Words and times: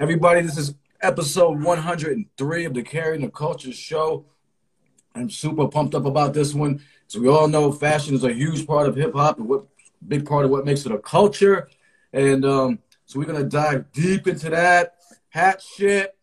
Everybody, 0.00 0.40
this 0.40 0.58
is 0.58 0.74
episode 1.00 1.62
103 1.62 2.64
of 2.64 2.74
the 2.74 2.82
Carrying 2.82 3.22
the 3.22 3.30
Culture 3.30 3.72
show. 3.72 4.26
I'm 5.14 5.30
super 5.30 5.68
pumped 5.68 5.94
up 5.94 6.04
about 6.04 6.34
this 6.34 6.52
one. 6.52 6.82
So 7.06 7.20
we 7.20 7.28
all 7.28 7.46
know 7.46 7.70
fashion 7.70 8.16
is 8.16 8.24
a 8.24 8.32
huge 8.32 8.66
part 8.66 8.88
of 8.88 8.96
hip 8.96 9.14
hop 9.14 9.38
and 9.38 9.48
what 9.48 9.66
big 10.08 10.26
part 10.26 10.44
of 10.44 10.50
what 10.50 10.64
makes 10.64 10.84
it 10.84 10.90
a 10.92 10.98
culture. 10.98 11.68
And 12.12 12.44
um, 12.44 12.80
so 13.06 13.20
we're 13.20 13.26
gonna 13.26 13.44
dive 13.44 13.92
deep 13.92 14.26
into 14.26 14.50
that 14.50 14.96
hat 15.28 15.62
shit, 15.62 16.16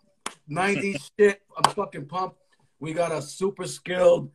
90s 0.50 1.09
shit. 1.18 1.41
I'm 1.57 1.71
fucking 1.71 2.07
pumped. 2.07 2.38
We 2.82 2.91
got 2.91 3.13
a 3.13 3.21
super 3.21 3.66
skilled, 3.66 4.29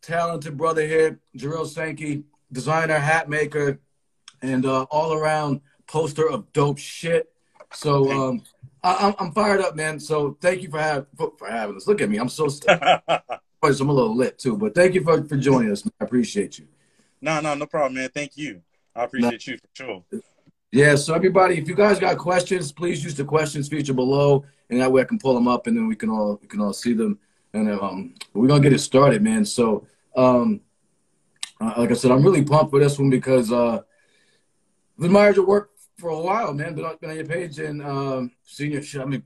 talented 0.00 0.56
brother 0.56 0.86
here, 0.86 1.18
Jarrell 1.36 1.66
Sankey, 1.66 2.22
designer, 2.52 2.98
hat 2.98 3.28
maker, 3.28 3.80
and 4.40 4.64
uh, 4.64 4.84
all 4.84 5.12
around 5.12 5.60
poster 5.88 6.30
of 6.30 6.52
dope 6.52 6.78
shit. 6.78 7.32
So 7.72 8.10
um, 8.10 8.42
I, 8.82 9.14
am 9.18 9.32
fired 9.32 9.60
up, 9.60 9.76
man. 9.76 10.00
So 10.00 10.36
thank 10.40 10.62
you 10.62 10.70
for, 10.70 10.78
have, 10.78 11.06
for, 11.16 11.32
for 11.38 11.48
having 11.48 11.76
us. 11.76 11.86
Look 11.86 12.00
at 12.00 12.08
me, 12.08 12.18
I'm 12.18 12.28
so 12.28 12.48
I'm 12.68 13.20
a 13.62 13.92
little 13.92 14.16
lit 14.16 14.38
too, 14.38 14.56
but 14.56 14.74
thank 14.74 14.94
you 14.94 15.02
for, 15.02 15.22
for 15.24 15.36
joining 15.36 15.70
us. 15.72 15.86
I 16.00 16.04
appreciate 16.04 16.58
you. 16.58 16.66
No, 17.20 17.40
no, 17.40 17.54
no 17.54 17.66
problem, 17.66 17.94
man. 17.94 18.10
Thank 18.14 18.36
you. 18.36 18.62
I 18.94 19.04
appreciate 19.04 19.46
you 19.46 19.58
for 19.58 19.68
sure. 19.74 20.04
Yeah, 20.70 20.96
so 20.96 21.14
everybody, 21.14 21.58
if 21.58 21.66
you 21.66 21.74
guys 21.74 21.98
got 21.98 22.18
questions, 22.18 22.72
please 22.72 23.02
use 23.02 23.14
the 23.14 23.24
questions 23.24 23.68
feature 23.68 23.94
below, 23.94 24.44
and 24.68 24.80
that 24.80 24.92
way 24.92 25.00
I 25.00 25.04
can 25.04 25.18
pull 25.18 25.34
them 25.34 25.48
up, 25.48 25.66
and 25.66 25.76
then 25.76 25.86
we 25.88 25.96
can 25.96 26.10
all 26.10 26.38
we 26.42 26.46
can 26.46 26.60
all 26.60 26.74
see 26.74 26.92
them. 26.92 27.18
And 27.54 27.70
um, 27.70 28.14
we're 28.34 28.48
gonna 28.48 28.62
get 28.62 28.74
it 28.74 28.80
started, 28.80 29.22
man. 29.22 29.46
So, 29.46 29.86
um, 30.14 30.60
uh, 31.60 31.72
like 31.78 31.90
I 31.90 31.94
said, 31.94 32.10
I'm 32.10 32.22
really 32.22 32.44
pumped 32.44 32.70
for 32.70 32.80
this 32.80 32.98
one 32.98 33.08
because 33.08 33.50
uh, 33.50 33.80
I've 34.98 35.04
admired 35.04 35.36
your 35.36 35.46
work 35.46 35.70
for 35.98 36.10
a 36.10 36.18
while, 36.18 36.54
man. 36.54 36.74
Been 36.74 36.84
on, 36.84 36.96
been 37.00 37.10
on 37.10 37.16
your 37.16 37.26
page 37.26 37.58
and 37.58 37.82
um, 37.82 38.30
seen 38.44 38.72
your 38.72 38.82
shit. 38.82 39.02
I 39.02 39.04
mean, 39.04 39.22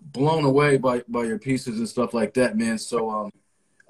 blown 0.00 0.44
away 0.44 0.76
by 0.76 1.02
by 1.08 1.24
your 1.24 1.38
pieces 1.38 1.78
and 1.78 1.88
stuff 1.88 2.12
like 2.12 2.34
that, 2.34 2.56
man. 2.56 2.78
So, 2.78 3.10
um, 3.10 3.32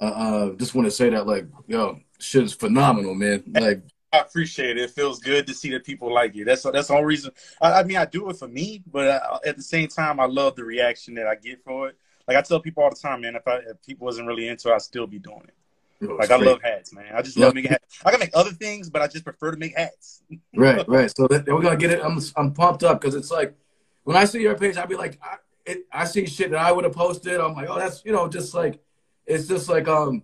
uh, 0.00 0.04
uh 0.04 0.50
just 0.56 0.74
want 0.74 0.86
to 0.86 0.90
say 0.90 1.10
that, 1.10 1.26
like, 1.26 1.46
yo, 1.66 1.98
shit 2.18 2.44
is 2.44 2.54
phenomenal, 2.54 3.14
man. 3.14 3.42
Like. 3.48 3.82
I 4.12 4.18
appreciate 4.18 4.76
it. 4.76 4.78
It 4.78 4.90
feels 4.90 5.20
good 5.20 5.46
to 5.46 5.54
see 5.54 5.70
that 5.70 5.84
people 5.84 6.12
like 6.12 6.34
it. 6.34 6.44
That's 6.44 6.64
that's 6.64 6.88
the 6.88 6.94
only 6.94 7.06
reason. 7.06 7.30
I, 7.60 7.74
I 7.74 7.82
mean, 7.84 7.96
I 7.96 8.06
do 8.06 8.28
it 8.28 8.36
for 8.36 8.48
me, 8.48 8.82
but 8.90 9.06
uh, 9.06 9.38
at 9.46 9.56
the 9.56 9.62
same 9.62 9.86
time, 9.86 10.18
I 10.18 10.26
love 10.26 10.56
the 10.56 10.64
reaction 10.64 11.14
that 11.14 11.28
I 11.28 11.36
get 11.36 11.62
for 11.62 11.88
it. 11.88 11.96
Like 12.26 12.36
I 12.36 12.42
tell 12.42 12.58
people 12.58 12.82
all 12.82 12.90
the 12.90 12.96
time, 12.96 13.20
man. 13.20 13.36
If 13.36 13.46
I 13.46 13.58
if 13.58 13.80
people 13.86 14.06
wasn't 14.06 14.26
really 14.26 14.48
into, 14.48 14.68
it, 14.68 14.74
I'd 14.74 14.82
still 14.82 15.06
be 15.06 15.20
doing 15.20 15.44
it. 15.44 15.54
Like 16.00 16.30
I 16.30 16.36
love 16.36 16.62
hats, 16.62 16.94
man. 16.94 17.12
I 17.14 17.20
just 17.22 17.36
love 17.36 17.54
making 17.54 17.72
hats. 17.72 17.98
I 18.04 18.10
can 18.10 18.20
make 18.20 18.30
other 18.32 18.52
things, 18.52 18.88
but 18.88 19.02
I 19.02 19.06
just 19.06 19.24
prefer 19.24 19.50
to 19.50 19.58
make 19.58 19.76
hats. 19.76 20.22
right, 20.54 20.86
right. 20.88 21.12
So 21.14 21.26
that, 21.28 21.46
we're 21.46 21.60
gonna 21.60 21.76
get 21.76 21.90
it. 21.90 22.00
I'm 22.02 22.18
I'm 22.36 22.52
pumped 22.52 22.82
up 22.82 23.00
because 23.00 23.14
it's 23.14 23.30
like 23.30 23.54
when 24.04 24.16
I 24.16 24.24
see 24.24 24.40
your 24.40 24.56
page, 24.56 24.76
I'd 24.76 24.88
be 24.88 24.96
like, 24.96 25.18
I, 25.22 25.36
it, 25.66 25.86
I 25.92 26.04
see 26.06 26.26
shit 26.26 26.50
that 26.52 26.58
I 26.58 26.72
would 26.72 26.84
have 26.84 26.94
posted. 26.94 27.38
I'm 27.40 27.54
like, 27.54 27.68
oh, 27.68 27.78
that's 27.78 28.02
you 28.04 28.12
know, 28.12 28.28
just 28.28 28.54
like 28.54 28.80
it's 29.26 29.46
just 29.46 29.68
like 29.68 29.88
um, 29.88 30.22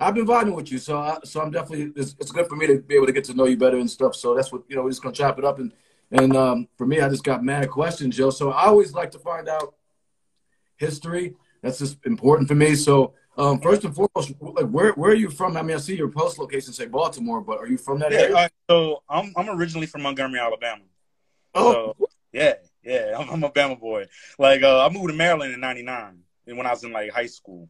I've 0.00 0.14
been 0.14 0.26
vibing 0.26 0.56
with 0.56 0.72
you, 0.72 0.78
so 0.78 0.98
I, 0.98 1.18
so 1.22 1.40
I'm 1.40 1.52
definitely 1.52 1.92
it's, 1.94 2.16
it's 2.18 2.32
good 2.32 2.48
for 2.48 2.56
me 2.56 2.66
to 2.66 2.80
be 2.80 2.96
able 2.96 3.06
to 3.06 3.12
get 3.12 3.24
to 3.24 3.34
know 3.34 3.44
you 3.44 3.56
better 3.56 3.78
and 3.78 3.90
stuff. 3.90 4.16
So 4.16 4.34
that's 4.34 4.50
what 4.50 4.62
you 4.68 4.74
know. 4.74 4.82
We're 4.82 4.90
just 4.90 5.02
gonna 5.02 5.14
chop 5.14 5.38
it 5.38 5.44
up 5.44 5.58
and 5.60 5.72
and 6.10 6.36
um, 6.36 6.68
for 6.76 6.86
me, 6.86 7.00
I 7.00 7.08
just 7.08 7.24
got 7.24 7.42
mad 7.42 7.70
questions, 7.70 8.16
Joe. 8.16 8.30
So 8.30 8.50
I 8.50 8.66
always 8.66 8.92
like 8.92 9.10
to 9.12 9.18
find 9.18 9.48
out 9.48 9.74
history. 10.76 11.34
That's 11.62 11.78
just 11.78 12.04
important 12.04 12.48
for 12.48 12.54
me. 12.54 12.74
So 12.74 13.14
um, 13.36 13.60
first 13.60 13.84
and 13.84 13.94
foremost, 13.94 14.32
like 14.40 14.68
where 14.68 14.92
where 14.92 15.10
are 15.10 15.16
you 15.16 15.30
from? 15.30 15.56
I 15.56 15.62
mean, 15.62 15.76
I 15.76 15.80
see 15.80 15.96
your 15.96 16.08
post 16.08 16.38
location 16.38 16.72
say 16.72 16.86
Baltimore, 16.86 17.40
but 17.40 17.58
are 17.58 17.66
you 17.66 17.76
from 17.76 17.98
that 17.98 18.12
yeah, 18.12 18.18
area? 18.18 18.36
Uh, 18.36 18.48
so 18.70 19.02
I'm 19.08 19.32
I'm 19.36 19.50
originally 19.50 19.86
from 19.86 20.02
Montgomery, 20.02 20.38
Alabama. 20.38 20.82
Oh, 21.54 21.94
so, 21.98 22.08
yeah, 22.32 22.54
yeah, 22.82 23.16
I'm, 23.18 23.28
I'm 23.30 23.44
a 23.44 23.50
Bama 23.50 23.78
boy. 23.78 24.06
Like 24.38 24.62
uh, 24.62 24.84
I 24.84 24.88
moved 24.88 25.08
to 25.08 25.14
Maryland 25.14 25.52
in 25.52 25.60
'99, 25.60 26.18
and 26.46 26.56
when 26.56 26.66
I 26.66 26.70
was 26.70 26.84
in 26.84 26.92
like 26.92 27.10
high 27.10 27.26
school. 27.26 27.68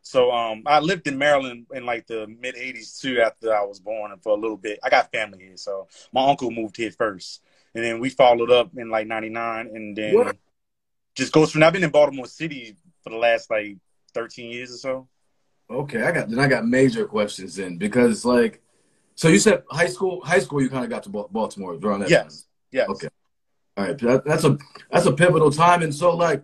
So 0.00 0.32
um, 0.32 0.64
I 0.66 0.80
lived 0.80 1.06
in 1.06 1.16
Maryland 1.16 1.66
in 1.72 1.84
like 1.84 2.06
the 2.06 2.26
mid 2.26 2.56
'80s 2.56 2.98
too. 2.98 3.20
After 3.20 3.54
I 3.54 3.62
was 3.64 3.80
born, 3.80 4.12
and 4.12 4.22
for 4.22 4.30
a 4.30 4.40
little 4.40 4.56
bit, 4.56 4.78
I 4.82 4.88
got 4.88 5.12
family 5.12 5.40
here. 5.40 5.56
So 5.56 5.88
my 6.12 6.26
uncle 6.28 6.50
moved 6.50 6.76
here 6.76 6.90
first, 6.90 7.42
and 7.74 7.84
then 7.84 8.00
we 8.00 8.08
followed 8.08 8.50
up 8.50 8.70
in 8.76 8.88
like 8.88 9.06
'99, 9.06 9.70
and 9.74 9.96
then 9.96 10.14
what? 10.14 10.36
just 11.14 11.32
goes 11.32 11.52
from. 11.52 11.62
I've 11.62 11.72
been 11.72 11.84
in 11.84 11.90
Baltimore 11.90 12.26
City 12.26 12.76
for 13.02 13.10
the 13.10 13.16
last 13.16 13.50
like 13.50 13.76
13 14.14 14.50
years 14.50 14.72
or 14.72 14.76
so. 14.76 15.08
Okay, 15.70 16.02
I 16.02 16.12
got 16.12 16.28
then 16.28 16.38
I 16.38 16.48
got 16.48 16.66
major 16.66 17.06
questions 17.06 17.56
then 17.56 17.78
because 17.78 18.24
like, 18.24 18.60
so 19.14 19.28
you 19.28 19.38
said 19.38 19.62
high 19.70 19.86
school, 19.86 20.20
high 20.22 20.38
school, 20.38 20.60
you 20.60 20.68
kind 20.68 20.84
of 20.84 20.90
got 20.90 21.02
to 21.04 21.08
Baltimore 21.08 21.74
around 21.74 22.00
that. 22.00 22.10
Yes. 22.10 22.46
Yes. 22.70 22.88
Okay. 22.88 23.08
All 23.76 23.84
right. 23.84 23.98
That, 23.98 24.24
that's 24.24 24.44
a 24.44 24.58
that's 24.90 25.06
a 25.06 25.12
pivotal 25.12 25.50
time, 25.50 25.82
and 25.82 25.94
so 25.94 26.14
like, 26.14 26.42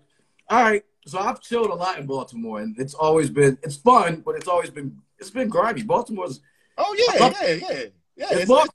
all 0.49 0.63
right. 0.63 0.85
So 1.07 1.19
I've 1.19 1.41
chilled 1.41 1.71
a 1.71 1.75
lot 1.75 1.99
in 1.99 2.07
Baltimore, 2.07 2.61
and 2.61 2.79
it's 2.79 2.95
always 2.95 3.31
been 3.31 3.59
it's 3.63 3.77
fun, 3.77 4.23
but 4.25 4.35
it's 4.37 4.49
always 4.49 4.71
been 4.71 4.97
it's 5.19 5.31
been 5.31 5.49
grimy. 5.49 5.83
Baltimore's. 5.83 6.41
Oh 6.77 6.95
yeah, 6.97 7.31
yeah, 7.31 7.55
yeah, 7.55 7.85
yeah. 8.17 8.27
It's, 8.31 8.51
it's, 8.51 8.71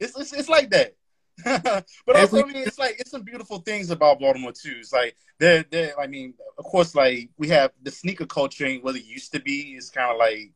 it's, 0.00 0.18
it's, 0.18 0.32
it's 0.32 0.48
like 0.48 0.70
that. 0.70 0.96
but 1.44 1.86
also, 2.16 2.42
I 2.42 2.46
mean, 2.46 2.56
it's 2.56 2.78
like 2.78 2.96
it's 2.98 3.10
some 3.10 3.22
beautiful 3.22 3.58
things 3.58 3.90
about 3.90 4.20
Baltimore 4.20 4.52
too. 4.52 4.76
It's 4.78 4.92
like 4.92 5.16
they're, 5.38 5.64
they're 5.70 5.98
I 6.00 6.06
mean, 6.06 6.34
of 6.58 6.64
course, 6.64 6.94
like 6.94 7.30
we 7.36 7.48
have 7.48 7.72
the 7.82 7.90
sneaker 7.90 8.26
culture 8.26 8.64
ain't 8.64 8.84
what 8.84 8.96
it 8.96 9.04
used 9.04 9.32
to 9.32 9.40
be. 9.40 9.74
It's 9.76 9.90
kind 9.90 10.10
of 10.10 10.18
like, 10.18 10.52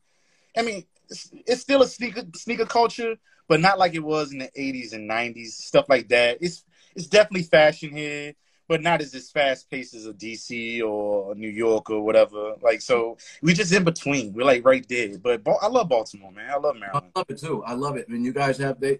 I 0.57 0.63
mean, 0.63 0.85
it's, 1.09 1.29
it's, 1.45 1.61
still 1.61 1.83
a 1.83 1.87
sneaker 1.87 2.23
sneaker 2.35 2.65
culture, 2.65 3.15
but 3.47 3.59
not 3.59 3.77
like 3.77 3.93
it 3.93 4.03
was 4.03 4.31
in 4.31 4.39
the 4.39 4.49
'80s 4.57 4.93
and 4.93 5.09
'90s, 5.09 5.49
stuff 5.49 5.85
like 5.87 6.07
that. 6.09 6.39
It's 6.41 6.63
it's 6.95 7.07
definitely 7.07 7.43
fashion 7.43 7.95
here, 7.95 8.33
but 8.67 8.81
not 8.81 9.01
as 9.01 9.13
as 9.13 9.29
fast 9.29 9.69
paced 9.69 9.93
as 9.93 10.07
a 10.07 10.13
DC 10.13 10.81
or 10.81 11.35
New 11.35 11.49
York 11.49 11.91
or 11.91 12.01
whatever. 12.01 12.55
Like, 12.61 12.81
so 12.81 13.17
we 13.43 13.53
just 13.53 13.71
in 13.71 13.83
between. 13.83 14.33
We're 14.33 14.45
like 14.45 14.65
right 14.65 14.87
there. 14.89 15.15
But 15.19 15.41
I 15.61 15.67
love 15.67 15.89
Baltimore, 15.89 16.31
man. 16.31 16.49
I 16.49 16.57
love 16.57 16.75
Maryland. 16.75 17.11
I 17.15 17.19
love 17.19 17.29
it 17.29 17.37
too. 17.37 17.63
I 17.65 17.73
love 17.73 17.97
it. 17.97 18.07
I 18.09 18.11
mean, 18.11 18.25
you 18.25 18.33
guys 18.33 18.57
have 18.57 18.79
they 18.79 18.99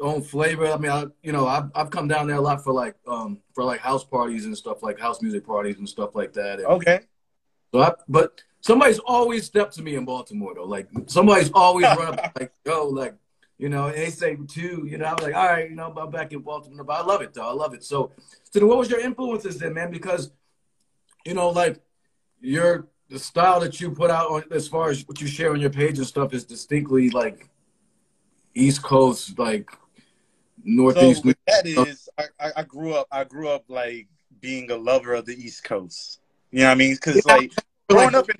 own 0.00 0.22
flavor. 0.22 0.66
I 0.66 0.76
mean, 0.76 0.90
I, 0.90 1.06
you 1.22 1.32
know, 1.32 1.46
I've, 1.46 1.70
I've 1.74 1.90
come 1.90 2.08
down 2.08 2.26
there 2.26 2.36
a 2.36 2.40
lot 2.40 2.62
for 2.62 2.72
like 2.72 2.96
um 3.06 3.40
for 3.54 3.64
like 3.64 3.80
house 3.80 4.04
parties 4.04 4.44
and 4.44 4.56
stuff 4.56 4.82
like 4.82 4.98
house 4.98 5.22
music 5.22 5.46
parties 5.46 5.78
and 5.78 5.88
stuff 5.88 6.14
like 6.14 6.32
that. 6.34 6.58
And 6.58 6.66
okay. 6.66 7.00
So 7.72 7.82
I, 7.82 7.92
but 8.08 8.40
somebody's 8.60 8.98
always 8.98 9.44
stepped 9.44 9.74
to 9.74 9.82
me 9.82 9.94
in 9.96 10.04
Baltimore 10.04 10.54
though. 10.54 10.64
Like 10.64 10.88
somebody's 11.06 11.50
always 11.52 11.84
run 11.84 12.18
up 12.18 12.32
like, 12.38 12.52
yo, 12.64 12.88
like, 12.88 13.14
you 13.58 13.68
know, 13.68 13.90
they 13.90 14.10
say 14.10 14.36
two, 14.48 14.86
you 14.88 14.98
know, 14.98 15.06
I'm 15.06 15.16
like, 15.22 15.34
all 15.34 15.46
right, 15.46 15.70
you 15.70 15.76
know, 15.76 15.92
I'm 15.96 16.10
back 16.10 16.32
in 16.32 16.40
Baltimore, 16.40 16.84
but 16.84 17.00
I 17.00 17.04
love 17.04 17.22
it 17.22 17.32
though. 17.32 17.48
I 17.48 17.52
love 17.52 17.74
it. 17.74 17.84
So, 17.84 18.12
so 18.44 18.58
then 18.58 18.68
what 18.68 18.78
was 18.78 18.90
your 18.90 19.00
influences 19.00 19.58
then, 19.58 19.74
man? 19.74 19.90
Because, 19.90 20.30
you 21.24 21.34
know, 21.34 21.50
like 21.50 21.80
your 22.40 22.88
the 23.08 23.18
style 23.18 23.60
that 23.60 23.80
you 23.80 23.90
put 23.90 24.10
out 24.10 24.30
on 24.30 24.44
as 24.50 24.66
far 24.66 24.90
as 24.90 25.06
what 25.06 25.20
you 25.20 25.26
share 25.26 25.52
on 25.52 25.60
your 25.60 25.70
page 25.70 25.98
and 25.98 26.06
stuff 26.06 26.34
is 26.34 26.44
distinctly 26.44 27.08
like 27.10 27.48
East 28.54 28.82
Coast, 28.82 29.38
like 29.38 29.70
Northeast. 30.66 31.22
So 31.24 31.32
that 31.46 31.66
is, 31.66 32.08
I, 32.18 32.50
I 32.56 32.62
grew 32.62 32.94
up. 32.94 33.06
I 33.10 33.24
grew 33.24 33.48
up 33.48 33.64
like 33.68 34.08
being 34.40 34.70
a 34.70 34.76
lover 34.76 35.14
of 35.14 35.24
the 35.24 35.34
East 35.34 35.64
Coast. 35.64 36.20
You 36.50 36.60
know 36.60 36.66
what 36.66 36.72
I 36.72 36.74
mean? 36.74 36.94
Because 36.94 37.22
yeah, 37.26 37.34
like 37.34 37.52
growing 37.88 38.06
like, 38.06 38.14
up 38.14 38.30
in 38.30 38.36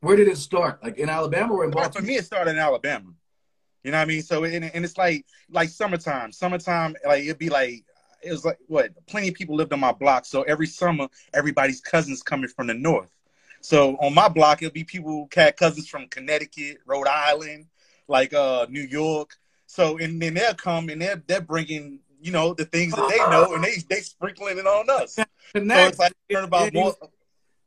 where 0.00 0.16
did 0.16 0.28
it 0.28 0.38
start? 0.38 0.82
Like 0.82 0.98
in 0.98 1.08
Alabama 1.08 1.54
or 1.54 1.64
in 1.64 1.70
Baltimore? 1.70 2.02
For 2.02 2.06
me, 2.06 2.16
it 2.16 2.24
started 2.24 2.52
in 2.52 2.58
Alabama. 2.58 3.12
You 3.82 3.92
know 3.92 3.98
what 3.98 4.02
I 4.02 4.06
mean? 4.06 4.22
So 4.22 4.44
and, 4.44 4.64
and 4.64 4.84
it's 4.84 4.98
like 4.98 5.24
like 5.50 5.68
summertime. 5.68 6.32
Summertime, 6.32 6.96
like 7.06 7.24
it'd 7.24 7.38
be 7.38 7.48
like 7.48 7.84
it 8.22 8.30
was 8.30 8.44
like 8.44 8.58
what? 8.66 8.90
Plenty 9.06 9.28
of 9.28 9.34
people 9.34 9.56
lived 9.56 9.72
on 9.72 9.80
my 9.80 9.92
block. 9.92 10.24
So 10.24 10.42
every 10.42 10.66
summer, 10.66 11.08
everybody's 11.34 11.80
cousins 11.80 12.22
coming 12.22 12.48
from 12.48 12.66
the 12.66 12.74
north. 12.74 13.08
So 13.60 13.96
on 13.96 14.14
my 14.14 14.28
block, 14.28 14.62
it'll 14.62 14.72
be 14.72 14.84
people 14.84 15.10
who 15.10 15.28
had 15.34 15.56
cousins 15.56 15.88
from 15.88 16.06
Connecticut, 16.08 16.78
Rhode 16.86 17.08
Island, 17.08 17.66
like 18.06 18.32
uh 18.34 18.66
New 18.68 18.82
York. 18.82 19.36
So 19.68 19.98
and 19.98 20.20
then 20.20 20.34
they'll 20.34 20.54
come 20.54 20.88
and 20.88 21.00
they're 21.00 21.22
they're 21.26 21.40
bringing 21.40 22.00
you 22.20 22.32
know 22.32 22.54
the 22.54 22.64
things 22.64 22.94
that 22.94 23.08
they 23.08 23.18
know 23.18 23.54
and 23.54 23.62
they 23.62 23.76
they 23.88 24.00
sprinkling 24.00 24.58
it 24.58 24.66
on 24.66 24.90
us. 24.90 25.14
so 25.14 25.24
it's 25.54 25.98
like 25.98 26.12
learn 26.30 26.44
about 26.44 26.74
more. 26.74 26.96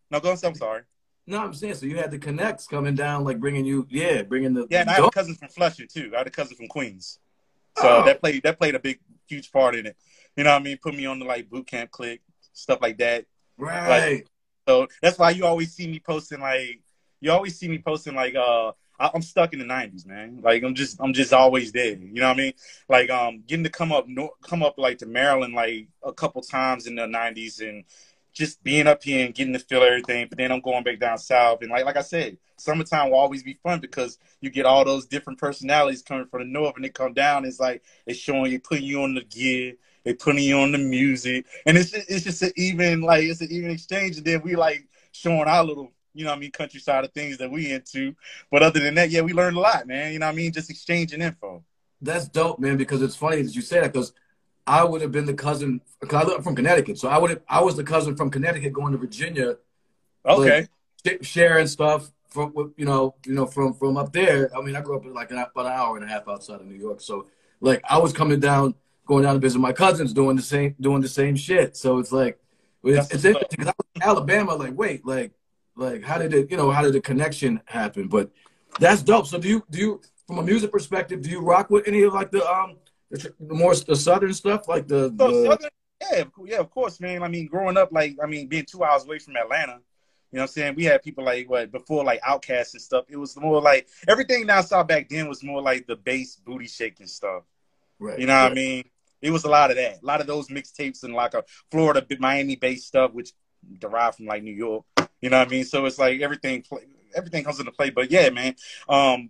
No, 0.09 0.19
go 0.19 0.31
on. 0.31 0.37
I'm 0.43 0.55
sorry. 0.55 0.81
No, 1.27 1.39
I'm 1.39 1.53
saying 1.53 1.75
so. 1.75 1.85
You 1.85 1.97
had 1.97 2.11
the 2.11 2.19
connects 2.19 2.67
coming 2.67 2.95
down, 2.95 3.23
like 3.23 3.39
bringing 3.39 3.63
you, 3.63 3.87
yeah, 3.89 4.23
bringing 4.23 4.53
the. 4.53 4.67
Yeah, 4.69 4.81
and 4.81 4.89
I 4.89 4.93
had 4.93 5.05
a 5.05 5.11
cousin 5.11 5.35
from 5.35 5.47
Flushing 5.47 5.87
too. 5.87 6.11
I 6.13 6.17
had 6.17 6.27
a 6.27 6.31
cousin 6.31 6.57
from 6.57 6.67
Queens, 6.67 7.19
so 7.77 8.01
oh. 8.01 8.05
that 8.05 8.19
played 8.19 8.43
that 8.43 8.59
played 8.59 8.75
a 8.75 8.79
big, 8.79 8.99
huge 9.27 9.51
part 9.51 9.75
in 9.75 9.85
it. 9.85 9.95
You 10.35 10.43
know 10.43 10.51
what 10.51 10.61
I 10.61 10.63
mean? 10.63 10.77
Put 10.81 10.95
me 10.95 11.05
on 11.05 11.19
the 11.19 11.25
like 11.25 11.49
Boot 11.49 11.67
Camp 11.67 11.91
Clik 11.91 12.19
stuff 12.53 12.79
like 12.81 12.97
that. 12.97 13.25
Right. 13.57 14.13
Like, 14.13 14.27
so 14.67 14.87
that's 15.01 15.17
why 15.17 15.31
you 15.31 15.45
always 15.45 15.73
see 15.73 15.87
me 15.87 15.99
posting 15.99 16.39
like 16.39 16.81
you 17.19 17.31
always 17.31 17.57
see 17.57 17.67
me 17.67 17.79
posting 17.79 18.15
like 18.15 18.35
uh 18.35 18.71
I, 19.01 19.11
am 19.15 19.21
stuck 19.21 19.53
in 19.53 19.59
the 19.59 19.65
'90s, 19.65 20.05
man. 20.05 20.39
Like 20.43 20.63
I'm 20.63 20.75
just, 20.75 20.97
I'm 20.99 21.13
just 21.13 21.33
always 21.33 21.71
there. 21.71 21.97
You 21.97 22.21
know 22.21 22.27
what 22.27 22.37
I 22.37 22.41
mean? 22.41 22.53
Like 22.87 23.09
um, 23.09 23.43
getting 23.47 23.63
to 23.63 23.69
come 23.69 23.91
up, 23.91 24.07
come 24.43 24.63
up 24.63 24.77
like 24.77 24.99
to 24.99 25.05
Maryland 25.05 25.53
like 25.53 25.87
a 26.03 26.13
couple 26.13 26.41
times 26.41 26.87
in 26.87 26.95
the 26.95 27.03
'90s, 27.03 27.67
and 27.67 27.83
just 28.33 28.63
being 28.63 28.87
up 28.87 29.03
here 29.03 29.25
and 29.25 29.35
getting 29.35 29.53
to 29.53 29.59
feel 29.59 29.83
everything. 29.83 30.27
But 30.29 30.37
then 30.37 30.51
I'm 30.51 30.61
going 30.61 30.83
back 30.83 30.99
down 30.99 31.17
south, 31.17 31.61
and 31.61 31.71
like, 31.71 31.85
like 31.85 31.97
I 31.97 32.01
said, 32.01 32.37
summertime 32.57 33.09
will 33.09 33.17
always 33.17 33.43
be 33.43 33.59
fun 33.63 33.79
because 33.79 34.17
you 34.39 34.49
get 34.49 34.65
all 34.65 34.85
those 34.85 35.05
different 35.05 35.39
personalities 35.39 36.01
coming 36.01 36.27
from 36.27 36.41
the 36.41 36.47
north, 36.47 36.75
and 36.75 36.85
they 36.85 36.89
come 36.89 37.13
down. 37.13 37.45
It's 37.45 37.59
like 37.59 37.83
it's 38.05 38.19
showing 38.19 38.51
you, 38.51 38.59
putting 38.59 38.85
you 38.85 39.01
on 39.01 39.15
the 39.15 39.23
gear. 39.23 39.73
they 40.03 40.13
putting 40.13 40.43
you 40.43 40.59
on 40.59 40.71
the 40.71 40.77
music, 40.77 41.45
and 41.65 41.77
it's 41.77 41.91
just, 41.91 42.09
it's 42.09 42.23
just 42.23 42.41
an 42.43 42.51
even 42.55 43.01
like 43.01 43.23
it's 43.23 43.41
an 43.41 43.51
even 43.51 43.71
exchange. 43.71 44.17
And 44.17 44.25
then 44.25 44.41
we 44.41 44.55
like 44.55 44.87
showing 45.11 45.47
our 45.47 45.63
little 45.63 45.91
you 46.13 46.25
know 46.25 46.31
I 46.31 46.35
mean, 46.35 46.51
countryside 46.51 47.03
of 47.03 47.11
things 47.11 47.37
that 47.37 47.51
we 47.51 47.71
into. 47.71 48.15
But 48.49 48.63
other 48.63 48.79
than 48.79 48.95
that, 48.95 49.09
yeah, 49.09 49.21
we 49.21 49.33
learned 49.33 49.57
a 49.57 49.59
lot, 49.59 49.87
man. 49.87 50.13
You 50.13 50.19
know 50.19 50.27
I 50.27 50.31
mean? 50.31 50.51
Just 50.51 50.69
exchanging 50.69 51.21
info. 51.21 51.63
That's 52.01 52.27
dope, 52.27 52.59
man, 52.59 52.77
because 52.77 53.01
it's 53.01 53.15
funny 53.15 53.41
that 53.41 53.55
you 53.55 53.61
say 53.61 53.79
that 53.81 53.93
because 53.93 54.13
I 54.65 54.83
would 54.83 55.01
have 55.01 55.11
been 55.11 55.25
the 55.25 55.33
cousin 55.33 55.81
because 55.99 56.31
I'm 56.31 56.41
from 56.41 56.55
Connecticut. 56.55 56.97
So 56.97 57.09
I 57.09 57.17
would 57.17 57.29
have 57.29 57.41
I 57.47 57.61
was 57.61 57.75
the 57.75 57.83
cousin 57.83 58.15
from 58.15 58.29
Connecticut 58.29 58.73
going 58.73 58.91
to 58.93 58.97
Virginia. 58.97 59.57
Okay. 60.25 60.67
Like, 61.05 61.23
sharing 61.23 61.65
stuff 61.67 62.11
from 62.29 62.73
you 62.77 62.85
know, 62.85 63.15
you 63.25 63.33
know, 63.33 63.45
from 63.45 63.73
from 63.73 63.97
up 63.97 64.13
there. 64.13 64.55
I 64.55 64.61
mean, 64.61 64.75
I 64.75 64.81
grew 64.81 64.97
up 64.97 65.05
like 65.05 65.31
an, 65.31 65.37
about 65.37 65.65
an 65.65 65.71
hour 65.71 65.95
and 65.95 66.05
a 66.05 66.07
half 66.07 66.27
outside 66.27 66.61
of 66.61 66.67
New 66.67 66.75
York. 66.75 67.01
So 67.01 67.27
like 67.59 67.81
I 67.89 67.97
was 67.97 68.13
coming 68.13 68.39
down, 68.39 68.75
going 69.05 69.23
down 69.23 69.35
to 69.35 69.39
visit 69.39 69.59
my 69.59 69.73
cousins 69.73 70.13
doing 70.13 70.35
the 70.35 70.41
same 70.41 70.75
doing 70.79 71.01
the 71.01 71.07
same 71.07 71.35
shit. 71.35 71.75
So 71.75 71.99
it's 71.99 72.11
like 72.11 72.39
it's, 72.83 73.13
it's 73.13 73.25
interesting 73.25 73.57
because 73.57 73.67
I 73.67 73.73
was 73.77 73.87
in 73.95 74.01
Alabama, 74.03 74.55
like, 74.55 74.75
wait, 74.75 75.05
like 75.05 75.31
like, 75.75 76.03
how 76.03 76.17
did 76.17 76.33
it, 76.33 76.51
you 76.51 76.57
know, 76.57 76.71
how 76.71 76.81
did 76.81 76.93
the 76.93 77.01
connection 77.01 77.61
happen? 77.65 78.07
But 78.07 78.31
that's 78.79 79.01
dope. 79.01 79.27
So 79.27 79.37
do 79.37 79.47
you, 79.47 79.63
do 79.69 79.79
you, 79.79 80.01
from 80.27 80.39
a 80.39 80.43
music 80.43 80.71
perspective, 80.71 81.21
do 81.21 81.29
you 81.29 81.41
rock 81.41 81.69
with 81.69 81.87
any 81.87 82.03
of 82.03 82.13
like 82.13 82.31
the, 82.31 82.45
um, 82.49 82.77
the, 83.09 83.33
the 83.39 83.53
more 83.53 83.75
the 83.75 83.95
southern 83.95 84.33
stuff, 84.33 84.67
like 84.67 84.87
the, 84.87 85.11
the... 85.13 85.45
Southern, 85.45 85.69
yeah, 86.01 86.23
yeah, 86.45 86.57
of 86.57 86.71
course, 86.71 86.99
man. 86.99 87.23
I 87.23 87.27
mean, 87.27 87.47
growing 87.47 87.77
up, 87.77 87.91
like, 87.91 88.17
I 88.23 88.27
mean, 88.27 88.47
being 88.47 88.65
two 88.65 88.83
hours 88.83 89.03
away 89.03 89.19
from 89.19 89.35
Atlanta, 89.35 89.79
you 90.31 90.37
know 90.37 90.43
what 90.43 90.49
I'm 90.49 90.53
saying? 90.53 90.75
We 90.75 90.85
had 90.85 91.03
people 91.03 91.25
like 91.25 91.49
what 91.49 91.71
before 91.73 92.05
like 92.05 92.21
Outkast 92.21 92.73
and 92.73 92.81
stuff. 92.81 93.03
It 93.09 93.17
was 93.17 93.35
more 93.35 93.61
like 93.61 93.89
everything 94.07 94.49
I 94.49 94.61
saw 94.61 94.81
back 94.81 95.09
then 95.09 95.27
was 95.27 95.43
more 95.43 95.61
like 95.61 95.87
the 95.87 95.97
bass 95.97 96.37
booty 96.37 96.67
shaking 96.67 97.07
stuff. 97.07 97.43
Right. 97.99 98.17
You 98.17 98.27
know 98.27 98.35
right. 98.35 98.43
what 98.43 98.51
I 98.53 98.55
mean? 98.55 98.83
It 99.21 99.31
was 99.31 99.43
a 99.43 99.49
lot 99.49 99.71
of 99.71 99.75
that. 99.75 100.01
A 100.01 100.05
lot 100.05 100.21
of 100.21 100.27
those 100.27 100.47
mixtapes 100.47 101.03
and 101.03 101.13
like 101.13 101.33
a 101.33 101.43
Florida 101.69 102.05
Miami 102.17 102.55
based 102.55 102.87
stuff, 102.87 103.11
which 103.11 103.33
derived 103.77 104.15
from 104.15 104.25
like 104.25 104.41
New 104.41 104.53
York. 104.53 104.85
You 105.21 105.29
know 105.29 105.39
what 105.39 105.47
I 105.47 105.51
mean? 105.51 105.63
So 105.65 105.85
it's 105.85 105.99
like 105.99 106.21
everything 106.21 106.63
everything 107.15 107.43
comes 107.43 107.59
into 107.59 107.71
play. 107.71 107.89
But 107.89 108.11
yeah, 108.11 108.29
man. 108.29 108.55
Um, 108.89 109.29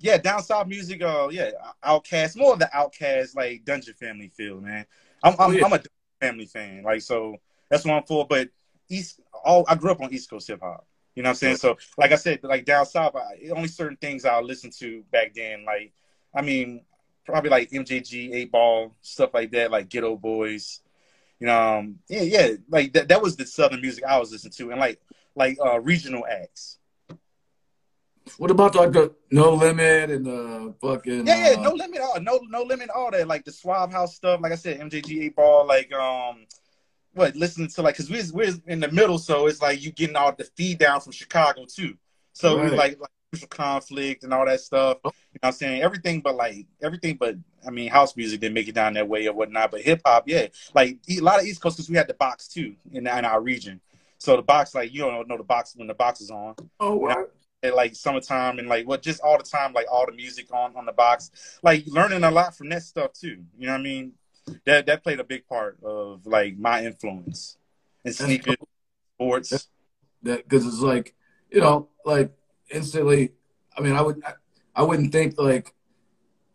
yeah, 0.00 0.18
down 0.18 0.42
south 0.42 0.66
music. 0.66 1.02
Uh, 1.02 1.28
yeah, 1.30 1.50
Outkast, 1.84 2.36
more 2.36 2.54
of 2.54 2.58
the 2.58 2.70
Outkast 2.74 3.36
like 3.36 3.64
Dungeon 3.64 3.94
Family 3.94 4.28
feel, 4.28 4.60
man. 4.60 4.86
I'm 5.22 5.34
I'm, 5.34 5.36
oh, 5.38 5.50
yeah. 5.50 5.64
I'm 5.64 5.72
a 5.72 5.80
Family 6.20 6.46
fan, 6.46 6.82
like 6.82 7.02
so 7.02 7.36
that's 7.68 7.84
what 7.84 7.94
I'm 7.94 8.02
for. 8.04 8.26
But 8.26 8.48
East, 8.88 9.20
all 9.44 9.64
I 9.68 9.74
grew 9.74 9.90
up 9.90 10.00
on 10.00 10.12
East 10.12 10.30
Coast 10.30 10.48
hip 10.48 10.60
hop. 10.62 10.86
You 11.14 11.22
know 11.22 11.28
what 11.28 11.32
I'm 11.32 11.36
saying? 11.36 11.56
So, 11.56 11.78
like 11.96 12.12
I 12.12 12.16
said, 12.16 12.40
like 12.42 12.64
down 12.64 12.86
south, 12.86 13.16
I, 13.16 13.48
only 13.50 13.68
certain 13.68 13.96
things 13.96 14.24
I'll 14.24 14.44
listen 14.44 14.70
to 14.78 15.02
back 15.10 15.34
then. 15.34 15.64
Like, 15.64 15.92
I 16.34 16.42
mean, 16.42 16.84
probably 17.24 17.50
like 17.50 17.70
MJG, 17.70 18.34
Eight 18.34 18.52
Ball, 18.52 18.94
stuff 19.00 19.34
like 19.34 19.50
that, 19.52 19.70
like 19.70 19.88
Geto 19.88 20.20
Boys. 20.20 20.80
You 21.38 21.48
know, 21.48 21.78
um, 21.78 21.98
yeah, 22.08 22.22
yeah, 22.22 22.48
like 22.68 22.92
that. 22.94 23.08
That 23.08 23.22
was 23.22 23.36
the 23.36 23.46
southern 23.46 23.80
music 23.80 24.04
I 24.04 24.18
was 24.18 24.32
listening 24.32 24.52
to, 24.52 24.70
and 24.70 24.80
like 24.80 25.00
like 25.36 25.58
uh, 25.64 25.80
regional 25.80 26.24
acts. 26.28 26.78
What 28.38 28.50
about 28.50 28.74
like 28.74 28.92
the 28.92 29.14
No 29.30 29.54
Limit 29.54 30.10
and 30.10 30.26
the 30.26 30.74
fucking 30.80 31.26
yeah, 31.26 31.52
yeah, 31.52 31.58
uh, 31.58 31.62
No 31.62 31.72
Limit, 31.72 32.00
all 32.00 32.20
no 32.20 32.40
no 32.48 32.62
limit, 32.62 32.90
all 32.90 33.10
that 33.12 33.28
like 33.28 33.44
the 33.44 33.52
Suave 33.52 33.92
House 33.92 34.16
stuff. 34.16 34.40
Like 34.42 34.52
I 34.52 34.56
said, 34.56 34.80
MJG 34.80 35.22
Eight 35.22 35.36
Ball, 35.36 35.66
like 35.66 35.92
um, 35.92 36.46
what 37.14 37.36
listening 37.36 37.68
to 37.68 37.82
like 37.82 37.96
because 37.96 38.10
we're 38.10 38.24
we're 38.32 38.54
in 38.66 38.80
the 38.80 38.90
middle, 38.90 39.18
so 39.18 39.46
it's 39.46 39.62
like 39.62 39.82
you 39.82 39.92
getting 39.92 40.16
all 40.16 40.34
the 40.34 40.44
feed 40.56 40.78
down 40.78 41.00
from 41.00 41.12
Chicago 41.12 41.64
too. 41.66 41.96
So 42.32 42.58
right. 42.58 42.72
like 42.72 43.00
like 43.00 43.10
social 43.32 43.48
conflict 43.48 44.24
and 44.24 44.32
all 44.34 44.44
that 44.44 44.60
stuff. 44.60 44.98
You 45.04 45.08
know 45.08 45.12
what 45.40 45.48
I'm 45.48 45.52
saying? 45.52 45.82
Everything 45.82 46.20
but 46.20 46.34
like 46.34 46.66
everything 46.82 47.16
but 47.18 47.36
I 47.66 47.70
mean 47.70 47.90
house 47.90 48.16
music 48.16 48.40
didn't 48.40 48.54
make 48.54 48.68
it 48.68 48.74
down 48.74 48.94
that 48.94 49.08
way 49.08 49.26
or 49.26 49.32
whatnot. 49.32 49.70
But 49.70 49.82
hip 49.82 50.02
hop, 50.04 50.24
yeah. 50.26 50.48
Like 50.74 50.98
a 51.08 51.20
lot 51.20 51.40
of 51.40 51.46
East 51.46 51.60
Coast 51.60 51.76
because 51.76 51.88
we 51.88 51.96
had 51.96 52.08
the 52.08 52.14
box 52.14 52.48
too 52.48 52.74
in, 52.92 53.06
in 53.06 53.24
our 53.24 53.40
region. 53.40 53.80
So 54.26 54.34
the 54.34 54.42
box, 54.42 54.74
like 54.74 54.92
you 54.92 55.02
don't 55.02 55.28
know 55.28 55.36
the 55.36 55.44
box 55.44 55.74
when 55.76 55.86
the 55.86 55.94
box 55.94 56.20
is 56.20 56.32
on. 56.32 56.56
Oh 56.80 56.96
wow. 56.96 57.26
And 57.62 57.74
like 57.76 57.94
summertime 57.94 58.58
and 58.58 58.66
like 58.66 58.84
what 58.84 59.00
just 59.00 59.20
all 59.20 59.38
the 59.38 59.44
time, 59.44 59.72
like 59.72 59.86
all 59.88 60.04
the 60.04 60.10
music 60.10 60.52
on 60.52 60.74
on 60.74 60.84
the 60.84 60.90
box, 60.90 61.30
like 61.62 61.84
learning 61.86 62.24
a 62.24 62.30
lot 62.32 62.56
from 62.56 62.68
that 62.70 62.82
stuff 62.82 63.12
too. 63.12 63.44
You 63.56 63.66
know 63.66 63.74
what 63.74 63.82
I 63.82 63.84
mean? 63.84 64.14
That 64.64 64.86
that 64.86 65.04
played 65.04 65.20
a 65.20 65.24
big 65.24 65.46
part 65.46 65.78
of 65.84 66.26
like 66.26 66.58
my 66.58 66.84
influence 66.84 67.56
in 68.04 68.14
sneakers, 68.14 68.56
sports. 69.14 69.68
That 70.24 70.42
because 70.42 70.66
it's 70.66 70.80
like 70.80 71.14
you 71.48 71.60
know 71.60 71.90
like 72.04 72.32
instantly. 72.68 73.30
I 73.78 73.80
mean, 73.80 73.92
I 73.92 74.02
would 74.02 74.24
I, 74.24 74.32
I 74.74 74.82
wouldn't 74.82 75.12
think 75.12 75.38
like 75.38 75.72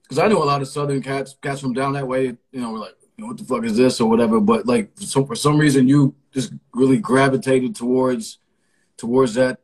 because 0.04 0.20
I 0.20 0.28
know 0.28 0.44
a 0.44 0.52
lot 0.52 0.62
of 0.62 0.68
Southern 0.68 1.02
cats 1.02 1.38
cats 1.42 1.62
from 1.62 1.72
down 1.72 1.94
that 1.94 2.06
way. 2.06 2.36
You 2.52 2.60
know, 2.60 2.74
we're 2.74 2.80
like 2.80 2.96
know, 3.22 3.28
what 3.28 3.38
the 3.38 3.46
fuck 3.46 3.64
is 3.64 3.78
this 3.78 4.02
or 4.02 4.10
whatever. 4.10 4.42
But 4.42 4.66
like, 4.66 4.92
so 4.96 5.26
for 5.26 5.36
some 5.36 5.58
reason, 5.58 5.88
you 5.88 6.16
just 6.34 6.54
really 6.74 6.98
gravitated 6.98 7.76
towards 7.76 8.40
towards 8.98 9.34
that 9.36 9.60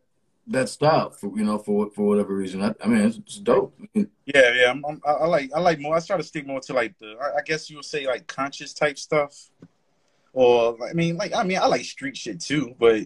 that 0.48 0.69
style. 0.69 1.12
For, 1.12 1.28
you 1.38 1.44
know, 1.44 1.58
for 1.58 1.90
for 1.92 2.08
whatever 2.08 2.36
reason. 2.36 2.62
I, 2.62 2.74
I 2.84 2.88
mean, 2.88 3.02
it's, 3.02 3.18
it's, 3.18 3.38
dope. 3.38 3.78
Yeah, 3.94 4.06
yeah. 4.25 4.72
I'm, 4.72 4.84
I'm, 4.86 5.02
i 5.06 5.25
like 5.25 5.52
I 5.56 5.60
like 5.60 5.80
more. 5.80 5.96
I 5.96 6.00
try 6.00 6.18
to 6.18 6.24
stick 6.24 6.46
more 6.46 6.60
to 6.62 6.74
like 6.74 6.98
the. 7.00 7.16
I, 7.22 7.40
I 7.40 7.42
guess 7.46 7.69
you 7.69 7.78
would 7.78 7.86
say 7.86 8.06
like 8.06 8.28
conscious 8.28 8.74
type 8.74 8.98
stuff. 8.98 9.50
Or 10.34 10.78
I 10.88 10.94
mean, 10.94 11.18
like 11.18 11.34
I 11.34 11.44
mean, 11.44 11.58
I 11.58 11.66
like 11.68 11.84
street 11.86 12.18
shit 12.18 12.40
too, 12.40 12.75
but 12.80 13.02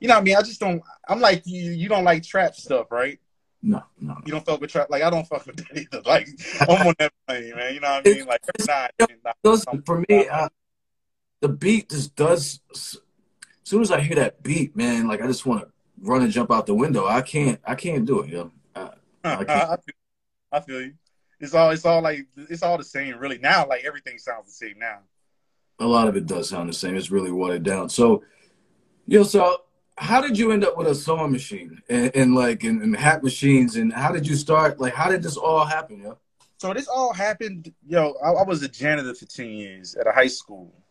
you 0.00 0.08
know, 0.08 0.14
what 0.14 0.20
I 0.20 0.24
mean, 0.24 0.36
I 0.36 0.42
just 0.42 0.60
don't. 0.60 0.82
I'm 1.08 1.20
like 1.20 1.42
you. 1.46 1.70
You 1.70 1.88
don't 1.88 2.04
like 2.04 2.22
trap 2.22 2.54
stuff, 2.56 2.90
right? 2.90 3.18
No, 3.62 3.82
no. 3.98 4.16
You 4.26 4.32
don't 4.32 4.44
fuck 4.44 4.60
with 4.60 4.70
trap. 4.70 4.90
Like 4.90 5.02
I 5.02 5.08
don't 5.08 5.26
fuck 5.26 5.46
with 5.46 5.56
that 5.56 5.78
either. 5.78 6.02
Like 6.04 6.28
I'm 6.60 6.88
on 6.88 6.94
that 6.98 7.12
plane, 7.26 7.56
man. 7.56 7.74
You 7.74 7.80
know 7.80 7.90
what 7.92 8.06
I 8.06 8.10
mean? 8.10 8.26
Like 8.26 8.40
not, 8.66 9.36
listen, 9.42 9.82
for 9.86 10.04
me, 10.06 10.28
uh, 10.28 10.48
the 11.44 11.48
beat 11.50 11.90
just 11.90 12.16
does. 12.16 12.60
As 12.72 12.98
soon 13.64 13.82
as 13.82 13.90
I 13.90 14.00
hear 14.00 14.16
that 14.16 14.42
beat, 14.42 14.74
man, 14.74 15.06
like 15.06 15.20
I 15.20 15.26
just 15.26 15.44
want 15.44 15.60
to 15.60 15.68
run 16.00 16.22
and 16.22 16.32
jump 16.32 16.50
out 16.50 16.64
the 16.64 16.74
window. 16.74 17.06
I 17.06 17.20
can't. 17.20 17.60
I 17.66 17.74
can't 17.74 18.06
do 18.06 18.22
it, 18.22 18.30
yo. 18.30 18.50
I, 18.74 18.80
uh, 18.80 18.90
I, 19.24 19.32
uh, 19.34 19.44
can't. 19.44 19.50
I, 19.50 19.76
feel, 19.76 19.94
I 20.52 20.60
feel 20.60 20.80
you. 20.80 20.94
It's 21.40 21.52
all. 21.52 21.70
It's 21.70 21.84
all 21.84 22.00
like. 22.00 22.26
It's 22.48 22.62
all 22.62 22.78
the 22.78 22.84
same, 22.84 23.18
really. 23.18 23.36
Now, 23.36 23.66
like 23.68 23.84
everything 23.84 24.16
sounds 24.16 24.46
the 24.46 24.52
same 24.52 24.78
now. 24.78 25.00
A 25.80 25.86
lot 25.86 26.08
of 26.08 26.16
it 26.16 26.24
does 26.24 26.48
sound 26.48 26.70
the 26.70 26.72
same. 26.72 26.96
It's 26.96 27.10
really 27.10 27.30
watered 27.30 27.62
down. 27.62 27.90
So, 27.90 28.22
yo, 29.04 29.22
so 29.22 29.58
how 29.98 30.22
did 30.22 30.38
you 30.38 30.50
end 30.50 30.64
up 30.64 30.78
with 30.78 30.86
a 30.86 30.94
sewing 30.94 31.30
machine 31.30 31.82
and, 31.90 32.10
and 32.16 32.34
like 32.34 32.64
and, 32.64 32.80
and, 32.80 32.96
hat 32.96 33.22
machines 33.22 33.76
and 33.76 33.92
how 33.92 34.10
did 34.10 34.26
you 34.26 34.34
start 34.34 34.80
like 34.80 34.92
how 34.92 35.08
did 35.08 35.22
this 35.22 35.36
all 35.36 35.64
happen 35.64 36.00
yo 36.00 36.18
so 36.58 36.74
this 36.74 36.88
all 36.88 37.12
happened 37.12 37.72
yo 37.86 38.12
I, 38.24 38.30
I, 38.30 38.42
was 38.42 38.60
a 38.64 38.68
janitor 38.68 39.14
for 39.14 39.24
10 39.24 39.50
years 39.50 39.94
at 39.94 40.08
a 40.08 40.10
high 40.10 40.26
school 40.26 40.83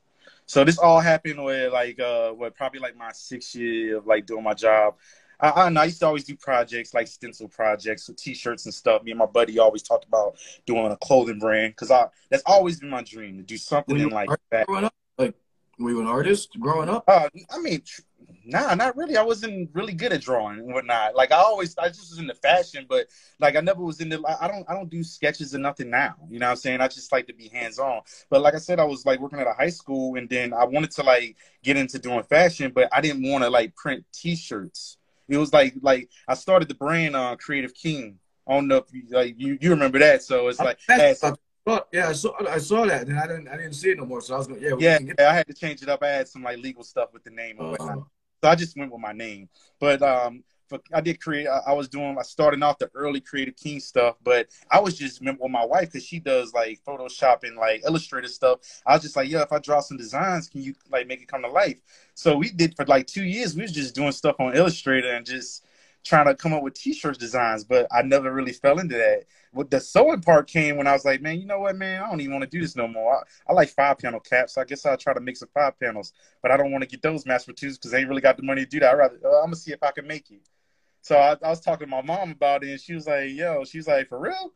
so 0.45 0.63
this 0.63 0.78
all 0.78 1.00
happened 1.00 1.44
with 1.44 1.72
like 1.72 2.00
uh 2.00 2.31
what 2.31 2.56
probably 2.56 2.80
like 2.80 2.95
my 2.95 3.12
sixth 3.12 3.56
year 3.56 3.98
of 3.98 4.07
like 4.07 4.25
doing 4.25 4.44
my 4.44 4.54
job 4.54 4.95
I, 5.40 5.50
I, 5.50 5.68
I 5.69 5.85
used 5.85 6.00
to 6.00 6.07
always 6.07 6.23
do 6.23 6.35
projects 6.35 6.94
like 6.94 7.07
stencil 7.07 7.50
projects 7.50 8.07
with 8.07 8.18
t-shirts 8.18 8.66
and 8.66 8.73
stuff. 8.73 9.04
Me 9.04 9.12
and 9.12 9.18
my 9.18 9.26
buddy 9.26 9.59
always 9.59 9.83
talked 9.83 10.06
about 10.06 10.38
doing 10.66 10.92
a 10.92 10.97
clothing 10.97 11.40
brand 11.40 11.73
because 11.73 11.92
I 11.92 12.07
that's 12.30 12.44
always 12.45 12.80
been 12.80 12.90
my 12.90 13.04
dream 13.04 13.38
to 13.38 13.44
do 13.44 13.57
something 13.57 14.00
in 14.00 14.09
like 14.09 14.30
that. 14.52 14.68
Growing 14.68 14.85
up, 14.85 14.94
like 15.18 15.35
were 15.80 15.90
you 15.90 16.02
an 16.02 16.07
artist 16.07 16.57
growing 16.59 16.88
up? 16.90 17.04
Uh, 17.07 17.30
I 17.52 17.59
mean, 17.59 17.81
Nah, 18.45 18.76
not 18.76 18.95
really. 18.97 19.18
I 19.18 19.23
wasn't 19.23 19.69
really 19.73 19.94
good 19.94 20.12
at 20.12 20.21
drawing 20.21 20.59
and 20.59 20.73
whatnot. 20.73 21.16
Like 21.16 21.31
I 21.31 21.38
always, 21.38 21.78
I 21.78 21.88
just 21.88 22.12
was 22.12 22.19
into 22.19 22.35
fashion, 22.35 22.85
but 22.90 23.07
like 23.40 23.56
I 23.56 23.62
never 23.62 23.81
was 23.81 24.02
into. 24.02 24.21
I 24.28 24.47
don't, 24.47 24.69
I 24.69 24.73
don't 24.73 24.90
do 24.90 25.04
sketches 25.04 25.56
or 25.56 25.59
nothing 25.59 25.90
now. 25.90 26.16
You 26.30 26.40
know 26.40 26.47
what 26.47 26.52
I'm 26.52 26.57
saying? 26.57 26.81
I 26.81 26.88
just 26.88 27.12
like 27.12 27.28
to 27.28 27.33
be 27.33 27.47
hands 27.47 27.80
on. 27.80 28.02
But 28.30 28.42
like 28.42 28.56
I 28.56 28.59
said, 28.59 28.80
I 28.80 28.83
was 28.83 29.06
like 29.06 29.19
working 29.19 29.40
at 29.40 29.47
a 29.47 29.54
high 29.54 29.69
school, 29.69 30.16
and 30.16 30.30
then 30.30 30.54
I 30.54 30.66
wanted 30.66 30.92
to 30.92 31.04
like 31.04 31.38
get 31.64 31.78
into 31.78 32.00
doing 32.00 32.23
fashion, 32.23 32.71
but 32.73 32.90
I 32.92 33.02
didn't 33.02 33.30
want 33.30 33.44
to 33.44 33.50
like 33.50 33.76
print 33.76 34.06
T-shirts. 34.14 34.97
It 35.30 35.38
was 35.38 35.54
like, 35.54 35.76
like 35.81 36.09
I 36.28 36.33
started 36.33 36.68
the 36.68 36.76
brand 36.76 37.16
uh, 37.16 37.35
Creative 37.38 37.73
King. 37.73 38.19
I 38.47 38.54
don't 38.54 38.68
know 38.68 38.78
if 38.78 38.85
you, 38.92 39.04
like 39.09 39.35
you, 39.38 39.57
you 39.62 39.69
remember 39.69 40.00
that. 40.00 40.21
So 40.21 40.50
it's 40.50 40.59
like. 40.59 40.80
yeah, 41.94 42.09
I 42.09 42.14
saw 42.14 42.33
I 42.50 42.57
saw 42.57 42.85
that, 42.85 43.07
and 43.07 43.18
I 43.18 43.26
didn't 43.26 43.47
I 43.47 43.56
didn't 43.56 43.73
see 43.73 43.92
it 43.92 43.97
no 43.97 44.06
more. 44.06 44.19
So 44.19 44.35
I 44.35 44.38
was 44.38 44.47
going, 44.47 44.62
yeah, 44.62 44.73
yeah, 44.78 45.00
yeah. 45.02 45.30
I 45.30 45.33
had 45.33 45.47
to 45.47 45.54
change 45.54 45.81
it 45.81 45.88
up. 45.88 46.04
I 46.04 46.09
had 46.09 46.28
some 46.28 46.44
like 46.44 46.57
legal 46.57 46.83
stuff 46.83 47.14
with 47.14 47.23
the 47.23 47.30
name. 47.30 47.56
Uh, 47.57 48.02
so 48.44 48.50
I 48.50 48.56
just 48.56 48.78
went 48.78 48.92
with 48.92 49.00
my 49.00 49.14
name. 49.14 49.47
But 49.80 50.02
um, 50.02 50.44
for, 50.68 50.80
I 50.94 51.00
did 51.00 51.21
create. 51.21 51.47
I, 51.47 51.62
I, 51.68 51.71
was 51.71 51.88
doing. 51.88 52.18
I 52.19 52.23
starting 52.23 52.62
off 52.62 52.78
the 52.78 52.92
early 52.94 53.21
Creative 53.21 53.56
King 53.56 53.80
stuff, 53.80 54.18
but 54.21 54.47
I 54.69 54.81
was 54.81 54.97
just 54.97 55.21
with 55.21 55.38
my 55.50 55.64
wife 55.64 55.94
because 55.94 56.06
she 56.06 56.19
does 56.19 56.54
like 56.54 56.81
Photoshop 56.85 57.44
and 57.44 57.56
like 57.56 57.83
Illustrator 57.85 58.28
stuff. 58.28 58.59
I 58.85 58.95
was 58.95 59.04
just 59.04 59.16
like, 59.16 59.30
yeah, 59.30 59.44
if 59.44 59.54
I 59.54 59.59
draw 59.59 59.80
some 59.80 59.95
designs, 59.95 60.50
can 60.50 60.62
you 60.62 60.76
like 60.92 61.07
make 61.07 61.21
it 61.21 61.30
come 61.30 61.44
to 61.44 61.47
life? 61.47 61.80
So 62.16 62.35
we 62.35 62.50
did 62.50 62.76
for 62.76 62.85
like 62.85 63.07
two 63.07 63.23
years. 63.23 63.56
We 63.56 63.62
was 63.62 63.71
just 63.71 63.95
doing 63.95 64.12
stuff 64.12 64.35
on 64.40 64.57
Illustrator 64.57 65.14
and 65.14 65.26
just 65.26 65.66
trying 66.04 66.26
to 66.26 66.36
come 66.36 66.54
up 66.54 66.64
with 66.64 66.74
t-shirt 66.74 67.18
designs, 67.19 67.64
but 67.64 67.88
I 67.92 68.02
never 68.02 68.33
really 68.33 68.54
fell 68.54 68.80
into 68.80 68.95
that. 68.95 69.24
What 69.52 69.69
the 69.69 69.80
sewing 69.80 70.22
part 70.22 70.48
came 70.48 70.78
when 70.78 70.88
I 70.88 70.94
was 70.94 71.06
like, 71.06 71.22
man, 71.22 71.40
you 71.40 71.45
know 71.45 71.60
what, 71.60 71.76
man, 71.76 72.02
I 72.02 72.10
don't 72.10 72.22
even 72.22 72.33
want 72.33 72.44
to 72.44 72.50
do 72.50 72.62
this 72.62 72.76
no 72.76 72.88
more. 72.88 73.18
I, 73.18 73.52
I 73.52 73.54
like 73.54 73.69
five 73.69 74.00
panel 74.00 74.19
caps. 74.19 74.54
So 74.54 74.62
I 74.62 74.66
guess 74.66 74.86
I'll 74.86 74.98
try 74.98 75.14
to 75.14 75.22
make 75.22 75.38
some 75.38 75.50
five 75.54 75.80
panels, 75.80 76.14
but 76.42 76.52
I 76.52 76.57
don't 76.57 76.72
want 76.72 76.81
to 76.83 76.90
get 76.90 77.02
those 77.02 77.26
mass 77.26 77.45
produced 77.45 77.80
because 77.80 77.92
they 77.92 78.00
ain't 78.00 78.10
really 78.10 78.22
got 78.22 78.38
the 78.38 78.44
money 78.44 78.64
to 78.64 78.69
do 78.69 78.80
that. 78.80 78.94
I 78.94 78.98
rather 78.98 79.19
uh, 79.24 79.40
I'm 79.40 79.45
gonna 79.45 79.56
see 79.56 79.72
if 79.72 79.83
I 79.83 79.92
can 79.92 80.07
make 80.07 80.30
it. 80.31 80.42
So 81.02 81.18
I, 81.18 81.36
I, 81.44 81.50
was 81.50 81.60
talking 81.60 81.88
to 81.88 81.92
my 81.92 82.02
mom 82.02 82.31
about 82.31 82.64
it, 82.64 82.72
and 82.72 82.80
she 82.80 82.94
was 82.94 83.07
like, 83.07 83.30
"Yo," 83.31 83.66
she's 83.66 83.88
like, 83.88 84.07
"For 84.07 84.19
real?" 84.19 84.54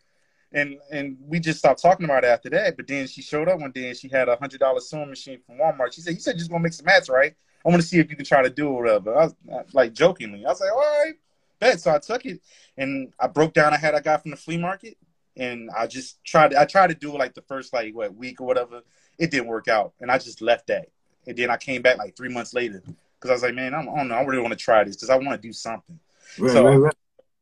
and 0.53 0.77
and 0.91 1.17
we 1.19 1.39
just 1.39 1.59
stopped 1.59 1.81
talking 1.81 2.05
about 2.05 2.23
it 2.23 2.27
after 2.27 2.49
that. 2.51 2.77
But 2.77 2.87
then 2.87 3.07
she 3.07 3.21
showed 3.21 3.49
up 3.49 3.59
one 3.59 3.71
day 3.71 3.89
and 3.89 3.97
she 3.97 4.07
had 4.07 4.29
a 4.29 4.37
hundred 4.37 4.59
dollar 4.59 4.79
sewing 4.79 5.09
machine 5.09 5.39
from 5.45 5.57
Walmart. 5.57 5.93
She 5.93 6.01
said, 6.01 6.13
"You 6.13 6.19
said 6.19 6.37
you're 6.37 6.47
gonna 6.47 6.63
make 6.63 6.73
some 6.73 6.85
hats, 6.85 7.09
right? 7.09 7.35
I 7.65 7.69
want 7.69 7.81
to 7.81 7.87
see 7.87 7.99
if 7.99 8.09
you 8.09 8.15
can 8.15 8.25
try 8.25 8.41
to 8.41 8.49
do 8.49 8.69
it, 8.69 8.81
whatever." 8.81 9.17
I 9.17 9.25
was 9.25 9.35
like 9.73 9.93
jokingly, 9.93 10.45
I 10.45 10.49
was 10.49 10.61
like, 10.61 10.71
"All 10.71 10.77
right, 10.77 11.15
bet." 11.59 11.79
So 11.79 11.93
I 11.93 11.99
took 11.99 12.25
it 12.25 12.41
and 12.77 13.13
I 13.19 13.27
broke 13.27 13.53
down 13.53 13.73
a 13.73 13.77
hat 13.77 13.95
I 13.95 13.99
got 13.99 14.21
from 14.21 14.31
the 14.31 14.37
flea 14.37 14.57
market, 14.57 14.97
and 15.35 15.69
I 15.77 15.87
just 15.87 16.23
tried. 16.23 16.53
I 16.53 16.65
tried 16.65 16.87
to 16.87 16.95
do 16.95 17.13
it 17.13 17.17
like 17.17 17.33
the 17.33 17.41
first 17.41 17.73
like 17.73 17.95
what 17.95 18.15
week 18.15 18.41
or 18.41 18.47
whatever. 18.47 18.81
It 19.17 19.31
didn't 19.31 19.47
work 19.47 19.67
out, 19.67 19.93
and 19.99 20.11
I 20.11 20.17
just 20.17 20.41
left 20.41 20.67
that. 20.67 20.89
And 21.25 21.37
then 21.37 21.49
I 21.49 21.57
came 21.57 21.81
back 21.81 21.97
like 21.97 22.15
three 22.15 22.29
months 22.29 22.53
later 22.53 22.81
because 22.85 23.29
I 23.29 23.33
was 23.33 23.43
like, 23.43 23.55
"Man, 23.55 23.73
I'm, 23.73 23.89
I 23.89 23.95
don't 23.95 24.07
know. 24.07 24.15
I 24.15 24.23
really 24.23 24.41
want 24.41 24.53
to 24.53 24.63
try 24.63 24.83
this 24.83 24.95
because 24.95 25.09
I 25.09 25.15
want 25.15 25.41
to 25.41 25.47
do 25.47 25.53
something." 25.53 25.99
Right, 26.37 26.51
so 26.51 26.65
right, 26.65 26.77
right. 26.77 26.95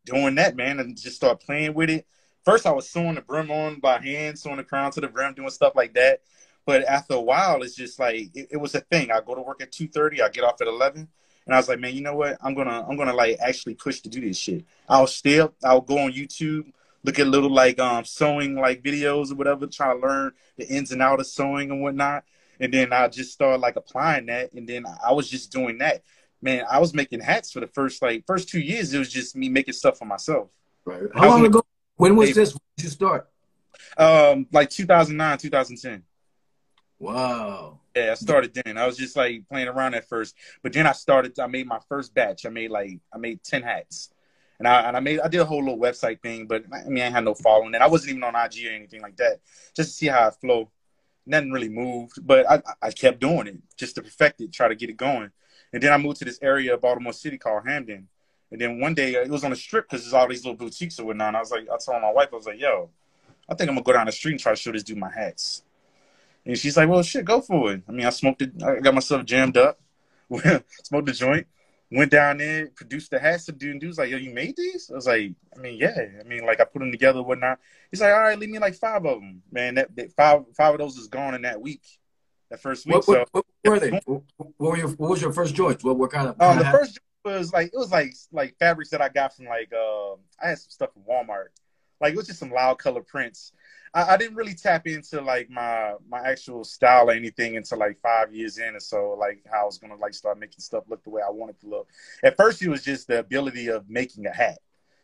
doing 0.06 0.36
that, 0.36 0.56
man, 0.56 0.80
and 0.80 0.98
just 0.98 1.16
start 1.16 1.42
playing 1.42 1.74
with 1.74 1.90
it. 1.90 2.06
First, 2.44 2.66
I 2.66 2.72
was 2.72 2.90
sewing 2.90 3.16
the 3.16 3.22
brim 3.22 3.50
on 3.50 3.80
by 3.80 4.00
hand, 4.00 4.38
sewing 4.38 4.58
the 4.58 4.64
crown 4.64 4.92
to 4.92 5.02
the 5.02 5.08
brim, 5.08 5.34
doing 5.34 5.50
stuff 5.50 5.74
like 5.76 5.94
that. 5.96 6.22
But 6.66 6.84
after 6.86 7.16
a 7.16 7.22
while, 7.22 7.62
it's 7.62 7.76
just 7.76 8.00
like 8.00 8.36
it, 8.36 8.50
it 8.52 8.58
was 8.58 8.76
a 8.76 8.82
thing. 8.82 9.12
I 9.12 9.20
go 9.22 9.36
to 9.36 9.42
work 9.42 9.62
at 9.62 9.72
two 9.72 9.88
thirty, 9.88 10.22
I 10.22 10.30
get 10.30 10.44
off 10.44 10.62
at 10.62 10.68
eleven, 10.68 11.08
and 11.46 11.54
I 11.54 11.58
was 11.58 11.70
like, 11.70 11.80
man, 11.80 11.94
you 11.94 12.02
know 12.02 12.16
what? 12.16 12.38
I'm 12.42 12.54
gonna 12.54 12.86
I'm 12.88 12.98
gonna 12.98 13.14
like 13.14 13.38
actually 13.40 13.76
push 13.76 14.02
to 14.02 14.10
do 14.10 14.22
this 14.22 14.38
shit. 14.38 14.66
I'll 14.90 15.08
still 15.08 15.54
I'll 15.64 15.82
go 15.82 16.00
on 16.00 16.12
YouTube, 16.12 16.72
look 17.04 17.20
at 17.20 17.28
little 17.28 17.52
like 17.52 17.80
um 17.80 18.06
sewing 18.06 18.56
like 18.56 18.84
videos 18.84 19.32
or 19.32 19.36
whatever, 19.36 19.68
try 19.68 19.94
to 19.94 20.00
learn 20.00 20.32
the 20.58 20.68
ins 20.68 20.92
and 20.92 21.02
outs 21.02 21.22
of 21.22 21.28
sewing 21.28 21.72
and 21.72 21.82
whatnot. 21.82 22.24
And 22.60 22.74
then 22.74 22.94
I 22.94 23.08
just 23.10 23.34
started 23.34 23.60
like 23.60 23.76
applying 23.76 24.28
that, 24.28 24.54
and 24.54 24.68
then 24.68 24.86
I 25.06 25.12
was 25.12 25.30
just 25.30 25.52
doing 25.52 25.80
that 25.80 26.04
man, 26.46 26.64
I 26.70 26.80
was 26.80 26.94
making 26.94 27.20
hats 27.22 27.52
for 27.52 27.60
the 27.60 27.68
first 27.68 28.02
like 28.02 28.26
first 28.26 28.48
two 28.48 28.60
years. 28.60 28.94
It 28.94 29.00
was 29.00 29.12
just 29.12 29.36
me 29.36 29.50
making 29.50 29.74
stuff 29.74 29.98
for 29.98 30.06
myself. 30.06 30.50
Right. 30.86 31.02
How 31.14 31.30
long 31.30 31.46
ago? 31.46 31.66
When 31.98 32.16
was 32.16 32.34
this? 32.34 32.54
When 32.54 32.60
did 32.78 32.84
you 32.84 32.90
start? 32.90 33.30
Um, 33.98 34.48
like 34.52 34.70
2009, 34.70 35.38
2010. 35.40 36.04
Wow. 37.00 37.80
Yeah, 37.96 38.12
I 38.12 38.16
started 38.16 38.54
then. 38.54 38.78
I 38.78 38.86
was 38.86 38.98
just 38.98 39.16
like 39.16 39.48
playing 39.48 39.70
around 39.70 39.94
at 39.94 40.10
first, 40.10 40.36
but 40.62 40.74
then 40.74 40.86
I 40.86 40.92
started. 40.92 41.40
I 41.40 41.48
made 41.48 41.66
my 41.66 41.80
first 41.88 42.14
batch. 42.14 42.46
I 42.46 42.50
made 42.50 42.70
like 42.70 43.00
I 43.14 43.18
made 43.18 43.42
ten 43.44 43.64
hats, 43.64 44.10
and 44.60 44.68
I 44.68 44.82
and 44.82 44.98
I 44.98 45.00
made 45.00 45.22
I 45.22 45.30
did 45.30 45.40
a 45.40 45.46
whole 45.46 45.64
little 45.64 45.80
website 45.80 46.22
thing. 46.22 46.46
But 46.46 46.66
I 46.74 46.90
mean, 46.90 47.04
I 47.04 47.10
had 47.10 47.24
no 47.24 47.34
following, 47.34 47.74
and 47.74 47.84
I 47.84 47.88
wasn't 47.88 48.12
even 48.12 48.24
on 48.24 48.36
IG 48.36 48.68
or 48.68 48.72
anything 48.72 49.02
like 49.02 49.16
that. 49.18 49.40
Just 49.76 49.92
to 49.92 49.96
see 49.96 50.08
how 50.08 50.28
I 50.28 50.32
flow. 50.32 50.72
Nothing 51.28 51.52
really 51.52 51.70
moved, 51.70 52.20
but 52.28 52.50
I 52.50 52.62
I 52.82 52.92
kept 52.92 53.20
doing 53.20 53.48
it 53.48 53.58
just 53.78 53.96
to 53.96 54.04
perfect 54.04 54.42
it, 54.42 54.54
try 54.54 54.68
to 54.68 54.76
get 54.76 54.90
it 54.90 54.98
going. 54.98 55.32
And 55.74 55.82
then 55.82 55.92
I 55.92 55.98
moved 55.98 56.20
to 56.20 56.26
this 56.26 56.40
area 56.42 56.74
of 56.76 56.82
Baltimore 56.82 57.14
City 57.14 57.38
called 57.38 57.68
Hampden. 57.68 58.08
And 58.52 58.62
then 58.62 58.80
one 58.80 58.94
day 58.94 59.16
uh, 59.16 59.22
it 59.22 59.30
was 59.30 59.44
on 59.44 59.50
the 59.50 59.56
strip 59.56 59.90
because 59.90 60.04
there's 60.04 60.14
all 60.14 60.28
these 60.28 60.46
little 60.46 60.58
boutiques 60.58 61.00
or 61.00 61.06
whatnot. 61.06 61.30
And 61.30 61.38
I 61.38 61.40
was 61.42 61.52
like, 61.52 61.64
I 61.64 61.78
told 61.84 62.02
my 62.02 62.12
wife, 62.12 62.30
I 62.32 62.36
was 62.36 62.46
like, 62.46 62.60
yo, 62.62 62.92
I 63.50 63.56
think 63.56 63.70
I'm 63.70 63.76
gonna 63.76 63.84
go 63.84 63.94
down 63.94 64.06
the 64.06 64.12
street 64.14 64.34
and 64.34 64.40
try 64.40 64.54
to 64.54 64.56
show 64.56 64.72
this 64.72 64.84
dude 64.84 64.98
my 64.98 65.12
hats. 65.12 65.65
And 66.46 66.58
she's 66.58 66.78
like, 66.78 66.90
well, 66.90 67.02
shit, 67.02 67.26
go 67.26 67.42
for 67.42 67.74
it. 67.74 67.84
I 67.88 67.92
mean, 67.92 68.06
I 68.06 68.12
smoked 68.12 68.42
it. 68.42 68.52
I 68.64 68.80
got 68.80 68.94
myself 68.94 69.26
jammed 69.26 69.58
up, 69.58 69.80
smoked 70.84 71.08
the 71.08 71.12
joint, 71.12 71.48
went 71.92 72.12
down 72.12 72.38
there, 72.38 72.68
produced 72.68 73.12
the 73.12 73.20
hats. 73.20 73.46
The 73.46 73.52
dude, 73.52 73.72
and 73.72 73.82
dude 73.82 73.90
was 73.90 73.98
like, 73.98 74.12
yo, 74.12 74.18
you 74.18 74.32
made 74.32 74.56
these? 74.56 74.90
I 74.92 74.96
was 74.96 75.08
like, 75.08 75.32
I 75.56 75.60
mean, 75.60 75.78
yeah. 75.80 75.96
I 76.20 76.24
mean, 76.24 76.46
like 76.46 76.60
I 76.60 76.66
put 76.66 76.80
them 76.80 76.92
together, 76.92 77.24
whatnot. 77.24 77.60
He's 77.90 78.02
like, 78.02 78.14
all 78.14 78.22
right, 78.22 78.38
leave 78.38 78.50
me 78.50 78.60
like 78.60 78.76
five 78.76 79.06
of 79.06 79.20
them, 79.20 79.42
man. 79.52 79.76
That, 79.76 79.96
that 79.96 80.12
five 80.14 80.44
five 80.56 80.74
of 80.74 80.80
those 80.80 80.98
is 80.98 81.08
gone 81.08 81.34
in 81.34 81.42
that 81.44 81.62
week 81.62 81.82
that 82.50 82.62
first 82.62 82.86
week. 82.86 83.08
What, 83.08 83.28
what, 83.32 83.46
what 83.62 83.72
were 83.72 83.80
they? 83.80 84.00
What, 84.06 84.72
were 84.72 84.78
your, 84.78 84.90
what 84.90 85.10
was 85.10 85.22
your 85.22 85.34
first 85.34 85.56
joint? 85.56 85.84
What, 85.84 85.98
what 85.98 86.12
kind 86.12 86.28
of? 86.28 86.42
Um, 86.42 86.58
the 86.58 86.66
first 86.66 87.00
was 87.24 87.52
like 87.52 87.68
it 87.68 87.78
was 87.78 87.92
like 87.92 88.14
like 88.32 88.56
fabrics 88.60 88.92
that 88.92 89.02
I 89.02 89.10
got 89.10 89.36
from 89.36 89.46
like 89.46 89.72
uh, 89.74 90.14
I 90.42 90.50
had 90.50 90.60
some 90.60 90.70
stuff 90.70 90.94
from 90.94 91.04
Walmart. 91.04 91.48
Like 92.00 92.14
it 92.14 92.18
was 92.18 92.28
just 92.28 92.40
some 92.40 92.52
loud 92.52 92.78
color 92.78 93.02
prints. 93.02 93.52
I, 93.96 94.14
I, 94.14 94.18
didn't 94.18 94.36
really 94.36 94.54
tap 94.54 94.86
into 94.88 95.22
like 95.22 95.50
my 95.50 95.94
my 96.10 96.20
actual 96.20 96.66
style 96.66 97.10
or 97.10 97.14
anything 97.14 97.56
until 97.56 97.80
like 97.80 97.98
five 97.98 98.34
years 98.34 98.58
in 98.58 98.76
or 98.76 98.80
so. 98.80 99.16
Like 99.18 99.42
how 99.50 99.64
I 99.64 99.66
was 99.66 99.78
gonna 99.78 99.96
like 99.96 100.14
start 100.14 100.38
making 100.38 100.60
stuff 100.60 100.84
look 100.90 101.04
the 101.04 101.10
way 101.10 101.22
I 101.26 101.32
wanted 101.32 101.60
to 101.62 101.68
look. 101.68 101.88
At 102.22 102.36
first, 102.36 102.62
it 102.62 102.70
was 102.70 102.84
just 102.84 103.08
the 103.08 103.20
ability 103.20 103.70
of 103.70 103.90
making 103.90 104.26
a 104.26 104.34
hat. 104.34 104.60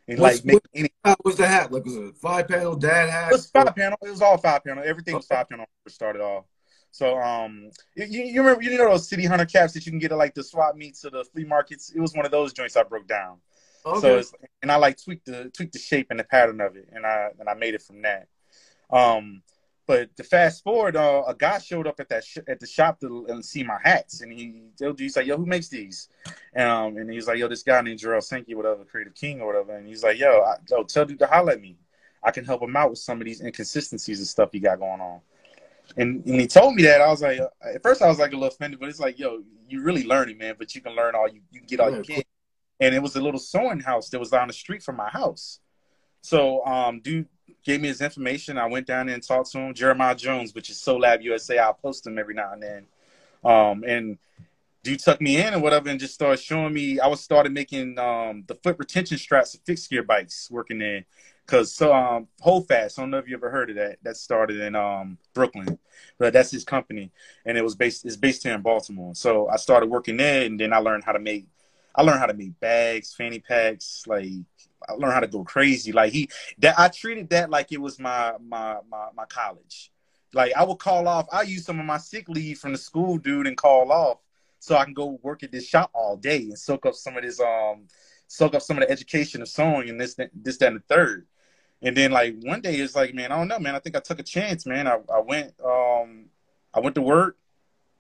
And 0.08 0.20
What's, 0.20 0.44
like 0.44 0.54
what, 0.54 0.64
any, 0.76 0.90
was 1.24 1.38
the 1.38 1.48
hat? 1.48 1.72
Like 1.72 1.86
was 1.86 1.96
it 1.96 2.04
a 2.04 2.14
five 2.14 2.50
panel 2.50 2.76
dad 2.76 3.10
hat? 3.10 3.30
It 3.30 3.34
was 3.34 3.50
five 3.50 3.74
panel. 3.76 3.98
It 4.02 4.10
was 4.10 4.22
all 4.22 4.38
five 4.38 4.64
panel. 4.64 4.84
Everything 4.86 5.16
was 5.16 5.26
five 5.26 5.48
panel. 5.48 5.66
Started 5.88 6.22
off. 6.22 6.46
So 6.92 7.18
um, 7.18 7.72
you, 7.96 8.06
you 8.06 8.42
remember 8.42 8.62
you 8.62 8.78
know 8.78 8.90
those 8.90 9.08
city 9.08 9.26
hunter 9.26 9.46
caps 9.46 9.74
that 9.74 9.86
you 9.86 9.92
can 9.92 10.00
get 10.00 10.12
at 10.12 10.18
like 10.18 10.34
the 10.34 10.44
swap 10.44 10.76
meets 10.76 11.06
or 11.06 11.12
the 11.12 11.24
flea 11.24 11.46
markets. 11.46 11.92
It 11.96 12.02
was 12.02 12.14
one 12.14 12.26
of 12.26 12.32
those 12.32 12.52
joints 12.52 12.76
I 12.76 12.84
broke 12.84 13.08
down. 13.08 13.38
Okay. 13.86 14.22
So 14.22 14.38
and 14.62 14.72
I 14.72 14.76
like 14.76 15.02
tweaked 15.02 15.26
the 15.26 15.50
tweaked 15.56 15.74
the 15.74 15.80
shape 15.80 16.08
and 16.10 16.20
the 16.20 16.26
pattern 16.26 16.60
of 16.60 16.76
it, 16.76 16.90
and 16.92 17.06
I 17.06 17.30
and 17.40 17.48
I 17.48 17.54
made 17.54 17.74
it 17.74 17.82
from 17.82 18.02
that. 18.02 18.28
Um, 18.92 19.44
but 19.88 20.16
to 20.16 20.24
fast 20.24 20.64
forward, 20.64 20.96
uh, 20.96 21.24
a 21.28 21.36
guy 21.36 21.58
showed 21.60 21.86
up 21.86 22.00
at 22.00 22.08
that 22.10 22.24
sh- 22.24 22.38
at 22.48 22.60
the 22.60 22.66
shop 22.68 23.00
to 23.02 23.26
and 23.28 23.44
see 23.44 23.64
my 23.64 23.78
hats, 23.84 24.22
and 24.22 24.32
he 24.32 24.62
told 24.80 25.00
you 25.00 25.06
he's 25.06 25.18
like, 25.18 25.26
"Yo, 25.26 25.36
who 25.36 25.46
makes 25.46 25.68
these?" 25.68 26.08
Um, 26.56 26.98
and 26.98 27.12
he's 27.12 27.28
like, 27.28 27.40
"Yo, 27.40 27.48
this 27.48 27.64
guy 27.64 27.82
named 27.82 28.00
Jarrell 28.00 28.24
Sankey, 28.24 28.56
whatever, 28.56 28.86
Creative 28.86 29.14
King 29.14 29.42
or 29.42 29.48
whatever." 29.48 29.76
And 29.76 29.88
he's 29.88 30.04
like, 30.04 30.18
"Yo, 30.18 30.30
I, 30.42 30.56
yo, 30.70 30.84
tell 30.84 31.06
dude 31.06 31.20
to 31.20 31.28
holler 31.28 31.52
at 31.52 31.62
me. 31.62 31.78
I 32.24 32.32
can 32.32 32.46
help 32.46 32.62
him 32.62 32.76
out 32.76 32.92
with 32.92 33.00
some 33.00 33.20
of 33.20 33.26
these 33.26 33.42
inconsistencies 33.42 34.20
and 34.20 34.28
stuff 34.28 34.54
he 34.54 34.60
got 34.60 34.80
going 34.80 35.02
on." 35.02 35.20
And 35.98 36.24
when 36.26 36.40
he 36.40 36.48
told 36.48 36.76
me 36.76 36.84
that, 36.84 37.02
I 37.02 37.08
was 37.08 37.22
like, 37.22 37.40
uh, 37.40 37.48
at 37.74 37.84
first 37.84 38.02
I 38.02 38.08
was 38.08 38.20
like 38.20 38.32
a 38.32 38.36
little 38.36 38.48
offended, 38.48 38.80
but 38.80 38.88
it's 38.88 39.00
like, 39.00 39.20
yo, 39.20 39.44
you 39.68 39.82
really 39.82 40.06
learning, 40.06 40.38
man. 40.38 40.56
But 40.58 40.74
you 40.74 40.80
can 40.80 40.96
learn 40.96 41.16
all 41.16 41.28
you, 41.28 41.42
you 41.52 41.60
can 41.60 41.68
get 41.68 41.80
all 41.82 41.92
you 41.94 42.02
can. 42.02 42.24
And 42.80 42.96
it 42.96 43.02
was 43.02 43.18
a 43.18 43.22
little 43.22 43.40
sewing 43.40 43.82
house 43.82 44.10
that 44.10 44.20
was 44.20 44.30
down 44.30 44.48
the 44.48 44.54
street 44.54 44.84
from 44.84 44.96
my 44.96 45.10
house. 45.10 45.60
So, 46.22 46.66
um, 46.66 47.02
dude 47.02 47.28
gave 47.64 47.82
me 47.82 47.88
his 47.88 48.02
information. 48.02 48.58
I 48.58 48.68
went 48.68 48.88
down 48.88 49.08
there 49.08 49.16
and 49.16 49.24
talked 49.24 49.52
to 49.52 49.60
him. 49.60 49.74
Jeremiah 49.74 50.16
Jones, 50.16 50.54
which 50.54 50.70
is 50.70 50.78
Sew 50.80 50.98
Lab 50.98 51.22
USA. 51.22 51.58
I'll 51.60 51.74
post 51.74 52.06
him 52.06 52.18
every 52.18 52.34
now 52.34 52.52
and 52.54 52.64
then. 52.64 52.86
Um, 53.44 53.84
and 53.86 54.18
dude 54.84 55.00
took 55.00 55.22
me 55.22 55.38
in 55.38 55.54
and 55.54 55.62
whatever, 55.62 55.90
and 55.90 56.00
just 56.00 56.14
started 56.14 56.40
showing 56.40 56.74
me. 56.74 57.00
I 57.00 57.08
was 57.08 57.22
started 57.22 57.52
making 57.52 57.98
um 58.00 58.44
the 58.48 58.56
foot 58.56 58.78
retention 58.80 59.18
straps 59.18 59.54
of 59.54 59.62
fixed 59.62 59.90
gear 59.90 60.04
bikes 60.04 60.50
working 60.52 60.80
there 60.80 61.06
because 61.46 61.74
so 61.74 61.94
um 61.94 62.28
Holdfast, 62.40 62.98
I 62.98 63.02
don't 63.02 63.12
know 63.12 63.18
if 63.18 63.28
you 63.28 63.36
ever 63.36 63.50
heard 63.50 63.70
of 63.70 63.76
that. 63.78 63.98
That 64.04 64.18
started 64.18 64.60
in 64.60 64.76
um 64.76 65.18
Brooklyn, 65.34 65.78
but 66.18 66.34
that's 66.34 66.52
his 66.52 66.64
company, 66.64 67.12
and 67.46 67.58
it 67.58 67.64
was 67.64 67.76
based 67.76 68.06
it's 68.06 68.16
based 68.16 68.44
here 68.44 68.54
in 68.54 68.62
Baltimore. 68.62 69.16
So 69.16 69.48
I 69.50 69.58
started 69.58 69.90
working 69.90 70.18
there, 70.18 70.46
and 70.46 70.60
then 70.60 70.74
I 70.74 70.78
learned 70.78 71.04
how 71.04 71.12
to 71.12 71.20
make 71.20 71.48
I 71.94 72.04
learned 72.04 72.20
how 72.20 72.28
to 72.28 72.34
make 72.34 72.60
bags, 72.60 73.14
fanny 73.14 73.40
packs, 73.40 74.04
like 74.08 74.30
I 74.88 74.94
learned 74.94 75.14
how 75.14 75.20
to 75.20 75.28
go 75.28 75.44
crazy. 75.44 75.92
Like 75.92 76.14
he 76.14 76.30
that 76.60 76.80
I 76.80 76.88
treated 76.90 77.30
that 77.30 77.50
like 77.50 77.72
it 77.72 77.82
was 77.82 78.00
my 78.00 78.34
my 78.40 78.78
my 78.90 79.08
my 79.16 79.26
college. 79.26 79.92
Like 80.34 80.54
I 80.56 80.64
would 80.64 80.80
call 80.80 81.08
off. 81.08 81.28
I 81.32 81.42
use 81.44 81.66
some 81.66 81.80
of 81.80 81.86
my 81.86 81.98
sick 81.98 82.30
leave 82.30 82.60
from 82.60 82.72
the 82.72 82.78
school, 82.78 83.18
dude, 83.18 83.48
and 83.48 83.58
call 83.58 83.92
off 83.92 84.20
so 84.60 84.78
I 84.78 84.86
can 84.86 84.94
go 84.94 85.20
work 85.24 85.44
at 85.44 85.52
this 85.52 85.68
shop 85.68 85.90
all 85.94 86.16
day 86.16 86.38
and 86.38 86.58
soak 86.58 86.86
up 86.86 86.94
some 86.94 87.18
of 87.18 87.24
this 87.24 87.40
um 87.40 87.88
soak 88.28 88.56
up 88.56 88.62
some 88.62 88.78
of 88.78 88.84
the 88.84 88.92
education 88.92 89.42
of 89.42 89.50
sewing 89.50 89.90
and 89.90 90.00
this 90.00 90.16
this 90.34 90.58
that 90.58 90.68
and 90.68 90.78
the 90.78 90.84
third. 90.88 91.28
And 91.82 91.98
then 91.98 92.12
like 92.12 92.36
one 92.42 92.62
day 92.62 92.76
it's 92.76 92.96
like, 92.96 93.14
man, 93.14 93.32
I 93.32 93.38
don't 93.38 93.48
know, 93.48 93.60
man. 93.60 93.76
I 93.76 93.80
think 93.80 93.96
I 93.96 94.00
took 94.00 94.20
a 94.20 94.24
chance, 94.24 94.66
man. 94.66 94.88
I, 94.88 95.00
I 95.14 95.20
went 95.20 95.54
um 95.64 96.26
I 96.74 96.80
went 96.80 96.96
to 96.96 97.02
work 97.02 97.38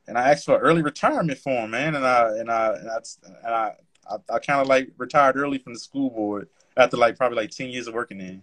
and 0.08 0.18
I 0.18 0.30
asked 0.32 0.46
for 0.46 0.58
early 0.58 0.82
retirement 0.82 1.40
for 1.40 1.50
him, 1.50 1.72
man. 1.72 1.96
And 1.96 2.06
I 2.06 2.30
and 2.38 2.52
I 2.52 2.74
and 2.74 2.90
I 2.90 2.98
and 3.44 3.56
I, 3.56 3.76
I, 4.10 4.36
I 4.36 4.40
kind 4.40 4.62
of 4.62 4.68
like 4.68 4.92
retired 4.98 5.38
early 5.38 5.58
from 5.58 5.74
the 5.74 5.80
school 5.80 6.12
board 6.12 6.48
after 6.78 6.98
like 6.98 7.18
probably 7.18 7.38
like 7.38 7.52
ten 7.52 7.70
years 7.70 7.88
of 7.88 7.94
working 7.94 8.18
there. 8.18 8.40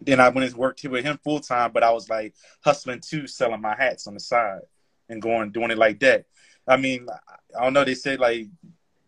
Then 0.00 0.20
I 0.20 0.28
went 0.28 0.48
and 0.48 0.56
worked 0.56 0.84
with 0.84 1.04
him 1.04 1.18
full 1.22 1.40
time, 1.40 1.72
but 1.72 1.82
I 1.82 1.90
was 1.90 2.08
like 2.08 2.34
hustling 2.62 3.00
too, 3.00 3.26
selling 3.26 3.60
my 3.60 3.74
hats 3.74 4.06
on 4.06 4.14
the 4.14 4.20
side 4.20 4.60
and 5.08 5.22
going 5.22 5.50
doing 5.50 5.70
it 5.70 5.78
like 5.78 6.00
that. 6.00 6.26
I 6.66 6.76
mean, 6.76 7.06
I 7.58 7.64
don't 7.64 7.72
know. 7.72 7.84
They 7.84 7.94
said 7.94 8.20
like 8.20 8.48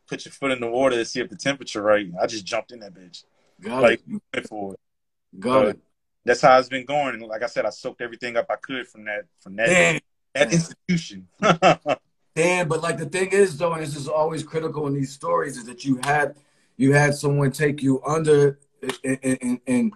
put 0.06 0.24
your 0.24 0.32
foot 0.32 0.52
in 0.52 0.60
the 0.60 0.68
water 0.68 0.96
to 0.96 1.04
see 1.04 1.20
if 1.20 1.28
the 1.28 1.36
temperature 1.36 1.82
right. 1.82 2.08
I 2.20 2.26
just 2.26 2.44
jumped 2.44 2.72
in 2.72 2.80
that 2.80 2.94
bitch. 2.94 3.24
Got 3.60 3.82
like 3.82 4.00
it. 4.06 4.22
went 4.34 4.48
for 4.48 4.74
it. 4.74 5.40
Got 5.40 5.68
it. 5.68 5.78
That's 6.24 6.40
how 6.40 6.58
it's 6.58 6.68
been 6.68 6.84
going. 6.84 7.14
And 7.14 7.22
like 7.22 7.42
I 7.42 7.46
said, 7.46 7.66
I 7.66 7.70
soaked 7.70 8.00
everything 8.00 8.36
up 8.36 8.46
I 8.50 8.56
could 8.56 8.86
from 8.88 9.04
that 9.04 9.24
from 9.40 9.56
that 9.56 9.68
Damn. 9.68 10.00
that 10.34 10.52
institution. 10.52 11.28
Damn, 12.34 12.68
but 12.68 12.82
like 12.82 12.98
the 12.98 13.06
thing 13.06 13.30
is 13.30 13.56
though, 13.56 13.72
and 13.72 13.82
this 13.82 13.96
is 13.96 14.08
always 14.08 14.42
critical 14.42 14.86
in 14.86 14.94
these 14.94 15.12
stories, 15.12 15.56
is 15.56 15.64
that 15.64 15.84
you 15.84 16.00
had 16.04 16.36
you 16.76 16.92
had 16.92 17.14
someone 17.14 17.50
take 17.50 17.82
you 17.82 18.02
under 18.06 18.58
and 19.04 19.18
and 19.22 19.60
and, 19.66 19.92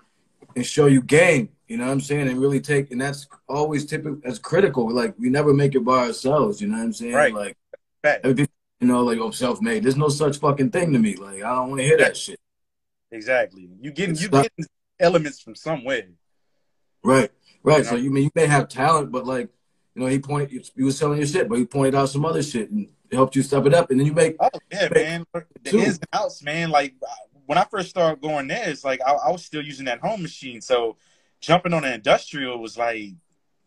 and 0.57 0.67
show 0.67 0.87
you 0.87 1.03
game. 1.03 1.51
You 1.69 1.77
know 1.77 1.87
what 1.87 1.93
I'm 1.93 2.01
saying? 2.01 2.29
And 2.29 2.41
really 2.41 2.61
take, 2.61 2.91
and 2.91 3.01
that's 3.01 3.29
always 3.49 3.87
typical. 3.87 4.21
That's 4.25 4.39
critical. 4.39 4.93
Like 4.93 5.15
we 5.19 5.31
never 5.31 5.55
make 5.55 5.75
it 5.75 5.85
by 5.85 6.07
ourselves. 6.07 6.61
You 6.61 6.69
know 6.69 6.79
what 6.79 6.85
I'm 6.85 6.93
saying? 6.93 7.15
Right. 7.15 7.33
Like, 7.33 7.57
you 8.05 8.87
know, 8.87 9.05
like 9.05 9.19
oh, 9.19 9.31
self-made. 9.31 9.85
There's 9.85 9.97
no 9.97 10.09
such 10.09 10.39
fucking 10.39 10.71
thing 10.71 10.93
to 10.93 10.99
me. 10.99 11.15
Like 11.17 11.43
I 11.43 11.55
don't 11.55 11.69
want 11.69 11.81
to 11.81 11.87
hear 11.87 11.99
that 11.99 12.17
shit. 12.17 12.41
Exactly. 13.13 13.69
You 13.81 13.93
getting 13.93 14.17
you 14.17 14.29
getting 14.29 14.67
elements 14.99 15.41
from 15.41 15.55
somewhere. 15.55 16.09
Right. 17.05 17.31
Right. 17.63 17.79
You 17.79 17.85
know? 17.85 17.91
So 17.91 17.97
you 17.97 18.11
mean 18.11 18.25
you 18.25 18.31
may 18.35 18.47
have 18.47 18.69
talent, 18.69 19.13
but 19.13 19.27
like 19.27 19.49
you 19.95 20.03
know, 20.03 20.09
he 20.09 20.19
pointed. 20.19 20.69
You 20.75 20.87
was 20.87 20.99
selling 20.99 21.19
your 21.19 21.27
shit, 21.27 21.49
but 21.49 21.59
he 21.59 21.67
pointed 21.67 21.95
out 21.95 22.09
some 22.09 22.25
other 22.25 22.43
shit 22.43 22.71
and 22.71 22.89
helped 23.13 23.37
you 23.37 23.43
step 23.43 23.67
it 23.67 23.75
up, 23.75 23.91
and 23.91 23.99
then 23.99 24.07
you 24.07 24.13
make. 24.13 24.37
Oh 24.41 24.49
yeah, 24.71 24.83
make 24.83 24.95
man. 24.95 25.27
The 25.63 25.79
ins 25.79 25.99
and 25.99 26.09
outs, 26.13 26.43
man. 26.43 26.71
Like 26.71 26.95
uh, 27.03 27.15
when 27.47 27.59
I 27.59 27.65
first 27.65 27.91
started 27.91 28.21
going 28.21 28.47
there, 28.47 28.69
it's 28.69 28.85
like 28.85 29.01
I, 29.07 29.13
I 29.13 29.31
was 29.31 29.45
still 29.45 29.65
using 29.65 29.87
that 29.87 30.01
home 30.01 30.23
machine, 30.23 30.61
so 30.61 30.97
jumping 31.41 31.73
on 31.73 31.85
an 31.85 31.95
industrial 31.95 32.59
was 32.59 32.77
like 32.77 33.15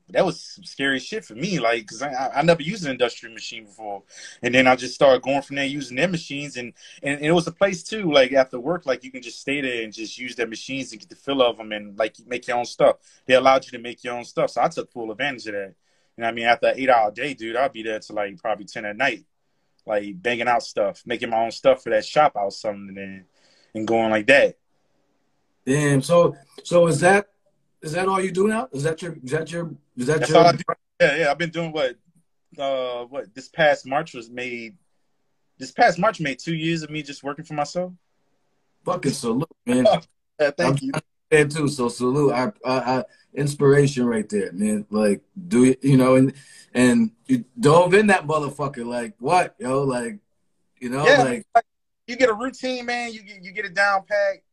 that 0.10 0.26
was 0.26 0.40
some 0.40 0.64
scary 0.64 1.00
shit 1.00 1.26
for 1.26 1.34
me, 1.34 1.60
like 1.60 1.82
because 1.82 2.02
I, 2.02 2.32
I 2.36 2.42
never 2.44 2.62
used 2.62 2.86
an 2.86 2.92
industrial 2.92 3.34
machine 3.34 3.66
before, 3.66 4.04
and 4.42 4.54
then 4.54 4.68
I 4.68 4.76
just 4.76 4.96
started 4.96 5.22
going 5.22 5.42
from 5.42 5.56
there 5.56 5.66
using 5.66 5.98
their 5.98 6.08
machines, 6.08 6.58
and, 6.58 6.74
and 7.02 7.16
and 7.16 7.26
it 7.26 7.32
was 7.32 7.48
a 7.48 7.52
place 7.52 7.84
too, 7.84 8.12
like 8.12 8.34
after 8.34 8.60
work, 8.60 8.86
like 8.86 9.04
you 9.04 9.12
can 9.12 9.22
just 9.22 9.40
stay 9.40 9.62
there 9.62 9.84
and 9.84 9.94
just 9.94 10.18
use 10.18 10.36
their 10.36 10.48
machines 10.48 10.92
and 10.92 11.00
get 11.00 11.10
the 11.10 11.16
feel 11.16 11.42
of 11.42 11.58
them, 11.58 11.72
and 11.72 11.98
like 11.98 12.16
make 12.28 12.48
your 12.48 12.58
own 12.58 12.66
stuff. 12.66 12.98
They 13.26 13.34
allowed 13.36 13.66
you 13.66 13.72
to 13.72 13.80
make 13.80 14.04
your 14.04 14.16
own 14.16 14.26
stuff, 14.26 14.52
so 14.52 14.62
I 14.62 14.68
took 14.68 14.92
full 14.92 15.12
advantage 15.12 15.48
of 15.48 15.54
that. 15.54 15.76
And 16.18 16.26
I 16.26 16.32
mean, 16.32 16.46
after 16.46 16.68
an 16.68 16.76
eight 16.78 16.90
hour 16.90 17.12
day, 17.12 17.34
dude, 17.34 17.56
I'll 17.56 17.70
be 17.70 17.84
there 17.84 18.00
till 18.00 18.16
like 18.16 18.38
probably 18.38 18.66
ten 18.66 18.86
at 18.86 18.98
night, 18.98 19.26
like 19.86 20.22
banging 20.22 20.48
out 20.48 20.64
stuff, 20.64 21.02
making 21.06 21.30
my 21.30 21.44
own 21.44 21.52
stuff 21.52 21.84
for 21.84 21.90
that 21.90 22.06
shop 22.06 22.34
I 22.36 22.46
was 22.46 22.60
something, 22.60 22.96
and 22.98 23.26
and 23.74 23.88
going 23.88 24.12
like 24.12 24.28
that. 24.28 24.58
Damn. 25.66 26.02
So 26.02 26.36
so 26.64 26.88
is 26.88 27.00
that 27.02 27.28
is 27.82 27.94
that 27.94 28.08
all 28.08 28.22
you 28.22 28.32
do 28.32 28.48
now? 28.48 28.70
Is 28.72 28.84
that 28.84 29.02
your 29.02 29.16
is 29.24 29.32
that 29.32 29.52
your 29.52 29.74
is 29.98 30.08
that 30.08 30.20
That's 30.20 30.32
your 30.32 30.40
all 30.40 30.48
I 30.48 30.52
do. 30.54 30.64
Yeah, 31.00 31.16
yeah. 31.18 31.32
I've 31.32 31.38
been 31.38 31.50
doing 31.50 31.72
what 31.72 31.96
uh 32.58 33.06
what 33.06 33.34
this 33.34 33.50
past 33.50 33.86
March 33.86 34.14
was 34.14 34.30
made 34.30 34.78
this 35.58 35.72
past 35.72 36.00
March 36.00 36.20
made 36.20 36.40
two 36.40 36.56
years 36.56 36.84
of 36.84 36.90
me 36.90 37.04
just 37.04 37.24
working 37.24 37.46
for 37.46 37.54
myself. 37.54 37.94
fucking 38.86 39.12
salute, 39.12 39.50
man? 39.66 39.86
Yeah, 40.40 40.50
thank 40.50 40.82
I'm 40.82 40.88
you. 40.88 40.92
There 41.34 41.48
too. 41.48 41.68
So 41.68 41.90
salute. 41.90 42.34
I, 42.66 43.04
inspiration 43.36 44.06
right 44.06 44.28
there, 44.30 44.52
man. 44.54 44.86
Like 44.90 45.22
do 45.48 45.66
you 45.66 45.76
you 45.82 45.98
know 45.98 46.16
and 46.16 46.34
and 46.74 47.12
you 47.26 47.46
dove 47.60 47.94
in 47.94 48.08
that 48.08 48.28
motherfucker 48.28 48.86
like 48.86 49.16
what 49.20 49.56
yo 49.60 49.84
like 49.84 50.20
you 50.80 50.90
know 50.90 51.06
Yeah, 51.06 51.24
like 51.24 51.48
like, 51.56 51.66
you 52.08 52.16
get 52.16 52.30
a 52.30 52.34
routine, 52.34 52.86
man. 52.86 53.12
You 53.14 53.24
get 53.24 53.44
you 53.44 53.52
get 53.52 53.66
it 53.66 53.74
down 53.74 54.04
packed, 54.08 54.44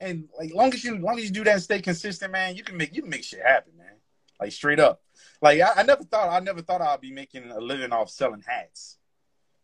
and 0.00 0.28
like 0.38 0.52
long 0.54 0.72
as 0.72 0.84
you 0.84 0.98
long 0.98 1.18
as 1.18 1.24
you 1.24 1.30
do 1.30 1.44
that 1.44 1.54
and 1.54 1.62
stay 1.62 1.80
consistent, 1.80 2.32
man, 2.32 2.56
you 2.56 2.64
can 2.64 2.76
make 2.76 2.94
you 2.94 3.02
can 3.02 3.10
make 3.10 3.24
shit 3.24 3.42
happen, 3.42 3.72
man. 3.76 3.96
Like 4.40 4.52
straight 4.52 4.80
up. 4.80 5.02
Like 5.40 5.60
I, 5.60 5.72
I 5.76 5.82
never 5.82 6.04
thought 6.04 6.30
I 6.30 6.40
never 6.40 6.62
thought 6.62 6.80
I'd 6.80 7.00
be 7.00 7.12
making 7.12 7.50
a 7.50 7.58
living 7.58 7.92
off 7.92 8.10
selling 8.10 8.42
hats. 8.46 8.98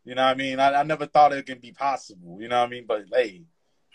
You 0.05 0.15
know 0.15 0.25
what 0.25 0.31
I 0.31 0.35
mean? 0.35 0.59
I, 0.59 0.81
I 0.81 0.83
never 0.85 1.07
thought 1.07 1.33
it 1.33 1.47
could 1.47 1.61
be 1.61 1.73
possible. 1.73 2.39
You 2.41 2.49
know 2.49 2.61
what 2.61 2.67
I 2.67 2.71
mean? 2.71 2.85
But 2.87 3.05
hey, 3.13 3.43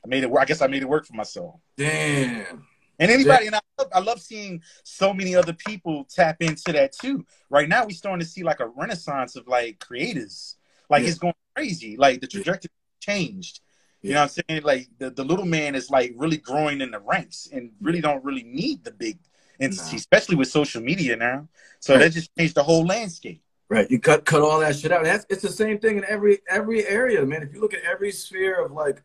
I 0.04 0.08
made 0.08 0.24
it. 0.24 0.30
work. 0.30 0.42
I 0.42 0.46
guess 0.46 0.62
I 0.62 0.68
made 0.68 0.82
it 0.82 0.90
work 0.90 1.06
for 1.06 1.14
myself. 1.14 1.60
damn. 1.78 2.66
And 3.00 3.10
anybody, 3.12 3.48
and 3.48 3.56
I 3.56 3.60
love, 3.80 3.88
I 3.92 4.00
love 4.00 4.22
seeing 4.22 4.62
so 4.84 5.14
many 5.14 5.36
other 5.36 5.52
people 5.54 6.06
tap 6.06 6.38
into 6.42 6.72
that 6.74 6.92
too. 6.94 7.26
Right 7.50 7.68
now, 7.68 7.84
we're 7.86 7.90
starting 7.90 8.20
to 8.20 8.26
see 8.26 8.44
like 8.44 8.60
a 8.60 8.68
renaissance 8.68 9.36
of 9.36 9.48
like 9.48 9.80
creators. 9.80 10.58
Like 10.92 11.02
Yeah. 11.04 11.10
it's 11.10 11.18
going 11.18 11.34
crazy. 11.56 11.98
Like 11.98 12.22
the 12.22 12.28
trajectory 12.28 12.70
changed. 13.00 13.62
You 14.04 14.14
know 14.14 14.22
what 14.22 14.34
I'm 14.38 14.44
saying? 14.50 14.64
Like 14.64 14.90
the, 15.00 15.10
the 15.10 15.24
little 15.24 15.46
man 15.46 15.74
is 15.76 15.90
like 15.90 16.14
really 16.16 16.38
growing 16.38 16.82
in 16.82 16.92
the 16.92 17.00
ranks 17.00 17.48
and 17.52 17.72
really 17.82 18.00
don't 18.02 18.24
really 18.24 18.44
need 18.44 18.84
the 18.84 18.92
big 18.92 19.18
entity, 19.60 19.82
Nah. 19.92 19.96
especially 19.98 20.36
with 20.36 20.50
social 20.50 20.82
media 20.82 21.16
now. 21.16 21.48
So 21.80 21.94
Right. 21.94 22.02
that 22.02 22.10
just 22.12 22.30
changed 22.38 22.56
the 22.56 22.64
whole 22.64 22.86
landscape. 22.86 23.42
Right. 23.70 23.90
You 23.90 24.00
cut 24.00 24.24
cut 24.26 24.42
all 24.44 24.60
that 24.60 24.76
shit 24.76 24.92
out. 24.92 25.04
That's 25.04 25.26
it's 25.30 25.42
the 25.42 25.50
same 25.50 25.80
thing 25.80 25.98
in 25.98 26.06
every 26.06 26.40
every 26.48 26.86
area, 26.88 27.26
man. 27.26 27.42
If 27.42 27.54
you 27.56 27.60
look 27.60 27.74
at 27.74 27.82
every 27.84 28.12
sphere 28.12 28.64
of 28.64 28.72
like 28.72 29.02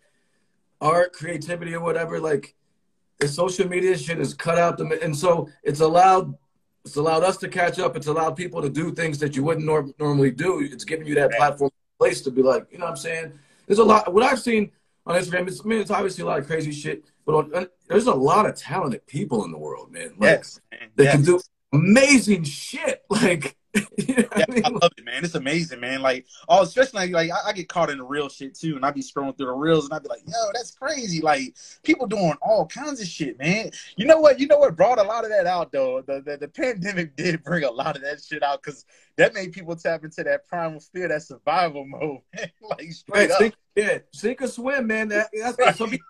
art, 0.81 1.13
creativity, 1.13 1.75
or 1.75 1.81
whatever, 1.81 2.21
like 2.21 2.55
the 3.19 3.29
social 3.29 3.69
media 3.69 3.97
shit 3.99 4.19
is 4.21 4.33
cut 4.35 4.59
out 4.59 4.79
the 4.79 4.99
and 5.03 5.17
so 5.17 5.49
it's 5.63 5.81
allowed 5.81 6.35
it's 6.85 6.97
allowed 6.97 7.23
us 7.25 7.37
to 7.39 7.49
catch 7.49 7.79
up. 7.79 7.97
It's 7.97 8.07
allowed 8.07 8.37
people 8.37 8.63
to 8.63 8.71
do 8.71 8.93
things 8.93 9.19
that 9.19 9.37
you 9.37 9.43
wouldn't 9.45 9.67
nor- 9.67 9.93
normally 9.99 10.31
do. 10.31 10.61
It's 10.61 10.85
giving 10.85 11.07
you 11.07 11.15
that 11.17 11.33
platform 11.33 11.71
place 11.99 12.21
to 12.23 12.31
be 12.31 12.43
like, 12.43 12.67
you 12.71 12.79
know 12.79 12.85
what 12.87 12.93
I'm 12.93 12.97
saying? 12.97 13.33
There's 13.67 13.81
a 13.81 13.85
lot 13.85 14.13
what 14.13 14.23
I've 14.23 14.41
seen 14.41 14.71
on 15.07 15.21
Instagram, 15.21 15.49
it's, 15.49 15.61
I 15.65 15.65
mean, 15.69 15.81
it's 15.81 15.91
obviously 15.91 16.23
a 16.23 16.27
lot 16.27 16.39
of 16.39 16.47
crazy 16.47 16.71
shit, 16.71 17.05
but 17.27 17.35
on, 17.35 17.67
there's 17.89 18.07
a 18.07 18.15
lot 18.15 18.47
of 18.47 18.55
talented 18.57 19.07
people 19.07 19.45
in 19.45 19.51
the 19.51 19.59
world, 19.59 19.91
man. 19.91 20.11
Like 20.19 20.39
Yes. 20.39 20.61
they 20.97 21.05
Yes. 21.05 21.15
can 21.15 21.25
do 21.25 21.41
amazing 21.73 22.45
shit. 22.45 23.03
Like 23.11 23.57
you 23.99 24.15
know 24.17 24.29
Yeah, 24.35 24.45
I 24.49 24.53
mean? 24.53 24.65
I 24.65 24.69
love 24.71 24.93
it, 24.97 25.05
man. 25.05 25.25
It's 25.25 25.35
amazing, 25.35 25.81
man. 25.81 26.03
Like, 26.03 26.27
oh, 26.49 26.63
especially 26.63 27.13
like, 27.13 27.31
like 27.31 27.31
I, 27.31 27.51
I 27.51 27.53
get 27.53 27.69
caught 27.69 27.91
in 27.91 27.99
the 27.99 28.05
real 28.05 28.29
shit 28.29 28.55
too, 28.55 28.77
and 28.77 28.85
I 28.85 28.91
be 28.91 29.03
scrolling 29.03 29.37
through 29.37 29.47
the 29.47 29.53
reels, 29.53 29.85
and 29.85 29.95
I 29.95 29.99
be 29.99 30.09
like, 30.09 30.23
yo, 30.27 30.35
that's 30.55 30.71
crazy. 30.73 31.21
Like, 31.21 31.55
people 31.83 32.07
doing 32.07 32.35
all 32.43 32.67
kinds 32.67 33.01
of 33.01 33.07
shit, 33.07 33.39
man. 33.39 33.71
You 33.97 34.07
know 34.07 34.21
what? 34.21 34.39
You 34.41 34.47
know 34.47 34.59
what 34.59 34.77
brought 34.77 34.99
a 34.99 35.03
lot 35.03 35.25
of 35.25 35.31
that 35.31 35.47
out 35.47 35.73
though. 35.73 36.03
The 36.03 36.21
the, 36.23 36.37
the 36.37 36.49
pandemic 36.49 37.17
did 37.17 37.43
bring 37.43 37.65
a 37.65 37.71
lot 37.71 37.97
of 37.97 38.03
that 38.03 38.23
shit 38.23 38.43
out 38.43 38.63
because 38.63 38.85
that 39.17 39.35
made 39.35 39.53
people 39.53 39.75
tap 39.77 40.05
into 40.05 40.23
that 40.25 40.47
primal 40.49 40.81
fear, 40.81 41.09
that 41.09 41.23
survival 41.23 41.85
mode, 41.87 42.21
man. 42.37 42.51
like 42.63 42.93
straight 42.93 43.31
Right, 43.31 43.31
up. 43.31 43.39
sink, 43.39 43.55
yeah, 43.77 43.99
sink 44.13 44.43
or 44.43 44.49
swim, 44.49 44.87
man. 44.87 45.09
That, 45.09 45.29
that's 45.57 45.79
some 45.79 45.91
people, 45.91 46.05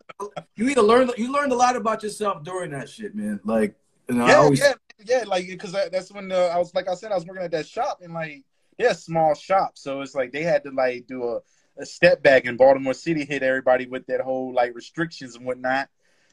you 0.57 0.69
either 0.69 0.83
learn 0.83 1.11
you 1.17 1.33
learned 1.33 1.53
a 1.53 1.57
lot 1.57 1.77
about 1.77 2.03
yourself 2.03 2.43
during 2.45 2.71
that 2.73 2.89
shit, 2.89 3.15
man. 3.15 3.41
Like, 3.45 3.77
you 4.09 4.17
know, 4.17 4.25
I 4.25 4.29
yeah, 4.29 4.37
always, 4.37 4.61
yeah, 4.61 4.75
yeah. 5.05 5.25
Like, 5.27 5.47
because 5.47 5.73
that's 5.73 6.13
when 6.13 6.33
uh, 6.33 6.51
I 6.53 6.59
was, 6.59 6.75
like 6.75 6.89
I 6.89 6.95
said, 6.95 7.13
I 7.13 7.15
was 7.15 7.27
working 7.27 7.45
at 7.45 7.51
that 7.53 7.67
shop, 7.67 8.01
and 8.03 8.15
like, 8.15 8.45
they're 8.79 8.95
small 8.95 9.35
shop, 9.35 9.73
so 9.75 10.03
it's 10.03 10.15
like 10.15 10.31
they 10.33 10.43
had 10.43 10.63
to 10.65 10.71
like 10.71 11.07
do 11.09 11.25
a, 11.25 11.41
a 11.81 11.85
step 11.85 12.23
back 12.23 12.45
in 12.45 12.57
Baltimore 12.57 12.95
City, 12.95 13.25
hit 13.25 13.43
everybody 13.43 13.87
with 13.87 14.07
that 14.07 14.21
whole 14.21 14.55
like 14.55 14.75
restrictions 14.75 15.35
and 15.35 15.45
whatnot. 15.45 15.89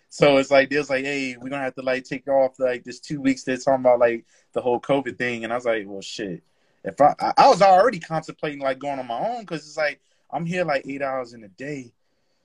So 0.10 0.38
it's 0.38 0.52
like 0.52 0.70
there's 0.70 0.90
like, 0.90 1.06
hey, 1.06 1.36
we're 1.38 1.50
gonna 1.50 1.64
have 1.64 1.76
to 1.76 1.82
like 1.82 2.04
take 2.04 2.28
off 2.28 2.60
like 2.60 2.84
this 2.84 3.00
two 3.00 3.20
weeks. 3.20 3.44
They're 3.44 3.58
talking 3.58 3.82
about 3.82 4.00
like 4.00 4.26
the 4.54 4.62
whole 4.62 4.80
COVID 4.80 5.18
thing, 5.18 5.44
and 5.44 5.52
I 5.52 5.56
was 5.56 5.66
like, 5.66 5.84
well, 5.88 6.02
shit. 6.02 6.44
If 6.84 7.02
I, 7.02 7.16
I 7.36 7.48
was 7.48 7.64
already 7.64 8.00
contemplating 8.00 8.60
like 8.60 8.78
going 8.78 9.00
on 9.00 9.08
my 9.08 9.20
own 9.20 9.42
because 9.42 9.66
it's 9.66 9.76
like 9.76 10.00
I'm 10.30 10.46
here 10.46 10.64
like 10.64 10.86
eight 10.88 11.02
hours 11.02 11.34
in 11.34 11.44
a 11.44 11.48
day. 11.50 11.94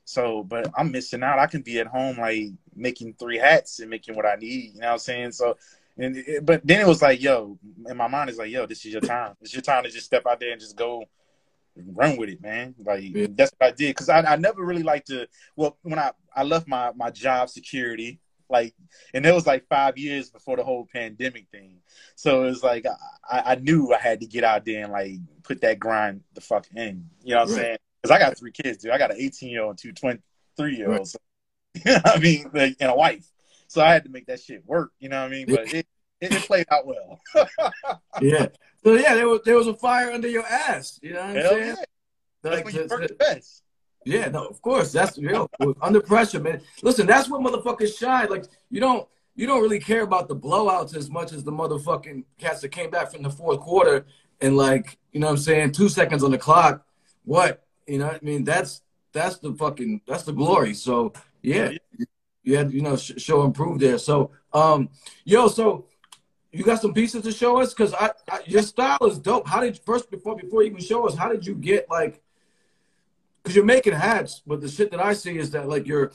So, 0.04 0.42
but 0.42 0.68
I'm 0.76 0.90
missing 0.90 1.22
out. 1.22 1.38
I 1.38 1.46
can 1.46 1.62
be 1.62 1.78
at 1.78 1.86
home 1.86 2.18
like 2.18 2.48
making 2.74 3.14
three 3.14 3.38
hats 3.38 3.80
and 3.80 3.90
making 3.90 4.16
what 4.16 4.26
I 4.26 4.36
need. 4.36 4.74
You 4.74 4.80
know 4.80 4.86
what 4.88 4.92
I'm 4.94 4.98
saying? 4.98 5.32
So, 5.32 5.56
and 5.98 6.16
it, 6.16 6.44
but 6.46 6.66
then 6.66 6.80
it 6.80 6.86
was 6.86 7.02
like, 7.02 7.22
yo, 7.22 7.58
in 7.86 7.96
my 7.96 8.08
mind 8.08 8.30
is 8.30 8.38
like, 8.38 8.50
yo, 8.50 8.66
this 8.66 8.84
is 8.84 8.92
your 8.92 9.00
time. 9.00 9.34
It's 9.40 9.52
your 9.52 9.62
time 9.62 9.84
to 9.84 9.90
just 9.90 10.06
step 10.06 10.26
out 10.26 10.40
there 10.40 10.52
and 10.52 10.60
just 10.60 10.76
go 10.76 11.04
run 11.76 12.16
with 12.16 12.28
it, 12.28 12.40
man. 12.42 12.74
Like 12.84 13.02
Yeah. 13.04 13.26
that's 13.30 13.52
what 13.58 13.68
I 13.68 13.70
did 13.72 13.94
because 13.94 14.08
I, 14.08 14.20
I 14.20 14.36
never 14.36 14.64
really 14.64 14.82
liked 14.82 15.08
to. 15.08 15.28
Well, 15.56 15.76
when 15.82 15.98
I 15.98 16.12
I 16.34 16.42
left 16.42 16.68
my 16.68 16.92
my 16.94 17.10
job 17.10 17.48
security, 17.48 18.20
like, 18.48 18.74
and 19.14 19.24
it 19.24 19.32
was 19.34 19.46
like 19.46 19.66
five 19.68 19.96
years 19.96 20.30
before 20.30 20.56
the 20.56 20.64
whole 20.64 20.88
pandemic 20.92 21.46
thing. 21.50 21.78
So 22.16 22.44
it 22.44 22.46
was 22.46 22.62
like 22.62 22.86
I, 23.30 23.42
I 23.52 23.54
knew 23.56 23.92
I 23.92 23.98
had 23.98 24.20
to 24.20 24.26
get 24.26 24.44
out 24.44 24.64
there 24.64 24.84
and 24.84 24.92
like 24.92 25.12
put 25.42 25.60
that 25.62 25.78
grind 25.78 26.22
the 26.34 26.40
fuck 26.40 26.66
in. 26.74 27.08
You 27.22 27.34
know 27.34 27.40
what 27.42 27.50
I'm 27.50 27.54
saying? 27.54 27.76
Because 28.02 28.16
I 28.16 28.18
got 28.18 28.38
three 28.38 28.52
kids, 28.52 28.78
dude. 28.78 28.92
I 28.92 28.98
got 28.98 29.10
an 29.10 29.18
18 29.20 29.50
year 29.50 29.62
old 29.62 29.70
and 29.70 29.78
two 29.78 29.92
23 29.92 30.76
year 30.76 30.92
olds. 30.92 31.16
I 31.86 32.18
mean, 32.18 32.50
like, 32.52 32.76
and 32.80 32.90
a 32.90 32.94
wife. 32.94 33.26
So 33.70 33.80
I 33.80 33.92
had 33.92 34.02
to 34.02 34.10
make 34.10 34.26
that 34.26 34.40
shit 34.40 34.66
work. 34.66 34.90
You 34.98 35.08
know 35.10 35.20
what 35.20 35.28
I 35.28 35.30
mean? 35.30 35.46
But 35.46 35.72
it, 35.72 35.86
it, 36.20 36.32
it 36.32 36.42
played 36.42 36.66
out 36.72 36.88
well. 36.88 37.20
yeah. 38.20 38.46
So 38.82 38.94
yeah, 38.94 39.14
there 39.14 39.28
was 39.28 39.42
there 39.44 39.54
was 39.54 39.68
a 39.68 39.74
fire 39.74 40.10
under 40.10 40.26
your 40.26 40.44
ass. 40.44 40.98
You 41.04 41.12
know 41.12 41.20
what 41.20 41.28
I'm 41.28 41.36
Hell 41.36 41.50
saying? 41.50 41.66
yeah. 41.66 41.74
That's 42.42 42.64
when 42.64 42.74
you 42.74 42.88
to- 42.88 42.88
work 42.88 43.06
the 43.06 43.14
best. 43.14 43.62
Yeah, 44.04 44.28
no, 44.28 44.44
of 44.46 44.60
course. 44.60 44.90
That's 44.90 45.16
real. 45.18 45.48
Under 45.80 46.00
pressure, 46.00 46.40
man. 46.40 46.62
Listen, 46.82 47.06
that's 47.06 47.28
what 47.28 47.42
motherfuckers 47.42 47.96
shine. 47.96 48.28
Like 48.28 48.46
you 48.70 48.80
don't 48.80 49.06
you 49.36 49.46
don't 49.46 49.62
really 49.62 49.78
care 49.78 50.02
about 50.02 50.26
the 50.26 50.34
blowouts 50.34 50.96
as 50.96 51.08
much 51.08 51.32
as 51.32 51.44
the 51.44 51.52
motherfucking 51.52 52.24
cats 52.38 52.62
that 52.62 52.70
came 52.70 52.90
back 52.90 53.12
from 53.12 53.22
the 53.22 53.30
fourth 53.30 53.60
quarter 53.60 54.04
and 54.40 54.56
like, 54.56 54.98
you 55.12 55.20
know 55.20 55.28
what 55.28 55.34
I'm 55.34 55.38
saying, 55.38 55.72
two 55.72 55.88
seconds 55.88 56.24
on 56.24 56.32
the 56.32 56.38
clock. 56.38 56.84
What? 57.24 57.62
You 57.86 57.98
know 57.98 58.08
what 58.08 58.16
I 58.16 58.24
mean? 58.24 58.42
That's 58.42 58.82
that's 59.12 59.38
the 59.38 59.54
fucking 59.54 60.00
that's 60.08 60.24
the 60.24 60.32
glory. 60.32 60.74
So 60.74 61.12
yeah. 61.40 61.70
You 62.50 62.56
had, 62.56 62.72
you 62.72 62.82
know, 62.82 62.96
sh- 62.96 63.12
show 63.18 63.42
improve 63.44 63.78
there. 63.78 63.98
So 63.98 64.30
um 64.52 64.90
yo, 65.24 65.48
so 65.48 65.86
you 66.52 66.64
got 66.64 66.82
some 66.82 66.92
pieces 66.92 67.22
to 67.22 67.32
show 67.32 67.60
us? 67.60 67.72
Cause 67.72 67.94
I, 67.94 68.10
I 68.28 68.40
your 68.46 68.62
style 68.62 68.98
is 69.06 69.18
dope. 69.18 69.46
How 69.46 69.60
did 69.60 69.78
first 69.78 70.10
before 70.10 70.36
before 70.36 70.62
you 70.62 70.70
even 70.70 70.82
show 70.82 71.06
us, 71.06 71.14
how 71.14 71.28
did 71.28 71.46
you 71.46 71.54
get 71.54 71.88
like 71.88 72.20
because 73.42 73.56
you're 73.56 73.64
making 73.64 73.94
hats, 73.94 74.42
but 74.46 74.60
the 74.60 74.68
shit 74.68 74.90
that 74.90 75.00
I 75.00 75.12
see 75.14 75.38
is 75.38 75.50
that 75.52 75.68
like 75.68 75.86
you're 75.86 76.12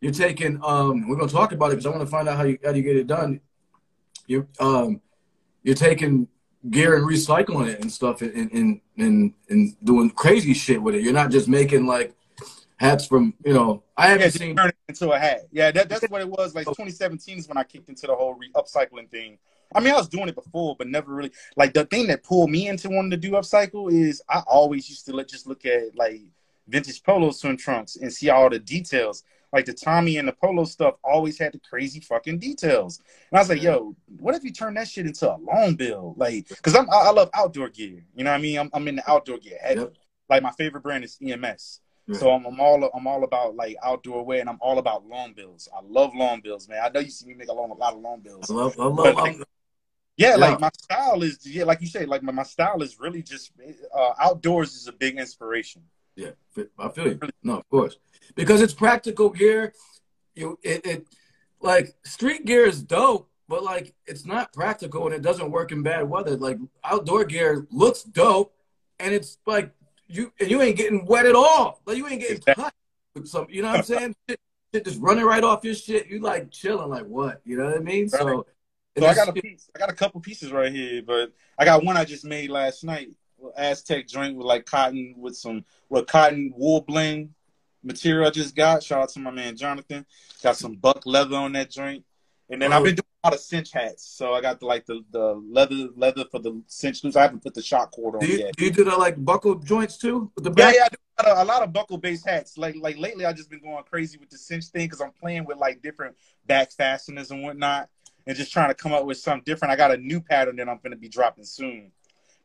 you're 0.00 0.12
taking 0.12 0.60
um 0.64 1.08
we're 1.08 1.16
gonna 1.16 1.30
talk 1.30 1.52
about 1.52 1.66
it 1.66 1.76
because 1.76 1.86
I 1.86 1.90
want 1.90 2.02
to 2.02 2.06
find 2.06 2.28
out 2.28 2.36
how 2.36 2.44
you 2.44 2.58
how 2.64 2.72
you 2.72 2.82
get 2.82 2.96
it 2.96 3.06
done. 3.06 3.40
You 4.26 4.46
um 4.60 5.00
you're 5.62 5.74
taking 5.74 6.28
gear 6.70 6.96
and 6.96 7.08
recycling 7.08 7.68
it 7.68 7.80
and 7.80 7.90
stuff 7.90 8.22
and 8.22 8.50
and 8.52 8.80
and 8.98 9.34
and 9.48 9.76
doing 9.84 10.10
crazy 10.10 10.52
shit 10.52 10.82
with 10.82 10.94
it. 10.94 11.02
You're 11.02 11.12
not 11.12 11.30
just 11.30 11.48
making 11.48 11.86
like 11.86 12.14
hats 12.76 13.06
from 13.06 13.34
you 13.44 13.54
know 13.54 13.82
I 13.96 14.04
Yeah, 14.04 14.10
haven't 14.12 14.24
just 14.26 14.38
seen 14.38 14.56
turn 14.56 14.68
it 14.68 14.76
into 14.88 15.10
a 15.12 15.18
hat. 15.18 15.40
Yeah, 15.50 15.70
that, 15.72 15.88
that's 15.88 16.08
what 16.08 16.20
it 16.20 16.28
was. 16.28 16.54
Like 16.54 16.66
2017 16.66 17.38
is 17.38 17.48
when 17.48 17.56
I 17.58 17.64
kicked 17.64 17.88
into 17.88 18.06
the 18.06 18.14
whole 18.14 18.34
re- 18.34 18.50
upcycling 18.54 19.10
thing. 19.10 19.38
I 19.74 19.80
mean, 19.80 19.92
I 19.92 19.96
was 19.96 20.08
doing 20.08 20.28
it 20.28 20.34
before, 20.34 20.76
but 20.78 20.86
never 20.86 21.12
really. 21.14 21.32
Like 21.56 21.72
the 21.74 21.84
thing 21.86 22.06
that 22.08 22.22
pulled 22.22 22.50
me 22.50 22.68
into 22.68 22.88
wanting 22.88 23.10
to 23.12 23.16
do 23.16 23.32
upcycle 23.32 23.90
is 23.90 24.22
I 24.28 24.40
always 24.46 24.88
used 24.88 25.06
to 25.06 25.12
let, 25.12 25.28
just 25.28 25.46
look 25.46 25.64
at 25.66 25.96
like 25.96 26.20
vintage 26.68 27.02
polo 27.02 27.30
swim 27.30 27.56
trunks 27.56 27.96
and 27.96 28.12
see 28.12 28.30
all 28.30 28.48
the 28.50 28.58
details. 28.58 29.24
Like 29.52 29.64
the 29.64 29.72
Tommy 29.72 30.18
and 30.18 30.28
the 30.28 30.32
polo 30.32 30.64
stuff 30.64 30.96
always 31.02 31.38
had 31.38 31.52
the 31.52 31.60
crazy 31.60 32.00
fucking 32.00 32.38
details. 32.38 33.00
And 33.30 33.38
I 33.38 33.40
was 33.40 33.48
like, 33.48 33.62
yo, 33.62 33.96
what 34.18 34.34
if 34.34 34.44
you 34.44 34.52
turn 34.52 34.74
that 34.74 34.88
shit 34.88 35.06
into 35.06 35.30
a 35.30 35.36
long 35.38 35.74
bill? 35.76 36.14
Like, 36.16 36.46
cause 36.62 36.74
I'm 36.74 36.88
I, 36.90 37.06
I 37.06 37.10
love 37.10 37.30
outdoor 37.32 37.70
gear. 37.70 38.04
You 38.14 38.24
know 38.24 38.30
what 38.30 38.38
I 38.38 38.42
mean? 38.42 38.58
I'm, 38.58 38.70
I'm 38.72 38.86
in 38.88 38.96
the 38.96 39.10
outdoor 39.10 39.38
gear 39.38 39.58
heavy. 39.60 39.80
Yep. 39.80 39.94
Like 40.28 40.42
my 40.42 40.50
favorite 40.52 40.82
brand 40.82 41.04
is 41.04 41.16
EMS. 41.24 41.80
So 42.12 42.30
I'm, 42.30 42.46
I'm, 42.46 42.60
all 42.60 42.88
I'm 42.94 43.06
all 43.08 43.24
about 43.24 43.56
like 43.56 43.76
outdoor 43.82 44.24
wear, 44.24 44.40
and 44.40 44.48
I'm 44.48 44.58
all 44.60 44.78
about 44.78 45.06
long 45.06 45.32
bills. 45.32 45.68
I 45.76 45.80
love 45.84 46.14
long 46.14 46.40
bills, 46.40 46.68
man. 46.68 46.80
I 46.84 46.88
know 46.88 47.00
you 47.00 47.10
see 47.10 47.26
me 47.26 47.34
make 47.34 47.48
a, 47.48 47.52
long, 47.52 47.70
a 47.70 47.74
lot 47.74 47.94
of 47.94 48.00
long 48.00 48.20
bills. 48.20 48.48
I 48.48 48.54
love, 48.54 48.78
I 48.78 48.84
love, 48.84 49.16
like, 49.16 49.36
yeah, 50.16 50.30
yeah, 50.30 50.36
like 50.36 50.60
my 50.60 50.70
style 50.80 51.22
is 51.22 51.44
yeah, 51.44 51.64
like 51.64 51.80
you 51.80 51.88
say, 51.88 52.06
like 52.06 52.22
my, 52.22 52.30
my 52.30 52.44
style 52.44 52.80
is 52.82 53.00
really 53.00 53.22
just 53.22 53.50
uh, 53.92 54.12
outdoors 54.20 54.74
is 54.74 54.86
a 54.86 54.92
big 54.92 55.18
inspiration. 55.18 55.82
Yeah, 56.14 56.30
I 56.78 56.88
feel 56.90 57.08
you. 57.08 57.20
No, 57.42 57.58
of 57.58 57.68
course, 57.68 57.98
because 58.36 58.62
it's 58.62 58.72
practical 58.72 59.28
gear. 59.28 59.74
You 60.36 60.58
it, 60.62 60.86
it 60.86 61.06
like 61.60 61.94
street 62.04 62.46
gear 62.46 62.66
is 62.66 62.82
dope, 62.82 63.28
but 63.48 63.64
like 63.64 63.94
it's 64.06 64.24
not 64.24 64.52
practical 64.52 65.06
and 65.06 65.14
it 65.14 65.22
doesn't 65.22 65.50
work 65.50 65.72
in 65.72 65.82
bad 65.82 66.08
weather. 66.08 66.36
Like 66.36 66.58
outdoor 66.84 67.24
gear 67.24 67.66
looks 67.72 68.04
dope, 68.04 68.54
and 69.00 69.12
it's 69.12 69.38
like 69.44 69.72
you 70.08 70.32
and 70.40 70.50
you 70.50 70.62
ain't 70.62 70.76
getting 70.76 71.04
wet 71.06 71.26
at 71.26 71.34
all. 71.34 71.80
Like 71.86 71.96
you 71.96 72.06
ain't 72.08 72.20
getting 72.20 72.54
cut 72.54 72.72
with 73.14 73.28
some. 73.28 73.46
You 73.48 73.62
know 73.62 73.68
what 73.68 73.78
I'm 73.78 73.84
saying? 73.84 74.16
shit, 74.28 74.40
shit 74.72 74.84
just 74.84 75.00
running 75.00 75.24
right 75.24 75.42
off 75.42 75.64
your 75.64 75.74
shit. 75.74 76.06
You 76.08 76.20
like 76.20 76.50
chilling, 76.50 76.88
like 76.88 77.06
what? 77.06 77.40
You 77.44 77.56
know 77.58 77.66
what 77.66 77.76
I 77.76 77.80
mean? 77.80 78.08
So. 78.08 78.46
So 78.98 79.04
I 79.04 79.14
got 79.14 79.28
a 79.28 79.32
piece. 79.34 79.68
I 79.76 79.78
got 79.78 79.90
a 79.90 79.94
couple 79.94 80.22
pieces 80.22 80.50
right 80.52 80.72
here, 80.72 81.02
but 81.02 81.30
I 81.58 81.66
got 81.66 81.84
one 81.84 81.98
I 81.98 82.06
just 82.06 82.24
made 82.24 82.48
last 82.48 82.82
night. 82.82 83.10
Aztec 83.54 84.08
joint 84.08 84.36
with 84.36 84.46
like 84.46 84.64
cotton 84.64 85.14
with 85.18 85.36
some 85.36 85.66
what 85.88 86.06
cotton 86.06 86.52
wool 86.56 86.80
blend 86.80 87.34
material 87.82 88.26
I 88.26 88.30
just 88.30 88.56
got. 88.56 88.82
Shout 88.82 89.02
out 89.02 89.08
to 89.10 89.20
my 89.20 89.30
man 89.30 89.54
Jonathan. 89.54 90.06
Got 90.42 90.56
some 90.56 90.76
buck 90.76 91.04
leather 91.04 91.36
on 91.36 91.52
that 91.52 91.70
joint. 91.70 92.04
And 92.48 92.62
then 92.62 92.72
oh. 92.72 92.76
I've 92.76 92.84
been 92.84 92.94
doing 92.94 93.04
a 93.24 93.28
lot 93.28 93.34
of 93.34 93.40
cinch 93.40 93.72
hats. 93.72 94.04
So 94.04 94.34
I 94.34 94.40
got 94.40 94.60
the 94.60 94.66
like 94.66 94.86
the, 94.86 95.04
the 95.10 95.34
leather 95.48 95.88
leather 95.96 96.24
for 96.30 96.38
the 96.38 96.62
cinch 96.66 97.02
loops. 97.02 97.16
I 97.16 97.22
haven't 97.22 97.42
put 97.42 97.54
the 97.54 97.62
shock 97.62 97.92
cord 97.92 98.14
on 98.14 98.20
do 98.20 98.26
you, 98.26 98.38
yet. 98.38 98.56
Do 98.56 98.64
you 98.64 98.70
do 98.70 98.84
the 98.84 98.96
like 98.96 99.22
buckle 99.24 99.56
joints 99.56 99.98
too? 99.98 100.30
With 100.34 100.44
the 100.44 100.50
back? 100.50 100.74
Yeah, 100.74 100.80
yeah, 100.80 100.84
I 100.84 100.88
do 100.88 100.96
a 100.96 101.22
lot, 101.22 101.32
of, 101.32 101.38
a 101.38 101.50
lot 101.50 101.62
of 101.62 101.72
buckle 101.72 101.98
based 101.98 102.26
hats. 102.26 102.56
Like 102.56 102.76
like 102.78 102.98
lately 102.98 103.24
I've 103.24 103.36
just 103.36 103.50
been 103.50 103.60
going 103.60 103.82
crazy 103.84 104.18
with 104.18 104.30
the 104.30 104.38
cinch 104.38 104.66
thing 104.66 104.86
because 104.86 105.00
I'm 105.00 105.12
playing 105.12 105.44
with 105.44 105.58
like 105.58 105.82
different 105.82 106.16
back 106.46 106.70
fasteners 106.72 107.30
and 107.30 107.42
whatnot 107.42 107.88
and 108.26 108.36
just 108.36 108.52
trying 108.52 108.68
to 108.68 108.74
come 108.74 108.92
up 108.92 109.04
with 109.04 109.18
something 109.18 109.44
different. 109.44 109.72
I 109.72 109.76
got 109.76 109.92
a 109.92 109.96
new 109.96 110.20
pattern 110.20 110.56
that 110.56 110.68
I'm 110.68 110.80
gonna 110.82 110.96
be 110.96 111.08
dropping 111.08 111.44
soon. 111.44 111.90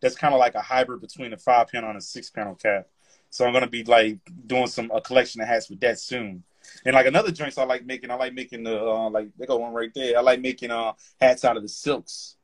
That's 0.02 0.16
kind 0.16 0.34
of 0.34 0.40
like 0.40 0.56
a 0.56 0.62
hybrid 0.62 1.02
between 1.02 1.32
a 1.34 1.38
five 1.38 1.68
panel 1.68 1.90
and 1.90 1.98
a 1.98 2.02
six 2.02 2.30
panel 2.30 2.56
cap. 2.56 2.88
So 3.30 3.46
I'm 3.46 3.54
gonna 3.54 3.68
be 3.68 3.84
like 3.84 4.18
doing 4.48 4.68
some 4.68 4.92
a 4.92 5.00
collection 5.00 5.42
of 5.42 5.48
hats 5.48 5.70
with 5.70 5.80
that 5.82 6.00
soon. 6.00 6.44
And 6.86 6.94
like 6.94 7.06
another 7.06 7.32
joints 7.32 7.58
I 7.58 7.64
like 7.64 7.86
making, 7.86 8.12
I 8.12 8.16
like 8.16 8.34
making 8.34 8.64
the 8.64 8.80
uh, 8.80 9.10
like 9.10 9.30
they 9.38 9.46
got 9.46 9.60
one 9.60 9.74
right 9.74 9.92
there. 9.94 10.18
I 10.18 10.22
like 10.22 10.42
making 10.42 10.72
uh 10.72 10.94
hats 11.20 11.46
out 11.46 11.58
of 11.58 11.64
the 11.64 11.70
silks. 11.70 12.38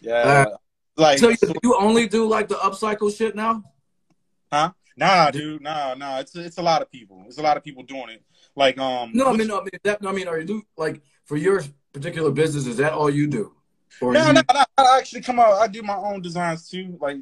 Yeah. 0.00 0.12
Uh, 0.12 0.56
like 0.96 1.18
so 1.18 1.30
you 1.62 1.76
only 1.78 2.06
do 2.06 2.26
like 2.26 2.48
the 2.48 2.56
upcycle 2.56 3.14
shit 3.16 3.34
now? 3.34 3.62
Huh? 4.52 4.72
Nah, 4.96 5.30
dude, 5.30 5.62
nah, 5.62 5.94
nah. 5.94 6.18
It's 6.18 6.34
it's 6.36 6.58
a 6.58 6.62
lot 6.62 6.82
of 6.82 6.90
people. 6.90 7.24
It's 7.26 7.38
a 7.38 7.42
lot 7.42 7.56
of 7.56 7.64
people 7.64 7.82
doing 7.82 8.10
it. 8.10 8.22
Like 8.54 8.78
um 8.78 9.12
No, 9.14 9.28
I 9.28 9.36
mean 9.36 9.46
no, 9.46 9.60
I 9.60 9.62
mean 9.62 9.70
that 9.82 9.98
I 10.06 10.12
mean 10.12 10.28
are 10.28 10.38
you 10.38 10.46
do 10.46 10.62
like 10.76 11.00
for 11.24 11.36
your 11.36 11.62
particular 11.92 12.30
business, 12.30 12.66
is 12.66 12.76
that 12.78 12.92
all 12.92 13.08
you 13.08 13.26
do? 13.26 13.54
Or 14.00 14.12
no, 14.12 14.26
you... 14.26 14.32
no, 14.34 14.42
no, 14.52 14.64
I 14.76 14.98
actually 14.98 15.22
come 15.22 15.40
out 15.40 15.54
I 15.54 15.68
do 15.68 15.82
my 15.82 15.96
own 15.96 16.20
designs 16.20 16.68
too. 16.68 16.98
Like 17.00 17.18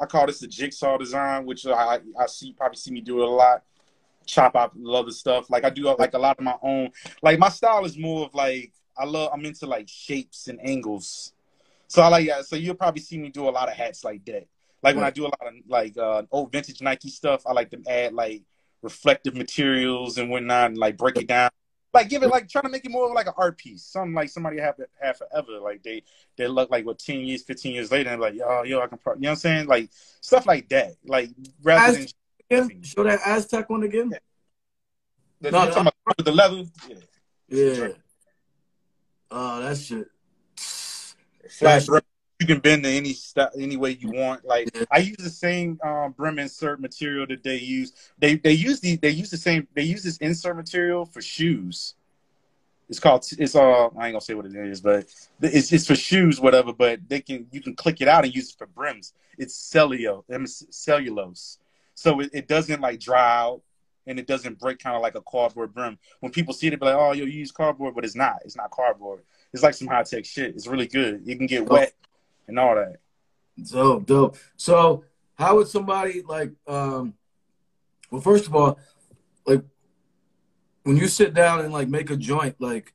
I 0.00 0.06
call 0.06 0.26
this 0.26 0.40
the 0.40 0.48
jigsaw 0.48 0.98
design, 0.98 1.46
which 1.46 1.66
I 1.66 2.00
I 2.18 2.26
see 2.26 2.52
probably 2.52 2.76
see 2.76 2.90
me 2.90 3.00
do 3.00 3.22
it 3.22 3.28
a 3.28 3.30
lot 3.30 3.62
chop 4.26 4.56
out 4.56 4.72
other 4.88 5.10
stuff. 5.10 5.50
Like 5.50 5.64
I 5.64 5.70
do 5.70 5.94
like 5.98 6.14
a 6.14 6.18
lot 6.18 6.38
of 6.38 6.44
my 6.44 6.56
own. 6.62 6.90
Like 7.22 7.38
my 7.38 7.48
style 7.48 7.84
is 7.84 7.96
more 7.98 8.26
of 8.26 8.34
like 8.34 8.72
I 8.96 9.04
love. 9.04 9.30
I'm 9.32 9.44
into 9.44 9.66
like 9.66 9.88
shapes 9.88 10.48
and 10.48 10.58
angles. 10.62 11.32
So 11.88 12.02
I 12.02 12.08
like 12.08 12.26
yeah. 12.26 12.42
So 12.42 12.56
you'll 12.56 12.74
probably 12.74 13.02
see 13.02 13.18
me 13.18 13.28
do 13.28 13.48
a 13.48 13.50
lot 13.50 13.68
of 13.68 13.74
hats 13.74 14.04
like 14.04 14.24
that. 14.26 14.46
Like 14.82 14.96
when 14.96 15.04
I 15.04 15.10
do 15.10 15.24
a 15.24 15.32
lot 15.32 15.46
of 15.46 15.54
like 15.68 15.96
uh, 15.96 16.22
old 16.30 16.50
vintage 16.50 16.82
Nike 16.82 17.08
stuff, 17.08 17.42
I 17.46 17.52
like 17.52 17.70
to 17.70 17.80
add 17.88 18.14
like 18.14 18.42
reflective 18.82 19.34
materials 19.34 20.18
and 20.18 20.28
whatnot, 20.28 20.70
and 20.70 20.78
like 20.78 20.96
break 20.96 21.16
it 21.16 21.28
down. 21.28 21.50
Like 21.94 22.08
give 22.08 22.22
it 22.22 22.28
like 22.28 22.48
trying 22.48 22.64
to 22.64 22.70
make 22.70 22.84
it 22.84 22.90
more 22.90 23.06
of 23.06 23.12
like 23.12 23.26
an 23.26 23.34
art 23.36 23.58
piece, 23.58 23.84
something 23.84 24.14
like 24.14 24.30
somebody 24.30 24.58
have 24.58 24.76
have 25.00 25.18
forever. 25.18 25.60
Like 25.60 25.82
they 25.82 26.02
they 26.36 26.48
look 26.48 26.70
like 26.70 26.86
what 26.86 26.98
ten 26.98 27.20
years, 27.20 27.42
fifteen 27.42 27.74
years 27.74 27.92
later, 27.92 28.10
and 28.10 28.20
like 28.20 28.34
yo 28.34 28.62
yo 28.62 28.80
I 28.80 28.86
can, 28.86 28.98
pro-, 28.98 29.14
you 29.14 29.20
know 29.20 29.28
what 29.28 29.32
I'm 29.32 29.36
saying? 29.36 29.66
Like 29.66 29.90
stuff 30.20 30.46
like 30.46 30.68
that. 30.70 30.94
Like 31.04 31.30
rather 31.62 31.84
As- 31.84 31.98
than 31.98 32.06
again? 32.52 32.82
Show 32.82 33.04
that 33.04 33.20
Aztec 33.26 33.68
one 33.70 33.82
again. 33.82 34.10
Yeah. 34.12 34.18
The, 35.40 35.50
no, 35.50 35.64
no. 35.64 35.72
About 35.72 36.24
the 36.24 36.32
leather. 36.32 36.64
Yeah. 36.88 36.96
Yeah. 37.48 37.88
Oh, 39.30 39.60
that 39.62 39.76
shit. 39.76 40.06
Flash 41.48 41.88
you 42.42 42.46
can 42.46 42.58
bend 42.58 42.82
to 42.82 42.90
any 42.90 43.12
st- 43.12 43.50
any 43.58 43.76
way 43.76 43.90
you 43.90 44.10
want. 44.10 44.44
Like 44.44 44.70
yeah. 44.74 44.84
I 44.90 44.98
use 44.98 45.16
the 45.16 45.30
same 45.30 45.78
um, 45.84 46.12
brim 46.12 46.38
insert 46.38 46.80
material 46.80 47.26
that 47.28 47.42
they 47.42 47.56
use. 47.56 47.92
They 48.18 48.36
they 48.36 48.52
use 48.52 48.80
the 48.80 48.96
they 48.96 49.10
use 49.10 49.30
the 49.30 49.36
same 49.36 49.68
they 49.74 49.82
use 49.82 50.02
this 50.02 50.16
insert 50.18 50.56
material 50.56 51.06
for 51.06 51.22
shoes. 51.22 51.94
It's 52.88 52.98
called 52.98 53.24
it's 53.38 53.54
all 53.54 53.94
I 53.96 54.06
ain't 54.06 54.14
gonna 54.14 54.20
say 54.20 54.34
what 54.34 54.46
it 54.46 54.54
is, 54.54 54.80
but 54.80 55.06
it's 55.40 55.72
it's 55.72 55.86
for 55.86 55.94
shoes, 55.94 56.40
whatever. 56.40 56.72
But 56.72 57.08
they 57.08 57.20
can 57.20 57.46
you 57.52 57.60
can 57.60 57.74
click 57.74 58.00
it 58.00 58.08
out 58.08 58.24
and 58.24 58.34
use 58.34 58.50
it 58.50 58.58
for 58.58 58.66
brims. 58.66 59.12
It's 59.38 59.54
cellulose, 59.54 60.24
cellulose 60.70 61.58
so 61.94 62.20
it, 62.20 62.30
it 62.32 62.48
doesn't 62.48 62.80
like 62.80 63.00
dry 63.00 63.40
out 63.40 63.62
and 64.06 64.18
it 64.18 64.26
doesn't 64.26 64.58
break 64.58 64.78
kind 64.78 64.96
of 64.96 65.02
like 65.02 65.14
a 65.14 65.20
cardboard 65.22 65.72
brim. 65.72 65.98
When 66.20 66.32
people 66.32 66.54
see 66.54 66.66
it, 66.66 66.78
be 66.78 66.86
like, 66.86 66.94
"Oh, 66.94 67.12
yo, 67.12 67.24
you 67.24 67.38
use 67.38 67.52
cardboard," 67.52 67.94
but 67.94 68.04
it's 68.04 68.16
not. 68.16 68.40
It's 68.44 68.56
not 68.56 68.70
cardboard. 68.70 69.22
It's 69.52 69.62
like 69.62 69.74
some 69.74 69.88
high 69.88 70.02
tech 70.02 70.24
shit. 70.24 70.54
It's 70.54 70.66
really 70.66 70.86
good. 70.86 71.22
You 71.24 71.36
can 71.36 71.46
get 71.46 71.68
wet 71.68 71.92
and 72.48 72.58
all 72.58 72.74
that. 72.74 72.96
Dope, 73.70 74.06
dope. 74.06 74.36
So, 74.56 75.04
how 75.34 75.56
would 75.56 75.68
somebody 75.68 76.22
like? 76.22 76.52
um 76.66 77.14
Well, 78.10 78.20
first 78.20 78.46
of 78.46 78.54
all, 78.54 78.78
like 79.46 79.62
when 80.84 80.96
you 80.96 81.06
sit 81.06 81.34
down 81.34 81.60
and 81.60 81.72
like 81.72 81.88
make 81.88 82.10
a 82.10 82.16
joint, 82.16 82.56
like 82.60 82.92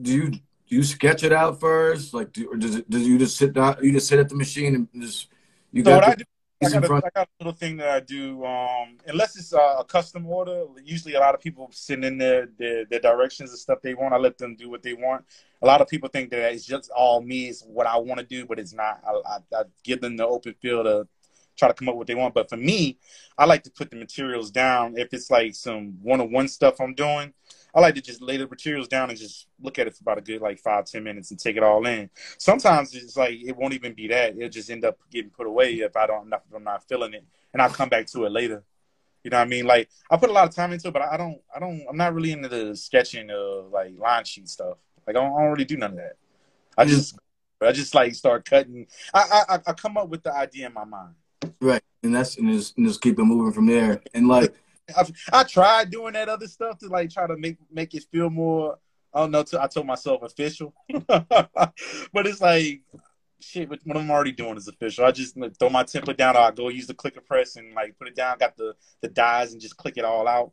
do 0.00 0.12
you 0.12 0.30
do 0.30 0.76
you 0.76 0.82
sketch 0.84 1.24
it 1.24 1.32
out 1.32 1.58
first, 1.58 2.14
like, 2.14 2.32
do, 2.32 2.48
or 2.52 2.56
does 2.56 2.76
it? 2.76 2.88
Do 2.88 3.00
you 3.00 3.18
just 3.18 3.36
sit 3.36 3.52
down? 3.52 3.76
You 3.82 3.92
just 3.92 4.06
sit 4.06 4.20
at 4.20 4.28
the 4.28 4.36
machine 4.36 4.74
and 4.74 5.02
just 5.02 5.28
you 5.72 5.84
so 5.84 6.00
got. 6.00 6.22
I 6.62 6.68
got, 6.68 6.84
a, 6.84 6.94
I 6.94 7.10
got, 7.14 7.28
a 7.28 7.44
little 7.44 7.52
thing 7.56 7.78
that 7.78 7.88
I 7.88 8.00
do. 8.00 8.44
Um, 8.44 8.98
unless 9.06 9.36
it's 9.36 9.54
uh, 9.54 9.76
a 9.78 9.84
custom 9.84 10.26
order, 10.26 10.66
usually 10.84 11.14
a 11.14 11.20
lot 11.20 11.34
of 11.34 11.40
people 11.40 11.70
send 11.72 12.04
in 12.04 12.18
their, 12.18 12.48
their, 12.58 12.84
their 12.84 13.00
directions 13.00 13.50
and 13.50 13.58
stuff 13.58 13.80
they 13.82 13.94
want. 13.94 14.12
I 14.12 14.18
let 14.18 14.36
them 14.36 14.56
do 14.56 14.68
what 14.68 14.82
they 14.82 14.92
want. 14.92 15.24
A 15.62 15.66
lot 15.66 15.80
of 15.80 15.88
people 15.88 16.10
think 16.10 16.30
that 16.30 16.52
it's 16.52 16.66
just 16.66 16.90
all 16.90 17.22
me, 17.22 17.48
it's 17.48 17.62
what 17.62 17.86
I 17.86 17.96
want 17.96 18.20
to 18.20 18.26
do, 18.26 18.44
but 18.44 18.58
it's 18.58 18.74
not. 18.74 19.00
I, 19.06 19.36
I, 19.36 19.60
I 19.60 19.62
give 19.84 20.02
them 20.02 20.16
the 20.16 20.26
open 20.26 20.54
field 20.60 20.84
to 20.84 21.08
try 21.56 21.68
to 21.68 21.74
come 21.74 21.88
up 21.88 21.94
with 21.94 22.00
what 22.00 22.06
they 22.08 22.14
want. 22.14 22.34
But 22.34 22.50
for 22.50 22.58
me, 22.58 22.98
I 23.38 23.46
like 23.46 23.62
to 23.64 23.70
put 23.70 23.90
the 23.90 23.96
materials 23.96 24.50
down. 24.50 24.98
If 24.98 25.14
it's 25.14 25.30
like 25.30 25.54
some 25.54 25.98
one 26.02 26.20
on 26.20 26.30
one 26.30 26.48
stuff 26.48 26.80
I'm 26.80 26.94
doing, 26.94 27.32
I 27.74 27.80
like 27.80 27.94
to 27.94 28.00
just 28.00 28.20
lay 28.20 28.36
the 28.36 28.46
materials 28.46 28.88
down 28.88 29.10
and 29.10 29.18
just 29.18 29.46
look 29.60 29.78
at 29.78 29.86
it 29.86 29.94
for 29.94 30.02
about 30.02 30.18
a 30.18 30.22
good 30.22 30.40
like 30.40 30.58
five 30.58 30.84
ten 30.86 31.04
minutes 31.04 31.30
and 31.30 31.38
take 31.38 31.56
it 31.56 31.62
all 31.62 31.86
in. 31.86 32.10
Sometimes 32.38 32.94
it's 32.94 33.16
like 33.16 33.38
it 33.42 33.56
won't 33.56 33.74
even 33.74 33.94
be 33.94 34.08
that; 34.08 34.36
it'll 34.36 34.48
just 34.48 34.70
end 34.70 34.84
up 34.84 34.98
getting 35.10 35.30
put 35.30 35.46
away 35.46 35.74
if 35.74 35.96
I 35.96 36.06
don't 36.06 36.32
if 36.32 36.40
I'm 36.54 36.64
not 36.64 36.86
feeling 36.88 37.14
it, 37.14 37.24
and 37.52 37.62
I'll 37.62 37.70
come 37.70 37.88
back 37.88 38.06
to 38.08 38.24
it 38.24 38.32
later. 38.32 38.64
You 39.22 39.30
know 39.30 39.36
what 39.36 39.46
I 39.46 39.48
mean? 39.48 39.66
Like 39.66 39.88
I 40.10 40.16
put 40.16 40.30
a 40.30 40.32
lot 40.32 40.48
of 40.48 40.54
time 40.54 40.72
into 40.72 40.88
it, 40.88 40.92
but 40.92 41.02
I 41.02 41.16
don't, 41.16 41.38
I 41.54 41.58
don't, 41.58 41.84
I'm 41.88 41.96
not 41.96 42.14
really 42.14 42.32
into 42.32 42.48
the 42.48 42.74
sketching 42.74 43.30
of 43.30 43.70
like 43.70 43.92
line 43.98 44.24
sheet 44.24 44.48
stuff. 44.48 44.78
Like 45.06 45.16
I 45.16 45.20
don't, 45.20 45.34
I 45.34 45.42
don't 45.42 45.52
really 45.52 45.64
do 45.64 45.76
none 45.76 45.90
of 45.90 45.96
that. 45.98 46.16
I 46.76 46.86
just, 46.86 47.18
I 47.60 47.72
just 47.72 47.94
like 47.94 48.14
start 48.14 48.48
cutting. 48.48 48.86
I, 49.12 49.42
I, 49.48 49.58
I 49.66 49.72
come 49.74 49.98
up 49.98 50.08
with 50.08 50.22
the 50.22 50.34
idea 50.34 50.66
in 50.66 50.72
my 50.72 50.84
mind. 50.84 51.14
Right, 51.60 51.82
and 52.02 52.14
that's 52.14 52.38
and 52.38 52.50
just, 52.50 52.78
and 52.78 52.86
just 52.86 53.02
keep 53.02 53.18
it 53.18 53.24
moving 53.24 53.52
from 53.52 53.66
there. 53.66 54.00
And 54.14 54.26
like 54.26 54.54
I, 54.96 55.40
I 55.40 55.42
tried 55.44 55.90
doing 55.90 56.14
that 56.14 56.28
other 56.28 56.46
stuff 56.46 56.78
to 56.78 56.88
like 56.88 57.10
try 57.10 57.26
to 57.26 57.36
make 57.36 57.56
make 57.70 57.94
it 57.94 58.04
feel 58.10 58.30
more. 58.30 58.78
I 59.12 59.20
don't 59.20 59.30
know. 59.32 59.44
I 59.58 59.66
told 59.66 59.86
myself 59.86 60.22
official, 60.22 60.72
but 61.06 62.26
it's 62.26 62.40
like 62.40 62.82
shit. 63.40 63.68
What 63.68 63.96
I'm 63.96 64.10
already 64.10 64.32
doing 64.32 64.56
is 64.56 64.68
official. 64.68 65.04
I 65.04 65.10
just 65.10 65.36
throw 65.58 65.70
my 65.70 65.82
template 65.84 66.16
down. 66.16 66.36
I 66.36 66.50
go 66.50 66.68
use 66.68 66.86
the 66.86 66.94
clicker 66.94 67.20
press 67.20 67.56
and 67.56 67.74
like 67.74 67.98
put 67.98 68.08
it 68.08 68.16
down. 68.16 68.38
Got 68.38 68.56
the 68.56 68.74
the 69.00 69.08
dies 69.08 69.52
and 69.52 69.60
just 69.60 69.76
click 69.76 69.96
it 69.96 70.04
all 70.04 70.28
out. 70.28 70.52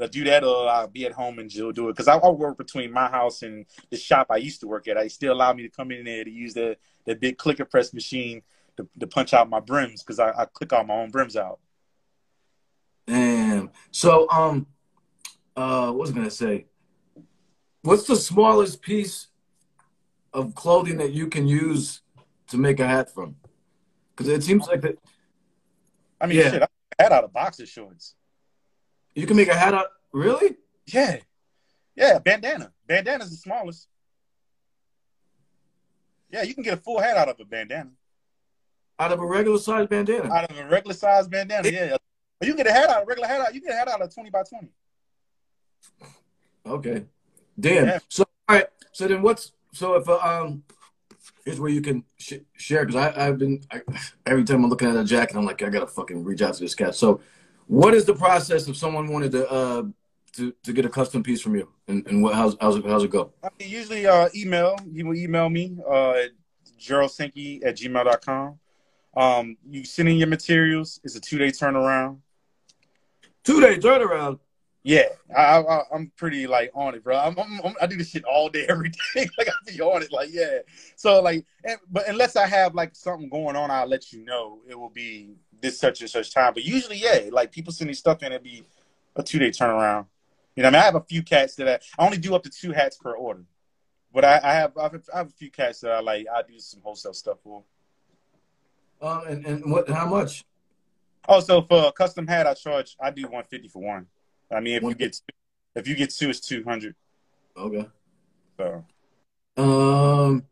I 0.00 0.06
do 0.08 0.24
that, 0.24 0.42
or 0.42 0.68
I'll 0.68 0.88
be 0.88 1.06
at 1.06 1.12
home 1.12 1.38
and 1.38 1.48
just 1.48 1.74
do 1.74 1.88
it 1.88 1.92
because 1.92 2.08
I, 2.08 2.16
I, 2.16 2.28
work 2.28 2.58
between 2.58 2.92
my 2.92 3.08
house 3.08 3.42
and 3.42 3.64
the 3.90 3.96
shop 3.96 4.26
I 4.28 4.38
used 4.38 4.60
to 4.60 4.66
work 4.66 4.88
at. 4.88 4.96
I 4.98 5.06
still 5.06 5.32
allow 5.32 5.52
me 5.52 5.62
to 5.62 5.68
come 5.68 5.92
in 5.92 6.04
there 6.04 6.24
to 6.24 6.30
use 6.30 6.54
the 6.54 6.76
the 7.06 7.14
big 7.14 7.38
clicker 7.38 7.64
press 7.64 7.94
machine 7.94 8.42
to, 8.76 8.88
to 8.98 9.06
punch 9.06 9.32
out 9.34 9.48
my 9.48 9.60
brims 9.60 10.02
because 10.02 10.18
I, 10.18 10.30
I 10.30 10.46
click 10.46 10.72
all 10.72 10.84
my 10.84 10.94
own 10.94 11.10
brims 11.10 11.36
out. 11.36 11.60
Damn. 13.06 13.70
So, 13.90 14.28
um, 14.30 14.66
uh, 15.56 15.86
what 15.88 15.98
was 15.98 16.10
I 16.10 16.14
gonna 16.14 16.30
say? 16.30 16.66
What's 17.82 18.04
the 18.04 18.16
smallest 18.16 18.80
piece 18.82 19.28
of 20.32 20.54
clothing 20.54 20.96
that 20.98 21.12
you 21.12 21.28
can 21.28 21.46
use 21.46 22.00
to 22.48 22.56
make 22.56 22.80
a 22.80 22.86
hat 22.86 23.12
from? 23.12 23.36
Because 24.10 24.32
it 24.32 24.42
seems 24.42 24.66
like 24.66 24.80
that. 24.82 24.98
I 26.20 26.26
mean, 26.26 26.38
yeah. 26.38 26.50
shit, 26.50 26.62
I 26.62 26.68
hat 27.02 27.12
out 27.12 27.24
of 27.24 27.32
boxer 27.32 27.66
shorts. 27.66 28.14
You 29.14 29.26
can 29.26 29.36
make 29.36 29.48
a 29.48 29.54
hat 29.54 29.74
out. 29.74 29.88
Really? 30.12 30.56
Yeah. 30.86 31.18
Yeah, 31.96 32.18
bandana. 32.18 32.72
Bandana's 32.86 33.30
the 33.30 33.36
smallest. 33.36 33.88
Yeah, 36.30 36.42
you 36.42 36.54
can 36.54 36.64
get 36.64 36.74
a 36.74 36.80
full 36.80 37.00
hat 37.00 37.16
out 37.16 37.28
of 37.28 37.38
a 37.38 37.44
bandana. 37.44 37.90
Out 38.98 39.12
of 39.12 39.20
a 39.20 39.26
regular 39.26 39.58
size 39.58 39.86
bandana. 39.86 40.32
Out 40.32 40.50
of 40.50 40.58
a 40.58 40.68
regular 40.68 40.94
size 40.94 41.28
bandana, 41.28 41.68
yeah. 41.68 41.96
But 42.44 42.48
you 42.48 42.56
get 42.56 42.66
a 42.66 42.72
hat 42.72 42.90
out, 42.90 43.02
a 43.04 43.06
regular 43.06 43.28
hat 43.28 43.40
out. 43.40 43.54
You 43.54 43.60
get 43.62 43.70
a 43.70 43.76
hat 43.76 43.88
out 43.88 44.02
of 44.02 44.14
twenty 44.14 44.30
by 44.30 44.42
twenty. 44.42 44.68
Okay. 46.66 47.04
Damn. 47.58 47.86
Yeah. 47.86 47.98
So 48.08 48.24
all 48.48 48.56
right. 48.56 48.66
So 48.92 49.08
then 49.08 49.22
what's 49.22 49.52
so 49.72 49.94
if 49.94 50.08
uh, 50.08 50.18
um 50.18 50.62
here's 51.44 51.58
where 51.58 51.70
you 51.70 51.80
can 51.80 52.04
sh- 52.18 52.44
share 52.54 52.84
because 52.84 52.96
I 52.96 53.28
I've 53.28 53.38
been 53.38 53.62
I, 53.70 53.80
every 54.26 54.44
time 54.44 54.62
I'm 54.62 54.70
looking 54.70 54.88
at 54.88 54.96
a 54.96 55.04
jacket 55.04 55.36
I'm 55.36 55.46
like 55.46 55.62
I 55.62 55.70
gotta 55.70 55.86
fucking 55.86 56.22
reach 56.22 56.42
out 56.42 56.54
to 56.54 56.60
this 56.60 56.74
cat. 56.74 56.94
So 56.94 57.20
what 57.66 57.94
is 57.94 58.04
the 58.04 58.14
process 58.14 58.68
if 58.68 58.76
someone 58.76 59.08
wanted 59.08 59.32
to 59.32 59.50
uh 59.50 59.82
to, 60.34 60.52
to 60.64 60.72
get 60.72 60.84
a 60.84 60.88
custom 60.88 61.22
piece 61.22 61.40
from 61.40 61.54
you 61.54 61.68
and, 61.88 62.06
and 62.06 62.22
what 62.22 62.34
how's 62.34 62.56
how's 62.60 62.76
it, 62.76 62.84
how's 62.84 63.04
it 63.04 63.10
go? 63.10 63.32
I 63.42 63.48
mean, 63.58 63.70
usually 63.70 64.06
uh 64.06 64.28
email 64.34 64.76
you 64.90 65.06
will 65.06 65.16
email 65.16 65.48
me 65.48 65.78
uh 65.88 66.10
at 66.10 66.30
geraldsinky 66.78 67.64
at 67.64 67.76
gmail.com. 67.76 68.58
Um 69.16 69.56
you 69.66 69.84
send 69.84 70.10
in 70.10 70.16
your 70.16 70.28
materials, 70.28 71.00
it's 71.04 71.16
a 71.16 71.20
two 71.20 71.38
day 71.38 71.48
turnaround. 71.48 72.18
Two 73.44 73.60
day 73.60 73.78
turnaround. 73.78 74.38
Yeah, 74.86 75.06
I, 75.34 75.60
I, 75.60 75.82
am 75.94 76.12
pretty 76.14 76.46
like 76.46 76.70
on 76.74 76.94
it, 76.94 77.02
bro. 77.02 77.16
I'm, 77.16 77.38
I'm, 77.38 77.74
i 77.80 77.86
do 77.86 77.96
this 77.96 78.10
shit 78.10 78.24
all 78.24 78.50
day, 78.50 78.66
every 78.68 78.90
day. 78.90 79.26
like 79.38 79.48
I 79.48 79.52
be 79.66 79.80
on 79.80 80.02
it, 80.02 80.12
like 80.12 80.28
yeah. 80.30 80.58
So 80.96 81.22
like, 81.22 81.46
and, 81.64 81.78
but 81.90 82.06
unless 82.06 82.36
I 82.36 82.46
have 82.46 82.74
like 82.74 82.94
something 82.94 83.30
going 83.30 83.56
on, 83.56 83.70
I'll 83.70 83.86
let 83.86 84.12
you 84.12 84.22
know. 84.24 84.60
It 84.68 84.78
will 84.78 84.90
be 84.90 85.36
this 85.62 85.80
such 85.80 86.02
and 86.02 86.10
such 86.10 86.34
time. 86.34 86.52
But 86.52 86.64
usually, 86.64 86.98
yeah, 86.98 87.30
like 87.32 87.50
people 87.50 87.72
send 87.72 87.88
me 87.88 87.94
stuff 87.94 88.22
in, 88.22 88.32
it'd 88.32 88.42
be 88.42 88.64
a 89.16 89.22
two 89.22 89.38
day 89.38 89.50
turnaround. 89.50 90.06
You 90.54 90.62
know, 90.62 90.68
I 90.68 90.72
mean, 90.72 90.80
I 90.82 90.84
have 90.84 90.96
a 90.96 91.00
few 91.00 91.22
cats 91.22 91.54
that 91.56 91.68
I, 91.68 92.02
I 92.02 92.04
only 92.04 92.18
do 92.18 92.34
up 92.34 92.42
to 92.42 92.50
two 92.50 92.72
hats 92.72 92.98
per 92.98 93.14
order, 93.14 93.44
but 94.12 94.24
I, 94.26 94.38
I 94.42 94.52
have 94.52 94.76
I 94.76 94.90
have 95.16 95.28
a 95.28 95.34
few 95.38 95.50
cats 95.50 95.80
that 95.80 95.92
I 95.92 96.00
like. 96.00 96.26
I 96.32 96.42
do 96.42 96.58
some 96.58 96.80
wholesale 96.82 97.14
stuff 97.14 97.38
for. 97.42 97.62
Uh, 99.00 99.22
and 99.28 99.46
and 99.46 99.72
what? 99.72 99.88
How 99.88 100.06
much? 100.06 100.44
Oh, 101.28 101.40
so 101.40 101.62
for 101.62 101.86
a 101.86 101.92
custom 101.92 102.26
hat, 102.26 102.46
I 102.46 102.54
charge. 102.54 102.96
I 103.00 103.10
do 103.10 103.26
one 103.28 103.44
fifty 103.44 103.68
for 103.68 103.82
one. 103.82 104.06
I 104.52 104.60
mean, 104.60 104.76
if 104.76 104.82
you 104.82 104.94
get 104.94 105.12
two, 105.14 105.34
if 105.74 105.88
you 105.88 105.94
get 105.94 106.10
two, 106.10 106.30
it's 106.30 106.40
two 106.40 106.62
hundred. 106.64 106.94
Okay. 107.56 107.88
So. 108.56 108.84
Um. 109.56 110.44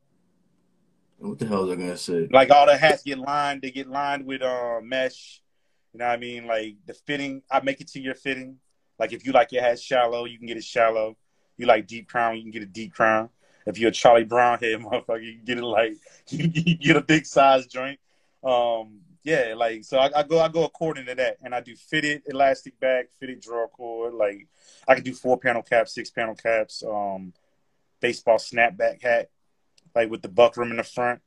What 1.19 1.39
the 1.39 1.47
hell 1.47 1.63
was 1.63 1.71
I 1.71 1.77
gonna 1.77 1.97
say? 1.97 2.29
Like 2.31 2.51
all 2.51 2.67
the 2.67 2.77
hats 2.77 3.03
get 3.05 3.19
lined. 3.19 3.63
They 3.63 3.71
get 3.71 3.89
lined 3.89 4.27
with 4.27 4.43
uh, 4.43 4.81
mesh. 4.83 5.41
You 5.93 5.99
know 5.99 6.07
what 6.07 6.15
I 6.15 6.17
mean? 6.17 6.47
Like 6.47 6.77
the 6.87 6.95
fitting, 6.95 7.43
I 7.51 7.61
make 7.61 7.81
it 7.81 7.89
to 7.89 8.01
your 8.01 8.15
fitting. 8.15 8.57
Like 8.99 9.13
if 9.13 9.25
you 9.25 9.33
like 9.33 9.53
your 9.53 9.63
hat 9.63 9.79
shallow, 9.79 10.25
you 10.25 10.39
can 10.39 10.47
get 10.47 10.57
it 10.57 10.65
shallow. 10.65 11.17
You 11.57 11.67
like 11.67 11.87
deep 11.87 12.09
crown, 12.09 12.37
you 12.37 12.43
can 12.43 12.51
get 12.51 12.63
a 12.63 12.67
deep 12.67 12.95
crown. 12.95 13.29
If 13.67 13.79
you're 13.79 13.91
a 13.91 13.93
Charlie 13.93 14.25
Brown 14.25 14.59
head 14.59 14.79
motherfucker, 14.81 15.23
you 15.23 15.37
can 15.37 15.45
get 15.45 15.59
it 15.59 15.65
like 15.65 15.95
you 16.29 16.77
get 16.77 16.97
a 16.97 17.03
big 17.03 17.27
size 17.27 17.67
joint. 17.67 18.01
Um, 18.43 19.01
yeah, 19.25 19.55
like 19.57 19.85
so 19.85 19.99
I, 19.99 20.11
I, 20.17 20.23
go 20.25 20.41
I 20.41 20.49
go 20.49 20.65
according 20.65 21.07
to 21.07 21.15
that, 21.15 21.37
and 21.43 21.55
I 21.55 21.61
do 21.61 21.77
fitted 21.77 22.23
elastic 22.27 22.79
back, 22.81 23.07
fitted 23.21 23.41
draw 23.41 23.69
cord. 23.69 24.15
Like 24.15 24.49
I 24.89 24.95
can 24.95 25.05
do 25.05 25.15
four 25.15 25.39
panel 25.39 25.63
caps, 25.63 25.95
six 25.95 26.11
panel 26.11 26.35
caps, 26.35 26.83
um, 26.83 27.33
baseball 28.01 28.39
snapback 28.39 29.03
hat, 29.03 29.31
like 29.95 30.11
with 30.11 30.23
the 30.23 30.29
buckram 30.29 30.71
in 30.71 30.77
the 30.77 30.83
front. 30.83 31.21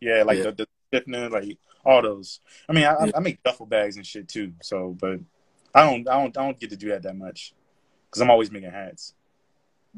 Yeah, 0.00 0.22
like 0.22 0.38
yeah. 0.38 0.50
the, 0.50 0.66
stiffener, 0.88 1.30
like 1.30 1.58
all 1.84 2.02
those. 2.02 2.40
I 2.68 2.72
mean, 2.72 2.84
I, 2.84 3.06
yeah. 3.06 3.12
I, 3.16 3.20
make 3.20 3.42
duffel 3.42 3.66
bags 3.66 3.96
and 3.96 4.06
shit 4.06 4.28
too. 4.28 4.52
So, 4.62 4.96
but 5.00 5.20
I 5.74 5.84
don't 5.84 6.08
I 6.08 6.20
don't 6.20 6.36
I 6.36 6.44
don't 6.44 6.58
get 6.58 6.70
to 6.70 6.76
do 6.76 6.88
that 6.90 7.02
that 7.02 7.16
much 7.16 7.54
because 8.08 8.20
I'm 8.20 8.30
always 8.30 8.50
making 8.50 8.70
hats. 8.70 9.14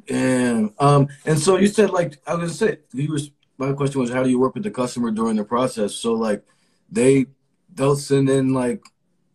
And 0.08 0.72
um, 0.78 1.08
and 1.26 1.38
so 1.38 1.56
you 1.56 1.66
said 1.66 1.90
like 1.90 2.18
I 2.26 2.34
was 2.34 2.58
gonna 2.58 2.72
say 2.72 2.78
you 2.92 3.12
was 3.12 3.30
my 3.58 3.72
question 3.72 4.00
was 4.00 4.10
how 4.10 4.22
do 4.22 4.30
you 4.30 4.38
work 4.38 4.54
with 4.54 4.64
the 4.64 4.70
customer 4.70 5.10
during 5.10 5.36
the 5.36 5.44
process? 5.44 5.94
So 5.94 6.14
like 6.14 6.44
they 6.90 7.26
they'll 7.72 7.96
send 7.96 8.28
in 8.30 8.54
like 8.54 8.84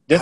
they, 0.08 0.18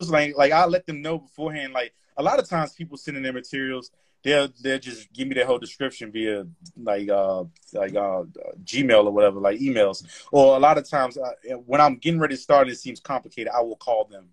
like 0.00 0.36
like 0.36 0.52
I 0.52 0.66
let 0.66 0.86
them 0.86 1.02
know 1.02 1.18
beforehand. 1.18 1.72
Like 1.72 1.94
a 2.16 2.22
lot 2.22 2.38
of 2.38 2.48
times 2.48 2.72
people 2.72 2.96
send 2.96 3.16
in 3.16 3.22
their 3.22 3.32
materials, 3.32 3.90
they'll 4.22 4.48
they'll 4.62 4.78
just 4.78 5.12
give 5.12 5.28
me 5.28 5.34
their 5.34 5.46
whole 5.46 5.58
description 5.58 6.12
via 6.12 6.46
like 6.76 7.08
uh 7.08 7.44
like 7.72 7.94
uh 7.94 8.24
Gmail 8.64 9.04
or 9.06 9.10
whatever, 9.12 9.40
like 9.40 9.60
emails. 9.60 10.04
Or 10.32 10.56
a 10.56 10.60
lot 10.60 10.78
of 10.78 10.88
times 10.88 11.16
uh, 11.16 11.30
when 11.66 11.80
I'm 11.80 11.96
getting 11.96 12.20
ready 12.20 12.36
to 12.36 12.40
start 12.40 12.66
and 12.66 12.72
it 12.72 12.78
seems 12.78 13.00
complicated, 13.00 13.52
I 13.54 13.62
will 13.62 13.76
call 13.76 14.04
them 14.04 14.28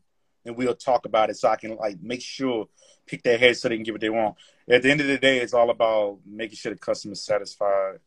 and 0.45 0.55
we'll 0.55 0.75
talk 0.75 1.05
about 1.05 1.29
it 1.29 1.37
so 1.37 1.49
I 1.49 1.55
can 1.55 1.75
like 1.75 2.01
make 2.01 2.21
sure 2.21 2.67
pick 3.05 3.23
their 3.23 3.37
head 3.37 3.57
so 3.57 3.69
they 3.69 3.75
can 3.75 3.83
get 3.83 3.93
what 3.93 4.01
they 4.01 4.09
want. 4.09 4.35
At 4.69 4.81
the 4.81 4.91
end 4.91 5.01
of 5.01 5.07
the 5.07 5.17
day, 5.17 5.39
it's 5.39 5.53
all 5.53 5.69
about 5.69 6.19
making 6.25 6.55
sure 6.55 6.73
the 6.73 6.79
customer's 6.79 7.21
satisfied 7.21 7.99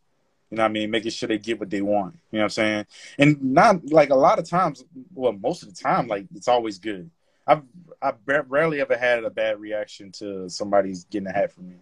you 0.51 0.57
know 0.57 0.63
what 0.63 0.71
I 0.71 0.73
mean? 0.73 0.91
Making 0.91 1.11
sure 1.11 1.29
they 1.29 1.39
get 1.39 1.61
what 1.61 1.71
they 1.71 1.83
want. 1.83 2.19
You 2.31 2.39
know 2.39 2.45
what 2.45 2.45
I'm 2.45 2.51
saying? 2.51 2.87
And 3.19 3.43
not 3.43 3.85
like 3.91 4.11
a 4.11 4.15
lot 4.15 4.39
of 4.39 4.49
times, 4.49 4.85
well, 5.15 5.33
most 5.33 5.63
of 5.63 5.75
the 5.75 5.81
time, 5.81 6.07
like 6.07 6.27
it's 6.35 6.49
always 6.49 6.79
good. 6.79 7.11
I've 7.47 7.63
I 8.01 8.13
rarely 8.27 8.81
ever 8.81 8.97
had 8.97 9.25
a 9.25 9.31
bad 9.31 9.61
reaction 9.61 10.13
to 10.13 10.49
somebody's 10.49 11.05
getting 11.05 11.29
a 11.29 11.33
hat 11.33 11.53
from 11.53 11.69
me. 11.69 11.77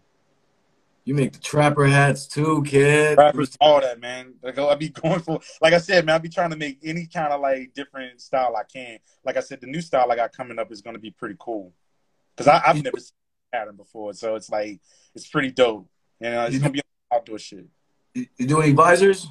You 1.05 1.14
make 1.14 1.33
the 1.33 1.38
trapper 1.38 1.87
hats 1.87 2.26
too, 2.26 2.64
kid. 2.64 3.14
Trappers, 3.14 3.57
all 3.61 3.81
that, 3.81 4.00
man. 4.00 4.35
Like 4.42 4.59
I 4.59 4.74
be 4.74 4.88
going 5.02 5.20
for, 5.20 5.40
like 5.61 5.72
I 5.72 5.79
said, 5.79 6.05
man. 6.05 6.16
I 6.16 6.18
be 6.18 6.29
trying 6.29 6.50
to 6.50 6.57
make 6.57 6.79
any 6.83 7.07
kind 7.07 7.33
of 7.33 7.40
like 7.40 7.74
different 7.74 8.20
style 8.20 8.57
I 8.57 8.64
can. 8.64 8.98
Like 9.24 9.37
I 9.37 9.40
said, 9.40 9.61
the 9.61 9.68
new 9.68 9.81
style 9.81 10.11
I 10.11 10.16
got 10.16 10.33
coming 10.33 10.59
up 10.59 10.72
is 10.72 10.83
going 10.83 10.94
to 10.94 11.00
be 11.00 11.12
pretty 11.12 11.37
cool 11.38 11.72
because 12.37 12.61
I've 12.64 12.83
never 12.83 12.98
seen 12.98 13.12
pattern 13.52 13.76
before, 13.76 14.12
so 14.14 14.35
it's 14.35 14.50
like 14.50 14.81
it's 15.14 15.29
pretty 15.29 15.52
dope. 15.52 15.88
Uh, 16.22 16.26
you 16.26 16.31
know, 16.31 16.44
it's 16.46 16.59
gonna 16.59 16.70
be 16.70 16.81
outdoor 17.12 17.38
shit. 17.38 17.66
You 18.16 18.46
do 18.46 18.62
any 18.62 18.72
visors? 18.72 19.29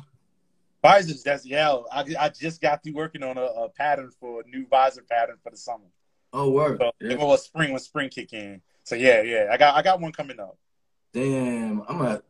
Visors, 0.82 1.24
that's 1.24 1.46
yeah. 1.46 1.76
I, 1.92 2.06
I 2.20 2.30
just 2.30 2.62
got 2.62 2.84
through 2.84 2.94
working 2.94 3.24
on 3.24 3.38
a, 3.38 3.42
a, 3.42 3.70
pattern 3.70 4.12
for 4.20 4.42
a 4.42 4.48
new 4.48 4.68
visor 4.68 5.02
pattern 5.10 5.38
for 5.42 5.50
the 5.50 5.58
summer. 5.58 5.86
Oh, 6.32 6.52
word. 6.52 6.80
So, 6.80 6.92
yeah. 7.02 7.16
Well, 7.16 7.36
spring 7.38 7.72
when 7.72 7.80
spring 7.80 8.10
kick 8.10 8.34
in. 8.34 8.62
So 8.84 8.94
yeah, 8.94 9.24
yeah. 9.24 9.48
I 9.52 9.58
got 9.58 9.76
I 9.76 9.82
got 9.82 10.00
one 10.00 10.12
coming 10.12 10.40
up. 10.40 10.58
Damn, 11.12 11.82
I'm 11.88 11.98
gonna. 11.98 12.22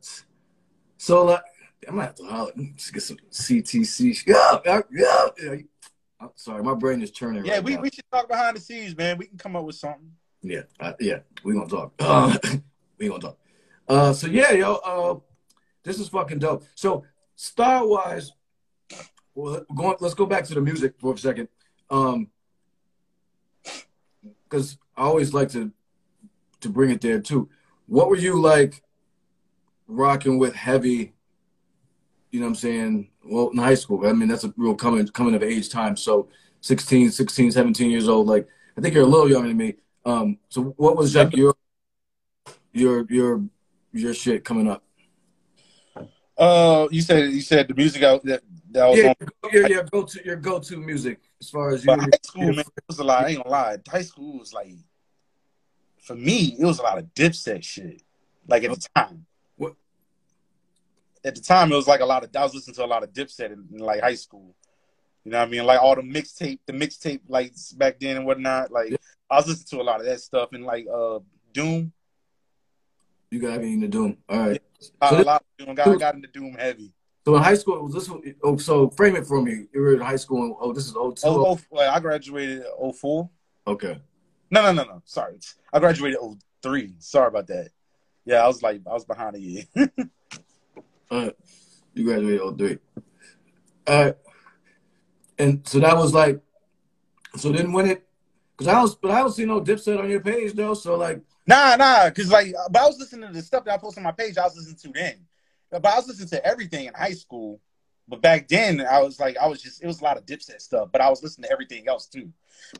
So 0.97 1.25
like, 1.25 1.41
I'm 1.87 1.95
gonna 1.95 2.07
have 2.07 2.15
to 2.15 2.23
holler. 2.23 2.51
Just 2.75 2.93
get 2.93 3.03
some 3.03 3.17
CTC. 3.29 4.25
Yeah, 4.25 4.81
yeah, 4.93 5.27
yeah. 5.37 5.55
I'm 6.21 6.29
sorry, 6.35 6.63
my 6.63 6.75
brain 6.75 7.01
is 7.01 7.11
turning. 7.11 7.45
Yeah, 7.45 7.55
right 7.55 7.63
we, 7.63 7.75
now. 7.75 7.81
we 7.81 7.89
should 7.89 8.09
talk 8.09 8.29
behind 8.29 8.55
the 8.55 8.61
scenes, 8.61 8.95
man. 8.95 9.17
We 9.17 9.25
can 9.25 9.37
come 9.37 9.57
up 9.57 9.65
with 9.65 9.75
something. 9.75 10.11
Yeah, 10.41 10.61
uh, 10.79 10.93
yeah, 10.99 11.19
we 11.43 11.53
gonna 11.53 11.67
talk. 11.67 11.93
Uh, 11.99 12.37
we 12.97 13.09
gonna 13.09 13.19
talk. 13.19 13.37
Uh, 13.87 14.13
so 14.13 14.27
yeah, 14.27 14.51
yo, 14.51 14.75
uh, 14.75 15.19
this 15.85 15.99
is 15.99 16.09
fucking 16.09 16.39
dope. 16.39 16.65
So 16.75 17.05
style 17.35 17.87
wise, 17.87 18.33
well, 19.33 19.65
going, 19.73 19.95
let's 20.01 20.15
go 20.15 20.25
back 20.25 20.43
to 20.45 20.53
the 20.53 20.61
music 20.61 20.95
for 20.97 21.13
a 21.13 21.17
second. 21.17 21.47
Um, 21.89 22.29
because 24.43 24.77
I 24.97 25.03
always 25.03 25.33
like 25.33 25.49
to 25.49 25.71
to 26.61 26.69
bring 26.69 26.89
it 26.89 27.01
there 27.01 27.19
too. 27.19 27.49
What 27.87 28.09
were 28.09 28.17
you 28.17 28.41
like 28.41 28.81
rocking 29.87 30.39
with 30.39 30.55
heavy? 30.55 31.13
You 32.31 32.39
know 32.39 32.47
what 32.47 32.51
I'm 32.51 32.55
saying? 32.55 33.09
Well, 33.23 33.49
in 33.49 33.57
high 33.57 33.75
school, 33.75 34.05
I 34.05 34.13
mean 34.13 34.27
that's 34.27 34.43
a 34.43 34.53
real 34.57 34.75
coming 34.75 35.07
coming 35.09 35.35
of 35.35 35.43
age 35.43 35.69
time. 35.69 35.95
So 35.95 36.29
16, 36.61 37.11
16, 37.11 37.51
17 37.51 37.91
years 37.91 38.09
old. 38.09 38.27
Like 38.27 38.47
I 38.77 38.81
think 38.81 38.93
you're 38.93 39.03
a 39.03 39.07
little 39.07 39.29
younger 39.29 39.49
than 39.49 39.57
me. 39.57 39.75
Um, 40.05 40.37
so 40.49 40.73
what 40.77 40.97
was 40.97 41.15
like 41.15 41.35
your 41.35 41.55
your 42.73 43.05
your 43.09 43.43
your 43.91 44.13
shit 44.13 44.43
coming 44.43 44.67
up? 44.67 44.83
Uh, 46.37 46.87
you 46.91 47.01
said 47.01 47.31
you 47.31 47.41
said 47.41 47.67
the 47.67 47.73
music 47.73 48.03
out 48.03 48.23
that, 48.25 48.41
that 48.71 48.89
was 48.89 48.99
yeah, 48.99 49.13
on. 49.21 49.51
Yeah, 49.53 49.67
yeah, 49.67 49.83
go 49.89 50.03
to 50.03 50.25
your 50.25 50.35
go 50.35 50.59
to 50.59 50.77
music 50.77 51.19
as 51.39 51.49
far 51.49 51.69
as 51.69 51.85
you. 51.85 51.93
high 51.93 52.09
school, 52.23 52.43
man, 52.47 52.59
it 52.59 52.83
was 52.87 52.99
a 52.99 53.03
lot. 53.03 53.23
I 53.23 53.29
ain't 53.29 53.37
gonna 53.37 53.49
lie. 53.49 53.77
High 53.87 54.01
school 54.01 54.39
was 54.39 54.53
like, 54.53 54.75
for 55.99 56.15
me, 56.15 56.57
it 56.59 56.65
was 56.65 56.79
a 56.79 56.83
lot 56.83 56.97
of 56.97 57.05
Dipset 57.13 57.63
shit. 57.63 58.01
Like 58.47 58.63
at 58.63 58.71
the 58.71 58.87
time. 58.95 59.25
What? 59.55 59.75
At 61.23 61.35
the 61.35 61.41
time, 61.41 61.71
it 61.71 61.75
was 61.75 61.87
like 61.87 62.01
a 62.01 62.05
lot 62.05 62.23
of. 62.23 62.35
I 62.35 62.43
was 62.43 62.53
listening 62.53 62.75
to 62.75 62.85
a 62.85 62.87
lot 62.87 63.03
of 63.03 63.13
Dipset 63.13 63.53
in, 63.53 63.65
in 63.71 63.79
like 63.79 64.01
high 64.01 64.15
school. 64.15 64.55
You 65.23 65.31
know 65.31 65.39
what 65.39 65.47
I 65.47 65.51
mean? 65.51 65.65
Like 65.65 65.81
all 65.81 65.95
the 65.95 66.01
mixtape, 66.01 66.59
the 66.65 66.73
mixtape 66.73 67.21
lights 67.29 67.71
back 67.71 67.99
then 67.99 68.17
and 68.17 68.25
whatnot. 68.25 68.71
Like 68.71 68.91
yeah. 68.91 68.97
I 69.29 69.37
was 69.37 69.47
listening 69.47 69.79
to 69.79 69.83
a 69.83 69.87
lot 69.87 70.01
of 70.01 70.05
that 70.05 70.19
stuff 70.19 70.49
and 70.51 70.65
like 70.65 70.85
uh 70.93 71.19
Doom. 71.53 71.93
You 73.31 73.39
got 73.39 73.61
me 73.61 73.73
into 73.73 73.87
Doom. 73.87 74.17
All 74.29 74.39
right. 74.39 74.61
Yeah, 74.79 75.09
so 75.09 75.21
a 75.21 75.23
lot 75.23 75.43
of 75.59 75.65
Doom. 75.65 75.75
Got, 75.75 75.99
got 75.99 76.15
into 76.15 76.27
Doom 76.27 76.53
heavy. 76.53 76.93
So 77.25 77.35
in 77.35 77.41
high 77.41 77.55
school, 77.55 77.83
was 77.83 77.93
this? 77.93 78.09
Oh, 78.43 78.57
so 78.57 78.89
frame 78.91 79.15
it 79.15 79.25
for 79.25 79.41
me. 79.41 79.65
You 79.73 79.81
were 79.81 79.93
in 79.95 80.01
high 80.01 80.15
school. 80.15 80.43
And, 80.43 80.55
oh, 80.59 80.71
this 80.71 80.85
is 80.85 80.93
02. 80.93 80.99
Oh, 81.23 81.59
oh, 81.71 81.79
I 81.79 81.99
graduated 81.99 82.63
04. 82.79 83.29
Okay. 83.67 83.99
No, 84.51 84.61
no, 84.61 84.71
no, 84.71 84.83
no. 84.83 85.01
Sorry, 85.05 85.39
I 85.73 85.79
graduated 85.79 86.19
03. 86.61 86.95
Sorry 86.99 87.27
about 87.27 87.47
that. 87.47 87.69
Yeah, 88.25 88.43
I 88.43 88.47
was 88.47 88.61
like, 88.61 88.81
I 88.87 88.93
was 88.93 89.05
behind 89.05 89.35
a 89.35 89.39
year. 89.39 89.63
uh, 91.11 91.31
you 91.93 92.03
graduated 92.03 92.57
03. 92.57 92.77
Uh, 93.87 94.11
and 95.37 95.67
so 95.67 95.79
that 95.79 95.97
was 95.97 96.13
like, 96.13 96.41
so 97.35 97.51
then 97.51 97.71
when 97.71 97.87
it, 97.87 98.07
because 98.55 98.73
I 98.73 98.81
was, 98.81 98.95
but 98.95 99.11
I 99.11 99.19
don't 99.19 99.31
see 99.31 99.45
no 99.45 99.61
Dipset 99.61 99.99
on 99.99 100.09
your 100.09 100.21
page 100.21 100.53
though. 100.53 100.73
So 100.73 100.95
like, 100.95 101.21
Nah, 101.47 101.75
nah, 101.75 102.09
because 102.09 102.31
like, 102.31 102.53
but 102.71 102.81
I 102.81 102.85
was 102.85 102.99
listening 102.99 103.27
to 103.27 103.33
the 103.33 103.41
stuff 103.41 103.65
that 103.65 103.73
I 103.73 103.77
posted 103.77 103.99
on 103.99 104.03
my 104.05 104.11
page. 104.11 104.37
I 104.37 104.43
was 104.43 104.55
listening 104.55 104.93
to 104.93 104.99
then, 104.99 105.25
but 105.69 105.85
I 105.85 105.95
was 105.95 106.07
listening 106.07 106.29
to 106.29 106.45
everything 106.45 106.85
in 106.85 106.93
high 106.93 107.13
school. 107.13 107.61
but 108.07 108.21
back 108.21 108.47
then 108.47 108.81
I 108.81 109.01
was 109.01 109.19
like 109.19 109.37
I 109.37 109.47
was 109.47 109.61
just 109.61 109.83
it 109.83 109.87
was 109.87 110.01
a 110.01 110.03
lot 110.03 110.17
of 110.17 110.25
Dipset 110.25 110.61
stuff, 110.61 110.89
but 110.91 111.01
I 111.01 111.09
was 111.09 111.21
listening 111.21 111.47
to 111.47 111.51
everything 111.51 111.87
else 111.87 112.07
too. 112.07 112.31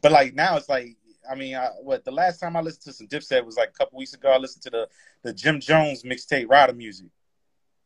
But 0.02 0.12
like 0.12 0.34
now 0.34 0.58
it's 0.58 0.70
like 0.70 0.98
I 1.30 1.36
mean, 1.36 1.56
I, 1.56 1.70
what 1.82 2.06
the 2.06 2.12
last 2.12 2.40
time 2.40 2.56
I 2.56 2.62
listened 2.62 2.84
to 2.84 2.94
some 2.94 3.08
Dipset 3.08 3.46
was 3.46 3.58
like 3.58 3.70
a 3.70 3.74
couple 3.74 3.98
weeks 3.98 4.14
ago. 4.14 4.32
I 4.32 4.38
listened 4.38 4.64
to 4.64 4.70
the 4.70 4.88
the 5.24 5.34
Jim 5.34 5.60
Jones 5.60 6.04
mixtape 6.04 6.50
Rider 6.50 6.74
Music. 6.74 7.08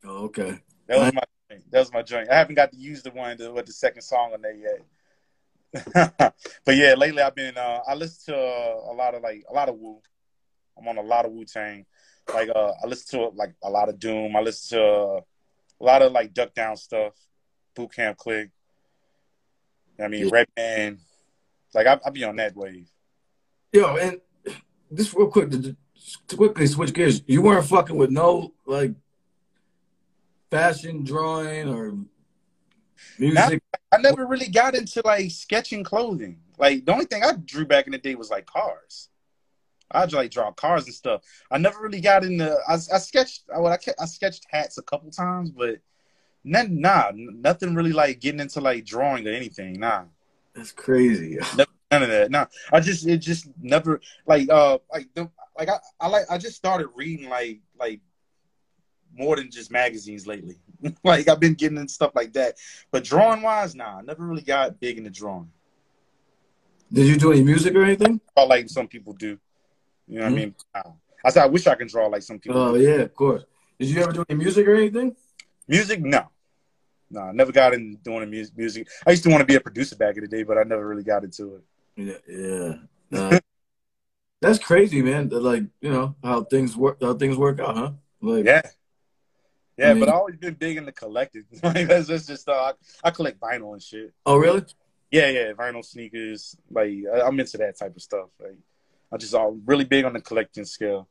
Oh, 0.06 0.26
okay. 0.26 0.60
That 0.88 1.00
was 1.00 1.13
my 1.13 1.24
that 1.72 1.80
was 1.80 1.94
my 1.94 2.02
joint. 2.02 2.30
I 2.30 2.36
haven't 2.36 2.56
got 2.56 2.72
to 2.72 2.78
use 2.78 3.04
the 3.04 3.12
one 3.12 3.38
with 3.54 3.65
the 3.65 3.74
second 3.74 4.02
song 4.02 4.34
on 4.34 4.42
there 4.42 4.56
yet. 4.56 4.82
but 6.65 6.76
yeah, 6.76 6.96
lately 6.96 7.22
I've 7.22 7.36
been 7.36 7.58
uh, 7.58 7.82
I 7.88 7.96
listen 7.96 8.34
to 8.34 8.39
uh, 8.39 8.92
a 8.92 8.94
lot 8.94 9.15
of 9.15 9.22
like 9.22 9.44
a 9.50 9.54
lot 9.54 9.70
of 9.70 9.76
Wu. 9.76 10.02
I'm 10.80 10.88
on 10.88 10.98
a 10.98 11.02
lot 11.02 11.26
of 11.26 11.32
Wu 11.32 11.46
Tang. 11.46 11.86
Like 12.34 12.50
uh, 12.50 12.74
I 12.84 12.88
listen 12.88 13.20
to 13.20 13.28
like 13.36 13.54
a 13.63 13.70
lot 13.70 13.89
of 13.89 14.00
Doom. 14.00 14.36
I 14.36 14.42
listen 14.42 14.78
to 14.78 14.86
uh, 14.86 15.22
a 15.82 15.84
lot 15.84 16.02
of 16.02 16.12
like 16.12 16.34
Duck 16.34 16.54
Down 16.54 16.78
stuff, 16.78 17.13
Boot 17.76 17.94
Camp 17.94 18.18
Clik. 18.18 18.52
I 20.00 20.08
mean, 20.08 20.26
yeah. 20.28 20.46
Redman. 20.58 21.00
Like 21.74 21.88
I, 21.88 22.00
I 22.06 22.10
be 22.10 22.24
on 22.24 22.38
that 22.38 22.56
wave. 22.56 22.89
Yo, 23.74 23.96
and 23.98 24.22
just 24.94 25.13
real 25.13 25.28
quick 25.28 25.52
to, 25.52 25.76
to 26.28 26.36
quickly 26.36 26.68
switch 26.68 26.94
gears. 26.94 27.22
You 27.28 27.42
weren't 27.42 27.65
fucking 27.65 27.96
with 27.96 28.10
no 28.10 28.54
like 28.65 28.94
fashion 30.50 31.04
drawing 31.04 31.70
or 31.70 31.98
music. 33.18 33.62
I, 33.74 33.98
I 33.98 34.02
never 34.02 34.26
really 34.26 34.50
got 34.50 34.76
into 34.76 35.02
like 35.06 35.32
sketching 35.32 35.84
clothing. 35.84 36.39
Like 36.58 36.86
the 36.86 36.94
only 36.94 37.06
thing 37.06 37.24
I 37.24 37.34
drew 37.34 37.65
back 37.65 37.86
in 37.86 37.92
the 37.92 37.98
day 37.98 38.15
was 38.15 38.30
like 38.30 38.46
cars. 38.46 39.10
I 39.91 40.06
just 40.06 40.15
like 40.15 40.32
draw 40.32 40.52
cars 40.52 40.86
and 40.86 40.93
stuff. 40.93 41.21
I 41.49 41.58
never 41.58 41.82
really 41.82 42.02
got 42.02 42.23
into. 42.23 42.56
I, 42.67 42.73
I 42.73 42.97
sketched. 42.99 43.43
I, 43.56 43.60
I, 43.60 43.78
I 43.99 44.06
sketched 44.06 44.45
hats 44.49 44.78
a 44.78 44.84
couple 44.84 45.10
times, 45.12 45.52
but 45.52 45.80
none, 46.43 46.80
nah, 46.80 47.12
nothing 47.15 47.75
really 47.75 47.91
like 47.91 48.19
getting 48.19 48.39
into 48.39 48.62
like 48.62 48.86
drawing 48.86 49.28
or 49.28 49.32
anything. 49.32 49.80
Nah, 49.80 50.04
that's 50.54 50.71
crazy. 50.71 51.38
Never, 51.58 51.71
none 51.91 52.04
of 52.04 52.10
that. 52.10 52.32
Nah, 52.32 52.45
I 52.71 52.80
just 52.80 53.08
it 53.08 53.17
just 53.17 53.47
never 53.62 53.99
like 54.25 54.49
uh 54.49 54.80
like 54.91 55.08
the, 55.13 55.30
like 55.58 55.69
I, 55.69 55.78
I 55.99 56.08
like 56.08 56.25
I 56.30 56.38
just 56.38 56.56
started 56.56 56.89
reading 56.95 57.30
like 57.30 57.60
like 57.80 58.02
more 59.13 59.36
than 59.36 59.49
just 59.52 59.71
magazines 59.71 60.28
lately. 60.28 60.58
like 61.04 61.28
I've 61.28 61.39
been 61.39 61.56
getting 61.56 61.78
into 61.78 61.93
stuff 61.93 62.12
like 62.15 62.34
that, 62.34 62.56
but 62.91 63.04
drawing 63.04 63.41
wise, 63.41 63.75
nah, 63.75 63.97
I 63.97 64.02
never 64.02 64.23
really 64.23 64.43
got 64.43 64.80
big 64.80 64.97
into 64.97 65.10
drawing. 65.10 65.52
Did 66.91 67.06
you 67.06 67.17
do 67.17 67.32
any 67.32 67.43
music 67.43 67.75
or 67.75 67.84
anything? 67.84 68.19
Oh, 68.36 68.45
like 68.45 68.67
some 68.69 68.88
people 68.88 69.13
do. 69.13 69.39
You 70.10 70.19
know 70.19 70.26
what 70.26 70.34
mm-hmm. 70.34 70.76
I 70.76 70.84
mean? 70.84 70.95
I 71.24 71.30
said 71.30 71.43
I 71.43 71.48
wish 71.48 71.67
I 71.67 71.76
could 71.76 71.88
draw 71.88 72.08
like 72.08 72.24
some 72.24 72.39
people. 72.39 72.60
Oh 72.60 72.76
yeah, 72.76 72.95
of 72.95 73.13
course. 73.13 73.43
Did 73.80 73.89
you 73.89 74.02
ever 74.02 74.12
do 74.12 74.26
any 74.28 74.39
music 74.39 74.67
or 74.67 74.76
anything? 74.76 75.15
Music, 75.67 76.02
no. 76.02 76.28
No, 77.12 77.22
I 77.22 77.32
never 77.32 77.52
got 77.52 77.74
into 77.74 77.98
doing 77.98 78.30
music. 78.30 78.58
Music. 78.58 78.88
I 79.06 79.12
used 79.12 79.24
to 79.24 79.30
want 79.30 79.41
to 79.41 79.45
be 79.45 79.56
a 79.56 79.62
producer 79.62 79.95
back 79.95 80.15
in 80.15 80.22
the 80.22 80.28
day, 80.28 80.43
but 80.43 80.58
I 80.58 80.63
never 80.63 80.88
really 80.88 81.04
got 81.04 81.24
into 81.24 81.56
it. 81.56 82.19
Yeah, 82.28 82.76
yeah. 83.12 83.39
that's 84.41 84.60
crazy, 84.60 85.02
man. 85.02 85.30
Like 85.30 85.63
you 85.82 85.91
know 85.91 86.15
how 86.24 86.43
things 86.43 86.76
work. 86.76 86.98
How 87.02 87.13
things 87.13 87.38
work 87.38 87.60
out, 87.60 87.78
huh? 87.78 87.91
Like 88.22 88.45
yeah, 88.45 88.62
yeah. 89.78 89.91
I 89.91 89.93
mean, 89.93 90.02
but 90.02 90.10
I 90.10 90.13
always 90.13 90.38
been 90.38 90.54
big 90.54 90.78
into 90.78 90.91
collecting. 90.91 91.45
like 91.63 91.88
that's, 91.88 92.08
that's 92.08 92.28
just 92.28 92.48
uh, 92.48 92.74
I, 93.04 93.08
I 93.08 93.12
collect 93.12 93.39
vinyl 93.39 93.74
and 93.74 93.82
shit. 93.82 94.13
Oh 94.26 94.38
really? 94.38 94.63
Yeah, 95.12 95.30
yeah. 95.30 95.54
Vinyl 95.54 95.84
sneakers. 95.84 96.56
Like 96.69 96.91
I'm 97.24 97.39
into 97.39 97.58
that 97.58 97.78
type 97.78 97.95
of 97.95 98.02
stuff. 98.02 98.30
Like 98.39 98.58
I 99.12 99.17
just 99.17 99.34
all 99.34 99.58
really 99.65 99.86
big 99.86 100.06
on 100.06 100.13
the 100.13 100.22
collecting 100.22 100.65
scale. 100.65 101.08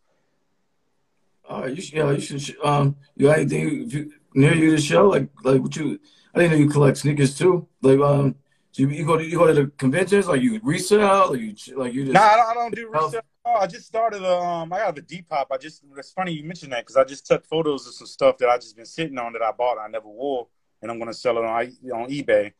Oh, 1.49 1.67
you 1.67 1.81
should, 1.81 1.95
yeah, 1.95 2.11
you 2.11 2.21
should. 2.21 2.57
Um, 2.63 2.97
you 3.17 3.27
got 3.27 3.39
anything 3.39 4.13
near 4.35 4.55
you 4.55 4.71
to 4.77 4.81
show? 4.81 5.09
Like, 5.09 5.29
like 5.43 5.61
what 5.61 5.75
you? 5.77 5.99
I 6.35 6.41
didn't 6.41 6.53
know 6.53 6.65
you 6.65 6.71
collect 6.71 6.99
sneakers 6.99 7.37
too. 7.37 7.67
Like, 7.81 7.99
um, 8.01 8.35
so 8.71 8.83
you, 8.83 8.91
you 8.91 9.07
go 9.07 9.17
to 9.17 9.25
you 9.25 9.39
go 9.39 9.47
to 9.47 9.55
the 9.55 9.67
conventions, 9.79 10.29
like 10.29 10.43
you 10.43 10.61
resell, 10.63 11.33
or 11.33 11.37
you 11.37 11.55
like 11.75 11.95
you 11.95 12.05
just. 12.05 12.15
Nah, 12.15 12.21
I 12.21 12.37
don't, 12.37 12.51
I 12.51 12.55
don't 12.55 12.75
do 12.75 12.91
resale. 12.91 13.23
Oh, 13.45 13.55
I 13.55 13.67
just 13.67 13.87
started. 13.87 14.23
Um, 14.23 14.73
I 14.73 14.79
got 14.79 14.99
a 14.99 15.03
Depop. 15.03 15.47
I 15.51 15.57
just. 15.57 15.83
It's 15.97 16.13
funny 16.13 16.33
you 16.33 16.45
mentioned 16.45 16.73
that 16.73 16.85
because 16.85 16.97
I 16.97 17.05
just 17.05 17.27
took 17.27 17.47
photos 17.47 17.87
of 17.87 17.95
some 17.95 18.07
stuff 18.07 18.37
that 18.39 18.49
I 18.51 18.57
just 18.57 18.77
been 18.77 18.85
sitting 18.85 19.19
on 19.19 19.33
that 19.33 19.43
I 19.43 19.51
bought 19.53 19.79
and 19.79 19.81
I 19.81 19.89
never 19.89 20.09
wore, 20.09 20.49
and 20.83 20.91
I'm 20.91 20.99
gonna 20.99 21.15
sell 21.15 21.39
it 21.39 21.45
on 21.45 21.67
on 21.95 22.11
eBay. 22.11 22.53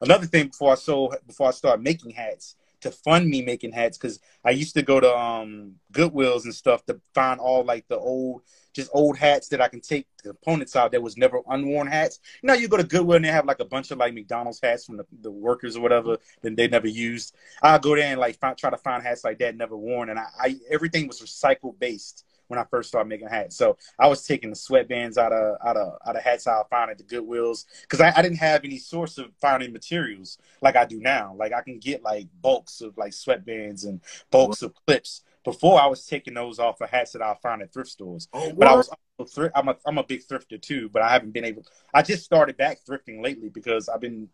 Another 0.00 0.26
thing 0.26 0.48
before 0.48 0.72
I 0.72 0.76
sold 0.76 1.16
before 1.26 1.48
I 1.48 1.50
started 1.50 1.82
making 1.82 2.12
hats 2.12 2.54
to 2.80 2.90
fund 2.90 3.28
me 3.28 3.42
making 3.42 3.72
hats 3.72 3.98
because 3.98 4.20
I 4.44 4.50
used 4.50 4.74
to 4.74 4.82
go 4.82 5.00
to 5.00 5.16
um, 5.16 5.74
Goodwills 5.92 6.44
and 6.44 6.54
stuff 6.54 6.84
to 6.86 7.00
find 7.14 7.40
all 7.40 7.64
like 7.64 7.86
the 7.88 7.98
old, 7.98 8.42
just 8.74 8.90
old 8.92 9.16
hats 9.16 9.48
that 9.48 9.60
I 9.60 9.68
can 9.68 9.80
take 9.80 10.06
the 10.22 10.30
components 10.30 10.76
out 10.76 10.92
that 10.92 11.02
was 11.02 11.16
never 11.16 11.40
unworn 11.48 11.86
hats. 11.86 12.20
You 12.42 12.52
you 12.54 12.68
go 12.68 12.76
to 12.76 12.84
Goodwill 12.84 13.16
and 13.16 13.24
they 13.24 13.30
have 13.30 13.46
like 13.46 13.60
a 13.60 13.64
bunch 13.64 13.90
of 13.90 13.98
like 13.98 14.14
McDonald's 14.14 14.60
hats 14.62 14.84
from 14.84 14.96
the, 14.98 15.06
the 15.20 15.30
workers 15.30 15.76
or 15.76 15.80
whatever 15.80 16.18
that 16.42 16.56
they 16.56 16.68
never 16.68 16.88
used. 16.88 17.34
I 17.62 17.78
go 17.78 17.96
there 17.96 18.04
and 18.04 18.20
like 18.20 18.38
find, 18.38 18.56
try 18.56 18.70
to 18.70 18.76
find 18.76 19.02
hats 19.02 19.24
like 19.24 19.38
that 19.38 19.56
never 19.56 19.76
worn, 19.76 20.10
and 20.10 20.18
I, 20.18 20.26
I 20.38 20.56
everything 20.70 21.06
was 21.06 21.20
recycle 21.20 21.78
based 21.78 22.24
when 22.48 22.58
I 22.58 22.64
first 22.64 22.88
started 22.88 23.08
making 23.08 23.28
hats. 23.28 23.56
So 23.56 23.76
I 23.98 24.06
was 24.08 24.26
taking 24.26 24.50
the 24.50 24.56
sweatbands 24.56 25.16
out 25.16 25.32
of 25.32 25.56
out 25.64 25.76
of 25.76 25.98
out 26.06 26.16
of 26.16 26.22
hats 26.22 26.46
I 26.46 26.62
found 26.70 26.90
at 26.90 26.98
the 26.98 27.04
Goodwills 27.04 27.64
because 27.82 28.00
I, 28.00 28.12
I 28.16 28.22
didn't 28.22 28.38
have 28.38 28.64
any 28.64 28.78
source 28.78 29.18
of 29.18 29.26
finding 29.40 29.72
materials 29.72 30.38
like 30.62 30.76
I 30.76 30.84
do 30.84 31.00
now. 31.00 31.34
Like 31.36 31.52
I 31.52 31.62
can 31.62 31.78
get 31.78 32.02
like 32.02 32.28
bulks 32.40 32.80
of 32.80 32.96
like 32.96 33.12
sweatbands 33.12 33.86
and 33.86 34.00
bulks 34.30 34.62
of 34.62 34.74
clips. 34.86 35.22
Before 35.44 35.80
I 35.80 35.86
was 35.86 36.04
taking 36.04 36.34
those 36.34 36.58
off 36.58 36.80
of 36.80 36.90
hats 36.90 37.12
that 37.12 37.22
I 37.22 37.36
found 37.40 37.62
at 37.62 37.72
thrift 37.72 37.90
stores, 37.90 38.26
oh, 38.32 38.52
but 38.52 38.66
I 38.66 38.74
was 38.74 38.90
also 39.16 39.48
I'm 39.54 39.68
a 39.68 39.76
I'm 39.86 39.98
a 39.98 40.02
big 40.02 40.26
thrifter 40.26 40.60
too, 40.60 40.88
but 40.88 41.02
I 41.02 41.10
haven't 41.10 41.32
been 41.32 41.44
able. 41.44 41.62
I 41.94 42.02
just 42.02 42.24
started 42.24 42.56
back 42.56 42.78
thrifting 42.84 43.22
lately 43.22 43.48
because 43.48 43.88
I've 43.88 44.00
been 44.00 44.28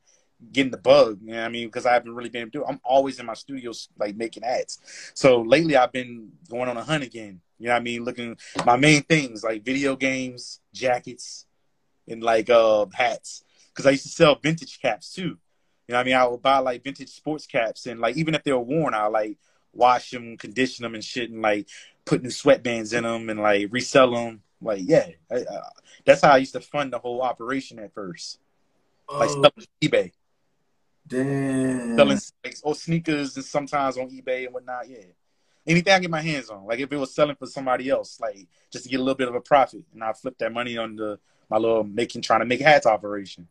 getting 0.51 0.71
the 0.71 0.79
bug. 0.79 1.19
You 1.23 1.33
know 1.33 1.41
what 1.41 1.47
I 1.47 1.49
mean? 1.51 1.69
Because 1.69 1.87
I 1.87 1.93
haven't 1.93 2.15
really 2.15 2.31
been 2.31 2.43
able 2.43 2.51
to 2.53 2.67
I'm 2.67 2.81
always 2.83 3.21
in 3.21 3.27
my 3.27 3.35
studios 3.35 3.89
like 3.99 4.17
making 4.17 4.45
ads. 4.45 4.79
So 5.15 5.43
lately 5.43 5.77
I've 5.77 5.93
been 5.93 6.33
going 6.49 6.69
on 6.69 6.77
a 6.77 6.83
hunt 6.85 7.05
again 7.05 7.41
you 7.63 7.69
know 7.69 7.75
what 7.75 7.81
I 7.81 7.85
mean? 7.85 8.05
Looking 8.05 8.37
my 8.67 8.77
main 8.77 9.05
things 9.05 9.45
like 9.45 9.65
video 9.65 9.95
games, 9.95 10.59
jackets, 10.75 11.47
and 12.09 12.21
like 12.21 12.51
uh 12.51 12.87
hats. 12.93 13.45
Cause 13.73 13.87
I 13.87 13.91
used 13.91 14.03
to 14.03 14.09
sell 14.09 14.35
vintage 14.35 14.81
caps 14.81 15.13
too. 15.13 15.23
You 15.23 15.39
know 15.91 15.95
what 15.95 16.01
I 16.01 16.05
mean? 16.05 16.15
I 16.17 16.27
would 16.27 16.43
buy 16.43 16.59
like 16.59 16.83
vintage 16.83 17.11
sports 17.11 17.47
caps 17.47 17.87
and 17.87 18.01
like 18.01 18.17
even 18.17 18.35
if 18.35 18.43
they 18.43 18.53
were 18.53 18.59
worn, 18.59 18.95
I 18.95 19.07
like 19.07 19.39
wash 19.73 20.11
them, 20.11 20.37
condition 20.37 20.83
them 20.83 20.97
and 20.97 21.05
shit 21.05 21.31
and 21.31 21.41
like 21.41 21.69
put 22.05 22.21
new 22.21 22.31
sweatbands 22.31 22.95
in 22.95 23.05
them 23.05 23.31
and 23.31 23.39
like 23.39 23.69
resell 23.71 24.11
them. 24.11 24.43
Like 24.61 24.81
yeah, 24.83 25.07
I, 25.31 25.37
uh, 25.37 25.61
that's 26.05 26.23
how 26.23 26.33
I 26.33 26.39
used 26.39 26.55
to 26.55 26.61
fund 26.61 26.93
the 26.93 26.99
whole 26.99 27.23
operation 27.23 27.79
at 27.79 27.95
first. 27.95 28.41
Like 29.09 29.31
stuff 29.31 29.53
on 29.57 29.65
eBay. 29.81 30.11
Damn. 31.07 31.97
Selling 31.97 32.21
like, 32.45 32.57
or 32.65 32.75
sneakers 32.75 33.37
and 33.37 33.45
sometimes 33.45 33.97
on 33.97 34.11
eBay 34.11 34.47
and 34.47 34.55
whatnot. 34.55 34.89
Yeah 34.89 35.05
anything 35.67 35.93
I 35.93 35.99
get 35.99 36.11
my 36.11 36.23
hands 36.23 36.51
on. 36.51 36.67
Like 36.67 36.81
if 36.81 36.93
it 36.93 36.97
was 36.97 37.15
selling 37.15 37.37
for 37.37 37.47
somebody 37.47 37.89
else, 37.89 38.21
like 38.21 38.49
just 38.71 38.85
to 38.85 38.91
get 38.91 39.01
a 39.01 39.03
little 39.03 39.17
bit 39.17 39.29
of 39.29 39.35
a 39.35 39.41
profit, 39.41 39.83
and 39.93 40.03
I 40.03 40.13
flip 40.13 40.37
that 40.39 40.53
money 40.53 40.77
on 40.77 40.97
the 40.97 41.19
my 41.51 41.59
little 41.59 41.85
making 41.85 42.23
trying 42.23 42.41
to 42.41 42.47
make 42.47 42.61
hats 42.61 42.87
operation. 42.87 43.49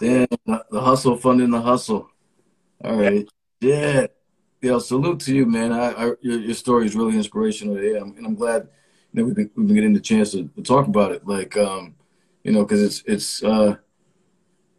Yeah, 0.00 0.26
the 0.46 0.80
hustle 0.80 1.16
funding 1.16 1.50
the 1.50 1.60
hustle. 1.60 2.10
All 2.84 2.96
right, 2.96 3.26
yeah, 3.60 4.06
yeah. 4.60 4.78
Salute 4.78 5.20
to 5.20 5.34
you, 5.34 5.46
man. 5.46 5.72
I, 5.72 5.92
I 5.92 6.04
your, 6.20 6.38
your, 6.38 6.54
story 6.54 6.86
is 6.86 6.94
really 6.94 7.16
inspirational. 7.16 7.82
Yeah, 7.82 8.00
and 8.00 8.26
I'm 8.26 8.34
glad 8.34 8.68
you 9.12 9.20
know 9.20 9.24
we've 9.24 9.34
been 9.34 9.50
we've 9.56 9.66
been 9.66 9.76
getting 9.76 9.94
the 9.94 10.00
chance 10.00 10.32
to, 10.32 10.48
to 10.48 10.62
talk 10.62 10.86
about 10.86 11.12
it. 11.12 11.26
Like, 11.26 11.56
um, 11.56 11.94
you 12.44 12.52
know, 12.52 12.64
because 12.64 12.82
it's 12.82 13.02
it's 13.06 13.42
uh, 13.42 13.76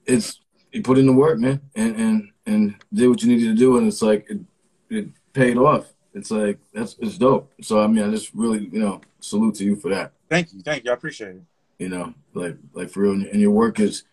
it's 0.05 0.39
you 0.71 0.83
put 0.83 0.99
in 0.99 1.07
the 1.07 1.13
work, 1.13 1.39
man, 1.39 1.61
and 1.75 1.95
and 1.95 2.31
and 2.45 2.75
did 2.93 3.09
what 3.09 3.23
you 3.23 3.29
needed 3.29 3.49
to 3.49 3.55
do, 3.55 3.77
and 3.77 3.87
it's 3.87 4.03
like 4.03 4.27
it, 4.29 4.39
it 4.91 5.07
paid 5.33 5.57
off 5.57 5.91
it's 6.17 6.31
like 6.31 6.59
that's 6.73 6.95
it's 6.99 7.17
dope. 7.17 7.51
So 7.61 7.79
I 7.79 7.87
mean, 7.87 8.03
I 8.03 8.11
just 8.11 8.33
really 8.33 8.67
you 8.71 8.79
know 8.79 9.01
salute 9.19 9.55
to 9.55 9.63
you 9.63 9.75
for 9.75 9.89
that. 9.89 10.13
Thank 10.29 10.51
you, 10.51 10.61
thank 10.61 10.83
you. 10.83 10.91
I 10.91 10.93
appreciate 10.95 11.35
it. 11.35 11.43
You 11.77 11.89
know, 11.89 12.13
like 12.33 12.57
like 12.73 12.89
for 12.89 13.01
real, 13.01 13.13
and 13.13 13.39
your 13.39 13.51
work 13.51 13.79
is 13.79 14.03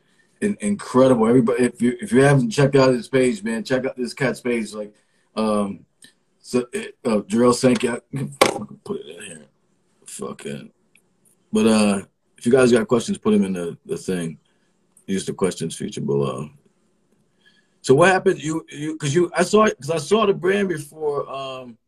in, 0.40 0.56
incredible. 0.60 1.26
Everybody, 1.26 1.64
if 1.64 1.80
you 1.80 1.96
if 2.00 2.12
you 2.12 2.22
haven't 2.22 2.50
checked 2.50 2.76
out 2.76 2.92
his 2.92 3.08
page, 3.08 3.42
man, 3.42 3.64
check 3.64 3.86
out 3.86 3.96
this 3.96 4.12
cat's 4.12 4.40
page. 4.40 4.74
Like, 4.74 4.94
um, 5.34 5.86
so 6.40 6.60
uh, 7.04 7.20
Jarrell 7.22 7.54
Sankey, 7.54 7.88
I 7.88 8.00
put 8.84 9.00
it 9.00 9.16
in 9.16 9.24
here. 9.24 9.46
Fucking, 10.06 10.70
but 11.52 11.66
uh, 11.66 12.02
if 12.36 12.44
you 12.44 12.52
guys 12.52 12.70
got 12.70 12.86
questions, 12.86 13.16
put 13.16 13.32
them 13.32 13.44
in 13.44 13.54
the 13.54 13.78
the 13.86 13.96
thing. 13.96 14.38
Use 15.06 15.24
the 15.24 15.32
questions 15.32 15.74
feature 15.74 16.00
below. 16.00 16.50
So 17.80 17.94
what 17.94 18.10
happened? 18.10 18.42
You 18.42 18.64
you 18.70 18.92
because 18.92 19.14
you 19.14 19.30
I 19.34 19.42
saw 19.42 19.66
because 19.66 19.90
I 19.90 19.98
saw 19.98 20.26
the 20.26 20.34
brand 20.34 20.68
before. 20.68 21.30
Um, 21.30 21.78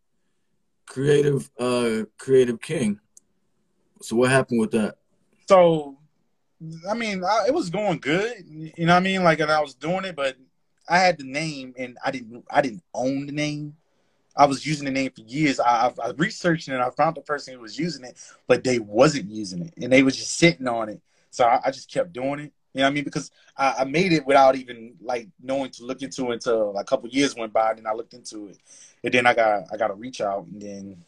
creative 0.86 1.50
uh 1.58 2.04
creative 2.18 2.60
king. 2.60 3.00
So 4.02 4.16
what 4.16 4.30
happened 4.30 4.60
with 4.60 4.70
that? 4.72 4.96
So 5.48 5.98
i 6.88 6.94
mean 6.94 7.22
I, 7.22 7.44
it 7.48 7.54
was 7.54 7.68
going 7.68 7.98
good 7.98 8.32
you 8.48 8.86
know 8.86 8.94
what 8.94 9.00
i 9.00 9.00
mean? 9.00 9.22
Like 9.22 9.40
and 9.40 9.50
i 9.50 9.60
was 9.60 9.74
doing 9.74 10.04
it 10.04 10.16
but 10.16 10.36
i 10.88 10.98
had 10.98 11.18
the 11.18 11.24
name 11.24 11.74
and 11.76 11.98
i 12.04 12.10
didn't 12.10 12.44
i 12.50 12.60
didn't 12.60 12.82
own 12.94 13.26
the 13.26 13.32
name. 13.32 13.76
I 14.38 14.44
was 14.44 14.66
using 14.66 14.84
the 14.84 14.90
name 14.90 15.10
for 15.16 15.22
years. 15.22 15.58
I, 15.58 15.90
I 16.02 16.10
researched 16.16 16.68
it 16.68 16.72
and 16.72 16.82
i 16.82 16.90
found 16.90 17.16
the 17.16 17.22
person 17.22 17.54
who 17.54 17.60
was 17.60 17.78
using 17.78 18.04
it 18.04 18.18
but 18.46 18.64
they 18.64 18.78
wasn't 18.78 19.30
using 19.30 19.62
it 19.62 19.74
and 19.76 19.92
they 19.92 20.02
was 20.02 20.16
just 20.16 20.36
sitting 20.36 20.68
on 20.68 20.88
it. 20.88 21.00
So 21.30 21.44
I, 21.44 21.60
I 21.66 21.70
just 21.70 21.90
kept 21.92 22.12
doing 22.12 22.40
it 22.40 22.52
You 22.76 22.82
know 22.82 22.88
what 22.88 22.90
I 22.90 22.94
mean? 22.94 23.04
Because 23.04 23.30
I, 23.56 23.74
I, 23.78 23.84
made 23.84 24.12
it 24.12 24.26
without 24.26 24.54
even 24.54 24.96
like 25.00 25.28
knowing 25.42 25.70
to 25.70 25.84
look 25.86 26.02
into 26.02 26.30
it 26.30 26.34
until 26.34 26.76
a 26.76 26.84
couple 26.84 27.08
years 27.08 27.34
went 27.34 27.50
by, 27.50 27.70
and 27.70 27.78
then 27.78 27.86
I 27.86 27.94
looked 27.94 28.12
into 28.12 28.48
it, 28.48 28.58
and 29.02 29.14
then 29.14 29.26
I 29.26 29.32
got 29.32 29.62
I 29.72 29.78
got 29.78 29.88
to 29.88 29.94
reach 29.94 30.20
out, 30.20 30.44
and 30.44 30.60
then 30.60 31.04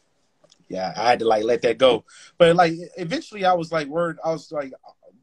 yeah, 0.70 0.94
I 0.96 1.10
had 1.10 1.18
to 1.18 1.26
like 1.28 1.44
let 1.44 1.60
that 1.60 1.76
go. 1.76 2.06
But 2.38 2.56
like 2.56 2.72
eventually, 2.96 3.44
I 3.44 3.52
was 3.52 3.70
like 3.70 3.86
word, 3.86 4.18
I 4.24 4.30
was 4.32 4.50
like 4.50 4.72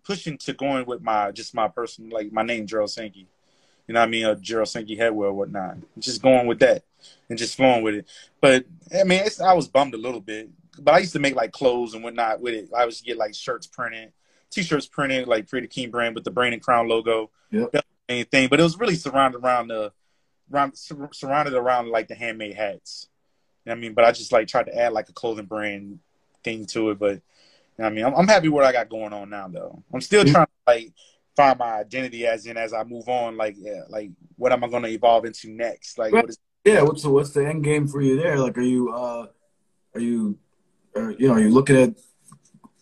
pushing 0.04 0.38
to 0.38 0.54
going 0.54 0.86
with 0.86 1.02
my 1.02 1.32
just 1.32 1.56
my 1.56 1.68
person 1.68 2.12
like 2.12 2.32
my 2.32 2.44
name 2.44 2.68
Gerald 2.68 2.92
Sankey. 2.92 3.28
You 3.88 3.96
know 3.96 4.02
what 4.02 4.08
I 4.08 4.12
mean? 4.12 4.26
A 4.28 4.36
Gerald 4.36 4.70
Sankey 4.70 4.96
headwear 4.96 5.26
or 5.26 5.34
whatnot. 5.34 5.78
Just 5.98 6.22
going 6.22 6.46
with 6.46 6.60
that 6.60 6.84
and 7.28 7.40
just 7.40 7.58
flowing 7.58 7.82
with 7.82 7.96
it. 7.96 8.06
But 8.40 8.66
I 8.96 9.04
mean, 9.04 9.24
I 9.44 9.54
was 9.56 9.68
bummed 9.68 9.96
a 9.96 9.98
little 9.98 10.22
bit. 10.22 10.52
But 10.78 10.94
I 10.94 11.00
used 11.00 11.14
to 11.14 11.20
make 11.20 11.34
like 11.34 11.54
clothes 11.54 11.96
and 11.96 12.04
whatnot 12.04 12.40
with 12.40 12.54
it. 12.54 12.70
I 12.78 12.84
used 12.86 13.00
to 13.00 13.04
get 13.04 13.18
like 13.18 13.34
shirts 13.34 13.66
printed 13.66 14.12
t-shirts 14.56 14.88
printed 14.88 15.28
like 15.28 15.48
Pretty 15.48 15.68
King 15.68 15.92
brand 15.92 16.16
with 16.16 16.24
the 16.24 16.32
Brain 16.32 16.54
and 16.54 16.62
Crown 16.62 16.88
logo. 16.88 17.30
Yep. 17.52 17.86
Anything, 18.08 18.50
but 18.50 18.60
it 18.60 18.64
was 18.64 18.80
really 18.80 18.96
surrounded 18.96 19.40
around 19.40 19.68
the 19.70 19.92
around 20.54 20.78
surrounded 20.78 21.54
around 21.54 21.90
like 21.90 22.08
the 22.08 22.16
handmade 22.16 22.56
hats. 22.56 23.10
You 23.66 23.72
know 23.72 23.78
I 23.78 23.80
mean, 23.80 23.94
but 23.94 24.06
I 24.06 24.12
just 24.12 24.32
like 24.32 24.48
tried 24.48 24.68
to 24.68 24.78
add 24.78 24.94
like 24.94 25.10
a 25.10 25.14
clothing 25.14 25.46
brand 25.46 26.00
thing 26.44 26.66
to 26.68 26.92
it. 26.92 27.00
But 27.00 27.14
you 27.14 27.22
know 27.80 27.86
I 27.86 27.90
mean, 27.90 28.06
I'm, 28.06 28.14
I'm 28.14 28.28
happy 28.28 28.50
what 28.50 28.64
I 28.64 28.72
got 28.72 28.90
going 28.90 29.12
on 29.12 29.32
now 29.32 29.48
though. 29.48 29.82
I'm 29.92 30.02
still 30.02 30.24
mm-hmm. 30.24 30.34
trying 30.34 30.46
to 30.46 30.52
like 30.68 30.94
find 31.36 31.58
my 31.58 31.80
identity 31.80 32.28
as 32.28 32.46
in 32.46 32.58
as 32.58 32.74
I 32.74 32.84
move 32.84 33.10
on. 33.10 33.38
Like 33.38 33.56
yeah, 33.58 33.82
like 33.90 34.12
what 34.38 34.52
am 34.52 34.64
I 34.64 34.68
going 34.68 34.84
to 34.84 34.90
evolve 34.90 35.26
into 35.26 35.50
next? 35.50 35.98
Like 35.98 36.14
what 36.14 36.30
is 36.30 36.38
yeah, 36.66 36.82
what's 36.82 37.04
the 37.04 37.10
what's 37.12 37.30
the 37.30 37.48
end 37.48 37.64
game 37.64 37.88
for 37.88 38.02
you 38.02 38.18
there? 38.18 38.40
Like, 38.40 38.58
are 38.58 38.62
you 38.62 38.92
uh, 38.92 39.28
are 39.94 40.00
you, 40.00 40.40
are, 40.96 41.12
you 41.12 41.28
know, 41.28 41.36
are 41.36 41.40
you 41.40 41.52
looking 41.52 41.78
at 41.78 41.94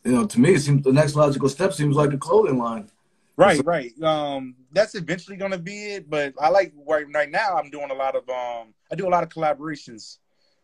you 0.03 0.11
know, 0.11 0.25
to 0.25 0.39
me, 0.39 0.53
it 0.53 0.59
seems 0.61 0.83
the 0.83 0.91
next 0.91 1.15
logical 1.15 1.49
step 1.49 1.73
seems 1.73 1.95
like 1.95 2.13
a 2.13 2.17
clothing 2.17 2.57
line. 2.57 2.89
Right, 3.35 3.61
right. 3.65 3.99
Um, 4.03 4.55
that's 4.71 4.95
eventually 4.95 5.37
going 5.37 5.51
to 5.51 5.57
be 5.57 5.93
it. 5.93 6.09
But 6.09 6.33
I 6.39 6.49
like 6.49 6.73
right 6.87 7.05
right 7.13 7.29
now. 7.29 7.57
I'm 7.57 7.69
doing 7.69 7.89
a 7.89 7.95
lot 7.95 8.15
of 8.15 8.27
um, 8.29 8.73
I 8.91 8.95
do 8.95 9.07
a 9.07 9.09
lot 9.09 9.23
of 9.23 9.29
collaborations 9.29 10.17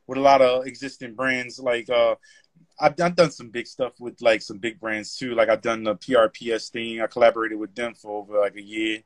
with 0.08 0.18
a 0.18 0.22
lot 0.22 0.42
of 0.42 0.68
existing 0.68 1.16
brands. 1.16 1.60
Like 1.60 1.90
uh, 1.90 2.16
I've, 2.80 3.00
I've 3.02 3.16
done 3.16 3.32
some 3.32 3.50
big 3.50 3.68
stuff 3.68 3.94
with 4.00 4.22
like 4.22 4.42
some 4.42 4.58
big 4.58 4.80
brands 4.80 5.16
too. 5.16 5.36
Like 5.36 5.50
I've 5.50 5.62
done 5.62 5.84
the 5.84 5.96
PRPS 5.96 6.70
thing. 6.70 7.02
I 7.02 7.08
collaborated 7.08 7.58
with 7.58 7.74
them 7.76 7.94
for 7.96 8.22
over 8.22 8.40
like 8.40 8.56
a 8.56 8.62
year. 8.62 9.04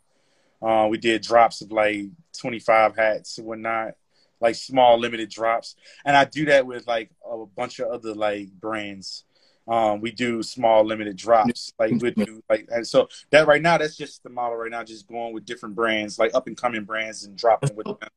Uh, 0.62 0.88
we 0.90 0.98
did 0.98 1.22
drops 1.22 1.62
of 1.62 1.72
like 1.72 2.06
25 2.40 2.96
hats 2.96 3.38
and 3.38 3.46
whatnot, 3.46 3.96
like 4.40 4.56
small 4.56 4.98
limited 4.98 5.30
drops. 5.30 5.76
And 6.06 6.16
I 6.16 6.24
do 6.24 6.46
that 6.46 6.66
with 6.66 6.88
like 6.88 7.12
a 7.30 7.46
bunch 7.46 7.80
of 7.80 7.92
other 7.92 8.14
like 8.14 8.50
brands. 8.52 9.26
Um, 9.68 10.01
we 10.01 10.11
do 10.11 10.43
small 10.43 10.84
limited 10.84 11.16
drops, 11.16 11.74
like 11.80 11.91
we 11.91 12.11
do 12.11 12.43
like, 12.49 12.68
and 12.70 12.86
so 12.86 13.07
that 13.30 13.47
right 13.47 13.61
now 13.61 13.78
that's 13.78 13.95
just 13.95 14.22
the 14.24 14.30
model 14.30 14.57
right 14.57 14.70
now, 14.70 14.84
just 14.84 15.07
going 15.07 15.34
with 15.34 15.45
different 15.45 15.74
brands, 15.74 16.20
like 16.20 16.36
up 16.36 16.47
and 16.47 16.57
coming 16.57 16.84
brands, 16.84 17.24
and 17.24 17.38
dropping 17.38 17.74
with 17.76 17.86
them 17.86 18.09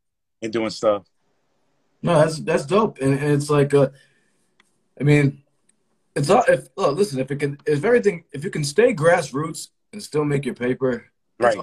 and 0.43 0.53
doing 0.53 0.71
stuff. 0.71 1.05
No, 2.03 2.19
that's 2.19 2.41
that's 2.41 2.67
dope, 2.67 2.99
and, 2.99 3.15
and 3.15 3.33
it's 3.33 3.49
like, 3.49 3.75
uh, 3.75 3.91
I 5.01 5.05
mean, 5.05 5.45
it's 6.17 6.31
all 6.31 6.43
if 6.49 6.69
oh, 6.77 6.91
listen, 6.91 7.21
if 7.21 7.31
it 7.31 7.37
can, 7.37 7.59
if 7.65 7.85
everything, 7.85 8.25
if 8.33 8.43
you 8.43 8.51
can 8.51 8.65
stay 8.65 8.93
grassroots 8.93 9.69
and 9.93 10.03
still 10.03 10.25
make 10.25 10.45
your 10.45 10.55
paper, 10.55 11.07
right. 11.39 11.59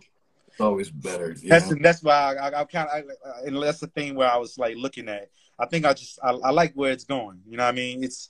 It's 0.47 0.61
always 0.61 0.91
better. 0.91 1.35
That's 1.43 1.71
know? 1.71 1.77
that's 1.81 2.03
why 2.03 2.35
I, 2.35 2.49
I, 2.49 2.61
I 2.61 2.63
kind 2.65 2.87
of, 2.87 3.05
and 3.43 3.61
that's 3.61 3.79
the 3.79 3.87
thing 3.87 4.13
where 4.13 4.31
I 4.31 4.37
was 4.37 4.57
like 4.59 4.77
looking 4.77 5.09
at. 5.09 5.31
I 5.57 5.65
think 5.65 5.83
I 5.83 5.93
just 5.93 6.19
I, 6.23 6.29
I 6.29 6.51
like 6.51 6.73
where 6.73 6.91
it's 6.91 7.05
going. 7.05 7.41
You 7.49 7.57
know, 7.57 7.63
what 7.63 7.69
I 7.69 7.75
mean, 7.75 8.03
it's 8.03 8.29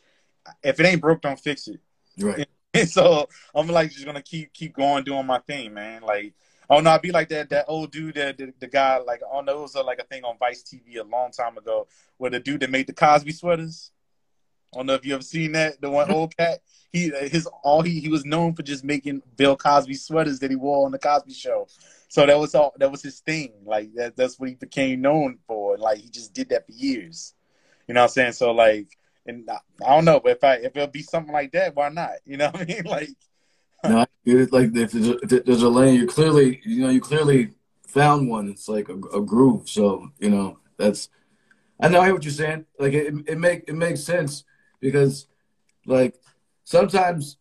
if 0.64 0.80
it 0.80 0.86
ain't 0.86 1.02
broke, 1.02 1.22
don't 1.22 1.40
fix 1.40 1.68
it. 1.68 1.80
Right. 2.20 2.48
And 2.74 2.90
so 2.90 3.28
I'm 3.54 3.68
like 3.68 3.92
just 3.92 4.06
gonna 4.06 4.22
keep 4.22 4.54
keep 4.54 4.76
going 4.76 5.04
doing 5.04 5.26
my 5.26 5.40
thing, 5.40 5.74
man. 5.74 6.02
Like 6.02 6.34
oh 6.70 6.80
no, 6.80 6.92
I'd 6.92 7.02
be 7.02 7.12
like 7.12 7.30
that 7.30 7.50
that 7.50 7.66
old 7.68 7.92
dude 7.92 8.16
that 8.16 8.38
the, 8.38 8.54
the, 8.60 8.68
guy 8.68 8.98
like 8.98 9.22
oh 9.32 9.42
no, 9.42 9.60
it 9.60 9.62
was 9.62 9.76
a, 9.76 9.82
like 9.82 10.00
a 10.00 10.04
thing 10.04 10.24
on 10.24 10.38
Vice 10.38 10.64
TV 10.64 11.00
a 11.00 11.04
long 11.04 11.32
time 11.32 11.58
ago 11.58 11.88
where 12.18 12.32
the 12.32 12.40
dude 12.40 12.62
that 12.62 12.70
made 12.70 12.88
the 12.88 12.94
Cosby 12.94 13.32
sweaters. 13.32 13.92
I 14.74 14.78
don't 14.78 14.88
know 14.88 14.96
if 14.96 15.06
you 15.06 15.14
ever 15.14 15.24
seen 15.24 15.52
that. 15.52 15.82
The 15.82 15.90
one 15.90 16.12
old 16.12 16.36
cat. 16.36 16.60
He 16.92 17.10
his 17.10 17.48
all 17.64 17.82
he 17.82 18.00
he 18.00 18.10
was 18.10 18.26
known 18.26 18.54
for 18.54 18.64
just 18.64 18.84
making 18.84 19.24
Bill 19.36 19.56
Cosby 19.56 19.96
sweaters 19.96 20.40
that 20.40 20.52
he 20.52 20.56
wore 20.56 20.86
on 20.86 20.92
the 20.92 21.00
Cosby 21.00 21.34
Show. 21.34 21.68
So 22.08 22.26
that 22.26 22.38
was 22.38 22.54
all 22.54 22.74
that 22.78 22.92
was 22.92 23.02
his 23.02 23.20
thing. 23.20 23.54
Like 23.66 23.94
that 23.96 24.16
that's 24.16 24.40
what 24.40 24.50
he 24.50 24.56
became 24.56 25.02
known 25.02 25.40
for. 25.48 25.78
Like 25.78 26.00
he 26.00 26.10
just 26.10 26.34
did 26.34 26.50
that 26.50 26.66
for 26.66 26.72
years. 26.72 27.34
You 27.88 27.96
know 27.96 28.02
what 28.02 28.06
I'm 28.06 28.14
saying? 28.14 28.32
So 28.34 28.52
like 28.52 28.96
and 29.26 29.50
I, 29.50 29.60
I 29.86 29.96
don't 29.96 30.06
know, 30.06 30.20
but 30.20 30.34
if 30.34 30.44
I 30.44 30.56
if 30.56 30.76
it'll 30.76 30.88
be 30.88 31.02
something 31.02 31.34
like 31.34 31.52
that, 31.54 31.76
why 31.76 31.90
not? 31.90 32.12
You 32.26 32.38
know 32.38 32.50
what 32.50 32.62
I 32.62 32.66
mean? 32.66 32.84
Like, 32.86 33.10
no, 33.86 34.06
it's 34.24 34.54
like 34.54 34.74
if 34.74 34.92
there's, 34.94 35.10
a, 35.10 35.18
if 35.18 35.46
there's 35.46 35.62
a 35.62 35.70
lane, 35.70 35.96
you 35.96 36.08
clearly 36.08 36.62
you 36.64 36.84
know 36.84 36.90
you 36.90 37.02
clearly 37.02 37.52
found 37.86 38.30
one. 38.30 38.50
It's 38.50 38.70
like 38.70 38.88
a, 38.88 38.94
a 38.94 39.22
groove. 39.22 39.68
So 39.70 40.10
you 40.20 40.30
know 40.30 40.60
that's 40.78 41.10
I 41.82 41.90
know 41.90 42.00
I 42.00 42.06
hear 42.06 42.14
what 42.14 42.24
you're 42.24 42.32
saying. 42.32 42.66
Like 42.80 42.94
it 42.94 43.14
it 43.28 43.38
make 43.38 43.66
it 43.68 43.76
makes 43.76 44.02
sense 44.02 44.46
because 44.80 45.28
like 45.86 46.16
sometimes 46.64 47.38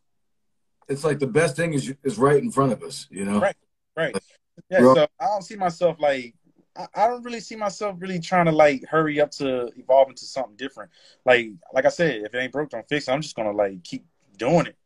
it's 0.88 1.04
like 1.04 1.20
the 1.20 1.28
best 1.28 1.54
thing 1.54 1.74
is 1.74 1.94
is 2.02 2.18
right 2.18 2.42
in 2.42 2.50
front 2.50 2.72
of 2.72 2.82
us. 2.82 3.06
You 3.10 3.24
know, 3.24 3.40
right, 3.40 3.56
right. 3.96 4.16
Yeah. 4.68 4.80
So 4.80 5.06
I 5.20 5.26
don't 5.26 5.42
see 5.42 5.56
myself 5.56 5.96
like 6.00 6.34
I, 6.76 6.86
I 6.94 7.06
don't 7.08 7.22
really 7.22 7.40
see 7.40 7.56
myself 7.56 7.96
really 7.98 8.18
trying 8.18 8.46
to 8.46 8.52
like 8.52 8.84
hurry 8.88 9.20
up 9.20 9.30
to 9.32 9.70
evolve 9.76 10.08
into 10.08 10.24
something 10.24 10.56
different. 10.56 10.90
Like 11.24 11.50
like 11.72 11.84
I 11.84 11.90
said, 11.90 12.22
if 12.22 12.34
it 12.34 12.38
ain't 12.38 12.52
broke, 12.52 12.70
don't 12.70 12.88
fix 12.88 13.08
it. 13.08 13.12
I'm 13.12 13.22
just 13.22 13.36
gonna 13.36 13.52
like 13.52 13.82
keep 13.84 14.04
doing 14.36 14.66
it. 14.66 14.76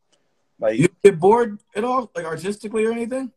Like 0.59 0.79
you 0.79 0.89
get 1.03 1.19
bored 1.19 1.59
at 1.75 1.83
all, 1.83 2.11
like 2.15 2.25
artistically 2.25 2.85
or 2.85 2.91
anything? 2.91 3.31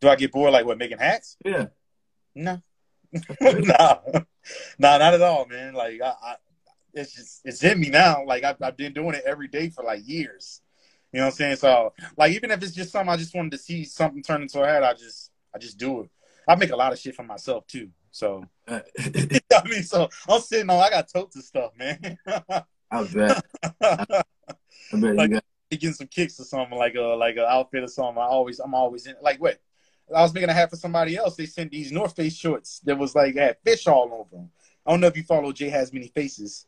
Do 0.00 0.08
I 0.08 0.16
get 0.16 0.32
bored 0.32 0.52
like 0.52 0.66
what 0.66 0.78
making 0.78 0.98
hats? 0.98 1.36
Yeah. 1.44 1.66
No. 2.34 2.60
nah. 3.40 3.98
nah, 4.78 4.98
not 4.98 5.14
at 5.14 5.22
all, 5.22 5.46
man. 5.46 5.74
Like 5.74 6.00
I, 6.02 6.14
I, 6.22 6.34
it's 6.94 7.14
just 7.14 7.42
it's 7.44 7.62
in 7.62 7.78
me 7.78 7.90
now. 7.90 8.24
Like 8.24 8.44
I've, 8.44 8.60
I've 8.62 8.76
been 8.76 8.92
doing 8.92 9.14
it 9.14 9.22
every 9.26 9.48
day 9.48 9.68
for 9.68 9.84
like 9.84 10.06
years. 10.06 10.60
You 11.12 11.20
know 11.20 11.26
what 11.26 11.32
I'm 11.32 11.36
saying? 11.36 11.56
So 11.56 11.92
like 12.16 12.32
even 12.32 12.50
if 12.50 12.62
it's 12.62 12.72
just 12.72 12.90
something 12.90 13.12
I 13.12 13.16
just 13.16 13.34
wanted 13.34 13.52
to 13.52 13.58
see 13.58 13.84
something 13.84 14.22
turn 14.22 14.42
into 14.42 14.60
a 14.60 14.66
hat, 14.66 14.82
I 14.82 14.94
just 14.94 15.30
I 15.54 15.58
just 15.58 15.78
do 15.78 16.02
it. 16.02 16.10
I 16.46 16.54
make 16.54 16.70
a 16.70 16.76
lot 16.76 16.92
of 16.92 16.98
shit 16.98 17.14
for 17.14 17.22
myself 17.22 17.66
too. 17.66 17.90
So 18.10 18.44
I 18.68 18.82
mean, 19.64 19.82
so 19.82 20.08
I'm 20.28 20.40
sitting 20.40 20.70
on. 20.70 20.82
I 20.82 20.90
got 20.90 21.08
totes 21.12 21.36
of 21.36 21.44
stuff, 21.44 21.72
man. 21.78 22.18
I 22.26 23.04
bet. 23.12 23.44
I 23.80 24.24
bet 24.92 25.16
like, 25.16 25.30
you 25.30 25.34
got 25.34 25.44
getting 25.70 25.92
some 25.92 26.06
kicks 26.06 26.38
or 26.38 26.44
something 26.44 26.78
like 26.78 26.94
a 26.94 27.00
like 27.00 27.36
an 27.36 27.44
outfit 27.48 27.84
or 27.84 27.88
something. 27.88 28.18
I 28.18 28.26
always 28.26 28.58
I'm 28.60 28.74
always 28.74 29.06
in 29.06 29.14
like 29.20 29.40
what 29.40 29.58
I 30.14 30.22
was 30.22 30.32
making 30.32 30.50
a 30.50 30.54
hat 30.54 30.70
for 30.70 30.76
somebody 30.76 31.16
else. 31.16 31.36
They 31.36 31.46
sent 31.46 31.72
these 31.72 31.90
North 31.90 32.14
Face 32.14 32.36
shorts 32.36 32.80
that 32.84 32.96
was 32.96 33.14
like 33.14 33.36
had 33.36 33.56
fish 33.64 33.86
all 33.86 34.10
over 34.12 34.36
them. 34.36 34.50
I 34.86 34.92
don't 34.92 35.00
know 35.00 35.08
if 35.08 35.16
you 35.16 35.24
follow 35.24 35.52
Jay 35.52 35.68
has 35.68 35.92
many 35.92 36.08
faces. 36.08 36.66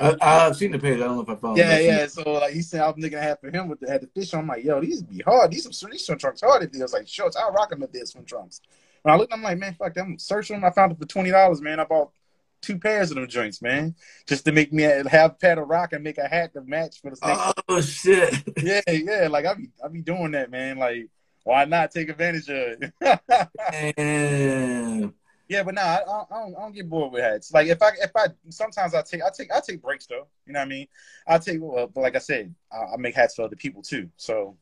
I, 0.00 0.16
have 0.20 0.56
seen 0.56 0.70
the 0.70 0.78
page. 0.78 0.96
I 0.96 1.04
don't 1.04 1.16
know 1.16 1.22
if 1.22 1.28
I 1.28 1.34
follow. 1.34 1.56
Yeah, 1.56 1.78
yeah. 1.78 2.06
So 2.06 2.22
like 2.32 2.52
he 2.52 2.62
said, 2.62 2.80
I 2.80 2.86
was 2.86 2.96
making 2.96 3.18
a 3.18 3.22
hat 3.22 3.40
for 3.40 3.50
him 3.50 3.68
with 3.68 3.80
the 3.80 3.90
had 3.90 4.02
the 4.02 4.06
fish. 4.06 4.32
On. 4.32 4.40
I'm 4.40 4.46
like, 4.46 4.64
yo, 4.64 4.80
these 4.80 5.02
be 5.02 5.20
hard. 5.20 5.50
These 5.50 5.76
some 5.76 5.90
these 5.90 6.06
swim 6.06 6.18
trunks 6.18 6.40
hard. 6.40 6.62
If 6.62 6.72
they 6.72 6.80
was 6.80 6.92
like 6.92 7.08
shorts, 7.08 7.36
I'll 7.36 7.52
rock 7.52 7.70
them 7.70 7.82
if 7.82 7.92
they're 7.92 8.06
swim 8.06 8.24
trunks. 8.24 8.60
When 9.02 9.14
I 9.14 9.18
looked, 9.18 9.32
I'm 9.32 9.42
like, 9.42 9.58
man, 9.58 9.74
fuck, 9.74 9.96
I'm 9.96 10.18
searching 10.18 10.56
them. 10.56 10.64
I 10.64 10.70
found 10.70 10.92
it 10.92 10.98
for 10.98 11.06
twenty 11.06 11.30
dollars, 11.30 11.60
man. 11.60 11.80
I 11.80 11.84
bought 11.84 12.12
two 12.60 12.78
pairs 12.78 13.10
of 13.10 13.16
them 13.16 13.26
joints, 13.26 13.60
man, 13.60 13.96
just 14.26 14.44
to 14.44 14.52
make 14.52 14.72
me 14.72 14.84
have 14.84 15.32
a 15.32 15.34
pad 15.34 15.58
of 15.58 15.68
rock 15.68 15.92
and 15.92 16.04
make 16.04 16.18
a 16.18 16.28
hat 16.28 16.52
to 16.54 16.62
match 16.62 17.00
for 17.00 17.10
the 17.10 17.16
snake. 17.16 17.38
Oh 17.68 17.80
shit! 17.80 18.34
Yeah, 18.62 18.80
yeah. 18.86 19.28
Like 19.28 19.46
I 19.46 19.54
be, 19.54 19.70
I 19.84 19.88
be 19.88 20.02
doing 20.02 20.30
that, 20.32 20.50
man. 20.50 20.78
Like, 20.78 21.08
why 21.44 21.64
not 21.64 21.90
take 21.90 22.08
advantage 22.08 22.48
of 22.48 22.92
it? 23.00 25.04
Yeah, 25.48 25.62
but 25.62 25.74
nah, 25.74 25.80
I, 25.80 25.96
I, 25.96 26.24
don't, 26.30 26.56
I 26.56 26.60
don't 26.60 26.74
get 26.74 26.90
bored 26.90 27.12
with 27.12 27.22
hats. 27.22 27.52
Like 27.52 27.68
if 27.68 27.80
I, 27.82 27.90
if 28.02 28.10
I, 28.14 28.26
sometimes 28.50 28.94
I 28.94 29.02
take, 29.02 29.22
I 29.22 29.30
take, 29.34 29.50
I 29.52 29.60
take 29.66 29.80
breaks 29.80 30.06
though. 30.06 30.26
You 30.46 30.52
know 30.52 30.60
what 30.60 30.66
I 30.66 30.68
mean? 30.68 30.86
I 31.26 31.38
take, 31.38 31.58
well, 31.60 31.86
but 31.86 32.02
like 32.02 32.16
I 32.16 32.20
said, 32.20 32.54
I, 32.70 32.94
I 32.94 32.96
make 32.98 33.14
hats 33.14 33.34
for 33.34 33.42
other 33.42 33.56
people 33.56 33.82
too. 33.82 34.10
So 34.16 34.58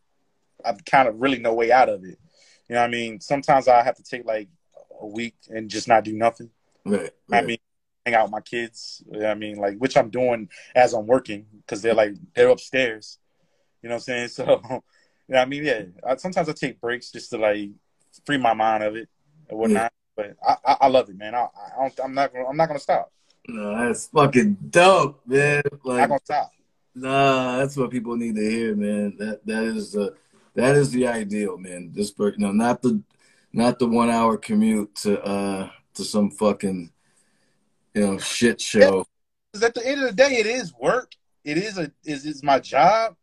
I'm 0.65 0.79
kind 0.79 1.09
of 1.09 1.21
really 1.21 1.41
no 1.41 1.55
way 1.55 1.73
out 1.73 1.89
of 1.89 2.05
it. 2.05 2.19
You 2.69 2.75
know 2.75 2.81
what 2.81 2.89
I 2.89 2.91
mean? 2.91 3.21
Sometimes 3.21 3.69
I 3.69 3.83
have 3.83 3.97
to 3.97 4.03
take 4.03 4.25
like 4.25 4.49
a 5.01 5.07
week 5.07 5.35
and 5.49 5.69
just 5.69 5.89
not 5.89 6.05
do 6.05 6.13
nothing. 6.13 6.51
Right. 6.85 7.11
right. 7.29 7.43
I 7.43 7.47
mean, 7.47 7.59
hang 8.05 8.15
out 8.15 8.25
with 8.25 8.33
my 8.33 8.41
kids. 8.41 9.03
You 9.07 9.19
know 9.19 9.25
what 9.27 9.31
I 9.31 9.35
mean, 9.35 9.57
like 9.57 9.79
which 9.79 9.97
I'm 9.97 10.11
doing 10.11 10.49
as 10.75 10.95
I'm 10.95 11.07
working 11.07 11.47
because 11.61 11.83
they're 11.83 11.95
like 11.95 12.15
they're 12.35 12.49
upstairs. 12.49 13.19
You 13.83 13.89
know 13.89 13.97
what 13.97 14.09
I'm 14.09 14.29
saying? 14.29 14.29
So, 14.69 14.83
you 15.29 15.35
know, 15.35 15.41
I 15.41 15.45
mean, 15.45 15.65
yeah. 15.65 15.83
I, 16.07 16.17
sometimes 16.17 16.49
I 16.49 16.53
take 16.53 16.81
breaks 16.81 17.11
just 17.11 17.31
to 17.31 17.39
like 17.39 17.71
free 18.25 18.39
my 18.39 18.55
mind 18.55 18.85
of 18.85 18.95
it 18.95 19.09
and 19.49 19.59
whatnot. 19.59 19.83
Yeah. 19.83 20.06
But 20.17 20.37
I, 20.47 20.57
I, 20.65 20.77
I, 20.83 20.87
love 20.89 21.11
it, 21.11 21.17
man. 21.17 21.35
I, 21.35 21.47
I 21.79 21.91
am 22.03 22.15
not, 22.15 22.33
I'm 22.35 22.57
not 22.57 22.67
gonna 22.67 22.79
stop. 22.79 23.13
No, 23.47 23.77
that's 23.77 24.07
fucking 24.09 24.57
dope, 24.71 25.21
man. 25.27 25.63
Like, 25.85 26.01
not 26.01 26.09
gonna 26.09 26.21
stop. 26.25 26.53
Nah, 26.95 27.59
that's 27.59 27.77
what 27.77 27.91
people 27.91 28.17
need 28.17 28.35
to 28.37 28.51
hear, 28.51 28.75
man. 28.75 29.15
That 29.19 29.45
that 29.47 29.65
is 29.65 29.93
the 29.93 30.15
that 30.55 30.75
is 30.75 30.91
the 30.91 31.07
ideal, 31.07 31.59
man. 31.59 31.93
This, 31.93 32.13
you 32.19 32.33
know, 32.39 32.53
not 32.53 32.81
the 32.81 33.03
not 33.53 33.79
the 33.79 33.87
one 33.87 34.11
hour 34.11 34.39
commute 34.39 34.95
to 34.97 35.23
uh 35.23 35.69
to 35.95 36.05
some 36.05 36.31
fucking 36.31 36.91
you 37.95 38.01
know 38.01 38.19
shit 38.19 38.61
show. 38.61 39.07
Because 39.53 39.63
at 39.63 39.75
the 39.75 39.87
end 39.87 40.03
of 40.03 40.09
the 40.09 40.15
day, 40.15 40.37
it 40.37 40.47
is 40.47 40.73
work. 40.75 41.13
It 41.45 41.59
is 41.59 41.77
a 41.77 41.93
is 42.05 42.25
is 42.25 42.43
my 42.43 42.59
job. 42.59 43.15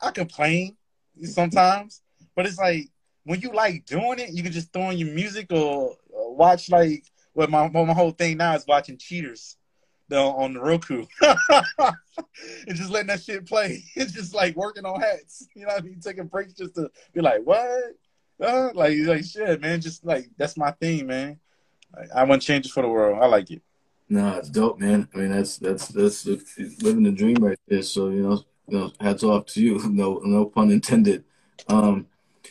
I 0.00 0.10
complain 0.10 0.76
sometimes, 1.22 2.02
but 2.34 2.46
it's 2.46 2.58
like 2.58 2.88
when 3.24 3.40
you 3.40 3.52
like 3.52 3.84
doing 3.84 4.20
it, 4.20 4.30
you 4.30 4.42
can 4.42 4.52
just 4.52 4.72
throw 4.72 4.90
in 4.90 4.98
your 4.98 5.12
music 5.12 5.48
or 5.50 5.96
watch 6.36 6.70
like 6.70 7.04
well 7.34 7.48
my 7.48 7.68
my 7.68 7.92
whole 7.92 8.12
thing 8.12 8.36
now 8.36 8.54
is 8.54 8.66
watching 8.66 8.98
cheaters 8.98 9.56
the, 10.08 10.18
on 10.18 10.54
the 10.54 10.60
Roku 10.60 11.04
and 11.20 12.76
just 12.76 12.90
letting 12.90 13.08
that 13.08 13.22
shit 13.22 13.46
play. 13.46 13.82
It's 13.96 14.12
just 14.12 14.34
like 14.34 14.56
working 14.56 14.84
on 14.84 15.00
hats. 15.00 15.48
You 15.54 15.62
know 15.62 15.68
what 15.68 15.82
I 15.82 15.84
mean? 15.84 16.00
Taking 16.00 16.26
breaks 16.26 16.52
just 16.52 16.74
to 16.76 16.90
be 17.12 17.20
like, 17.20 17.40
what? 17.42 17.94
Uh, 18.40 18.70
like 18.74 18.96
like 19.04 19.24
shit, 19.24 19.60
man. 19.60 19.80
Just 19.80 20.04
like 20.04 20.28
that's 20.36 20.56
my 20.56 20.70
thing, 20.72 21.06
man. 21.06 21.38
I, 21.94 22.20
I 22.20 22.24
want 22.24 22.42
changes 22.42 22.72
for 22.72 22.82
the 22.82 22.88
world. 22.88 23.18
I 23.20 23.26
like 23.26 23.50
it. 23.50 23.62
No, 24.08 24.36
it's 24.36 24.50
dope, 24.50 24.78
man. 24.78 25.08
I 25.14 25.18
mean, 25.18 25.30
that's 25.30 25.56
that's 25.56 25.88
that's 25.88 26.26
living 26.26 27.02
the 27.02 27.12
dream 27.12 27.36
right 27.40 27.58
there. 27.66 27.82
So 27.82 28.10
you 28.10 28.22
know, 28.22 28.44
you 28.68 28.78
know, 28.78 28.92
hats 29.00 29.22
off 29.22 29.46
to 29.46 29.62
you. 29.62 29.80
No, 29.90 30.20
no 30.22 30.46
pun 30.46 30.70
intended. 30.70 31.24
Um, 31.68 32.06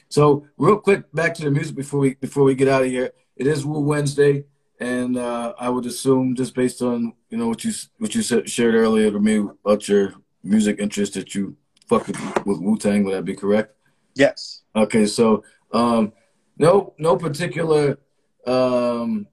so 0.09 0.47
real 0.57 0.77
quick, 0.77 1.11
back 1.13 1.35
to 1.35 1.43
the 1.43 1.51
music 1.51 1.75
before 1.75 1.99
we 1.99 2.15
before 2.15 2.43
we 2.43 2.55
get 2.55 2.67
out 2.67 2.83
of 2.83 2.89
here. 2.89 3.11
It 3.35 3.47
is 3.47 3.65
Wu 3.65 3.79
Wednesday, 3.79 4.45
and 4.79 5.17
uh, 5.17 5.53
I 5.59 5.69
would 5.69 5.85
assume 5.85 6.35
just 6.35 6.55
based 6.55 6.81
on 6.81 7.13
you 7.29 7.37
know 7.37 7.47
what 7.47 7.63
you 7.63 7.73
what 7.97 8.15
you 8.15 8.21
said, 8.21 8.49
shared 8.49 8.75
earlier 8.75 9.11
to 9.11 9.19
me 9.19 9.37
about 9.37 9.87
your 9.87 10.13
music 10.43 10.77
interest 10.79 11.15
that 11.15 11.35
you 11.35 11.55
fuck 11.87 12.07
with, 12.07 12.45
with 12.45 12.59
Wu 12.59 12.77
Tang. 12.77 13.03
Would 13.03 13.13
that 13.13 13.25
be 13.25 13.35
correct? 13.35 13.75
Yes. 14.15 14.61
Okay, 14.75 15.05
so 15.05 15.43
um, 15.73 16.13
no 16.57 16.93
no 16.97 17.17
particular. 17.17 17.99
Um, 18.47 19.27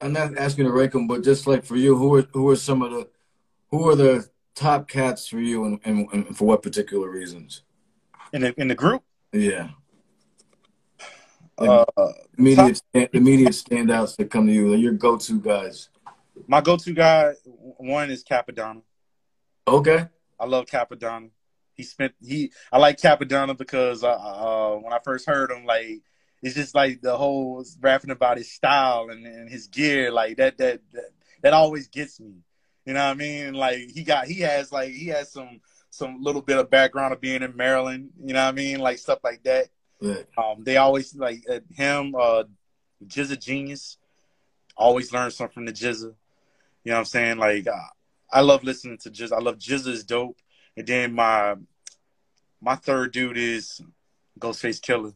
I'm 0.00 0.12
not 0.12 0.36
asking 0.38 0.64
to 0.64 0.72
rank 0.72 0.92
them, 0.92 1.06
but 1.06 1.22
just 1.22 1.46
like 1.46 1.64
for 1.64 1.76
you, 1.76 1.96
who 1.96 2.14
are 2.16 2.22
who 2.32 2.48
are 2.48 2.56
some 2.56 2.82
of 2.82 2.90
the 2.90 3.08
who 3.70 3.88
are 3.88 3.94
the 3.94 4.28
top 4.54 4.88
cats 4.88 5.28
for 5.28 5.38
you, 5.38 5.64
and, 5.64 5.80
and, 5.84 6.08
and 6.12 6.36
for 6.36 6.46
what 6.46 6.62
particular 6.62 7.08
reasons? 7.08 7.62
In 8.32 8.42
the 8.42 8.60
in 8.60 8.68
the 8.68 8.74
group? 8.74 9.02
Yeah. 9.32 9.70
Like 11.60 11.86
uh, 11.96 12.12
immediate, 12.38 12.82
top- 12.94 13.10
immediate 13.12 13.52
standouts 13.52 14.16
that 14.16 14.30
come 14.30 14.46
to 14.46 14.52
you, 14.52 14.74
your 14.74 14.94
go-to 14.94 15.38
guys. 15.40 15.90
My 16.46 16.60
go-to 16.60 16.92
guy, 16.94 17.34
one 17.44 18.10
is 18.10 18.24
Cappadonna. 18.24 18.82
Okay. 19.68 20.08
I 20.38 20.46
love 20.46 20.66
Cappadonna. 20.66 21.30
He 21.74 21.82
spent 21.82 22.14
he. 22.20 22.50
I 22.72 22.78
like 22.78 22.98
Cappadonna 22.98 23.56
because 23.56 24.02
uh, 24.02 24.10
uh, 24.10 24.76
when 24.76 24.92
I 24.92 24.98
first 25.04 25.26
heard 25.26 25.50
him, 25.50 25.64
like 25.64 26.00
it's 26.42 26.54
just 26.54 26.74
like 26.74 27.02
the 27.02 27.16
whole 27.16 27.64
rapping 27.80 28.10
about 28.10 28.38
his 28.38 28.50
style 28.50 29.08
and, 29.10 29.26
and 29.26 29.48
his 29.48 29.66
gear, 29.66 30.10
like 30.10 30.38
that, 30.38 30.58
that 30.58 30.80
that 30.92 31.10
that 31.42 31.52
always 31.52 31.88
gets 31.88 32.20
me. 32.20 32.42
You 32.86 32.94
know 32.94 33.04
what 33.04 33.12
I 33.12 33.14
mean? 33.14 33.54
Like 33.54 33.90
he 33.90 34.02
got 34.02 34.26
he 34.26 34.40
has 34.40 34.72
like 34.72 34.90
he 34.90 35.08
has 35.08 35.30
some 35.30 35.60
some 35.90 36.22
little 36.22 36.42
bit 36.42 36.58
of 36.58 36.70
background 36.70 37.12
of 37.12 37.20
being 37.20 37.42
in 37.42 37.56
Maryland. 37.56 38.10
You 38.18 38.32
know 38.32 38.44
what 38.44 38.52
I 38.52 38.56
mean? 38.56 38.80
Like 38.80 38.98
stuff 38.98 39.20
like 39.22 39.42
that. 39.44 39.68
Right. 40.00 40.26
Um, 40.36 40.64
they 40.64 40.76
always 40.76 41.14
like 41.14 41.44
uh, 41.50 41.60
him, 41.74 42.14
uh, 42.14 42.44
GZA 43.06 43.38
Genius. 43.40 43.98
Always 44.76 45.12
learn 45.12 45.30
something 45.30 45.52
from 45.52 45.66
the 45.66 45.72
GZA. 45.72 46.02
You 46.02 46.12
know 46.86 46.94
what 46.94 46.98
I'm 47.00 47.04
saying? 47.04 47.38
Like 47.38 47.66
uh, 47.66 47.88
I 48.32 48.40
love 48.40 48.64
listening 48.64 48.98
to 48.98 49.10
GZA. 49.10 49.32
I 49.32 49.40
love 49.40 49.58
is 49.58 50.04
dope. 50.04 50.38
And 50.76 50.86
then 50.86 51.12
my 51.14 51.56
my 52.60 52.76
third 52.76 53.12
dude 53.12 53.36
is 53.36 53.80
Ghostface 54.38 54.80
Killah. 54.80 55.14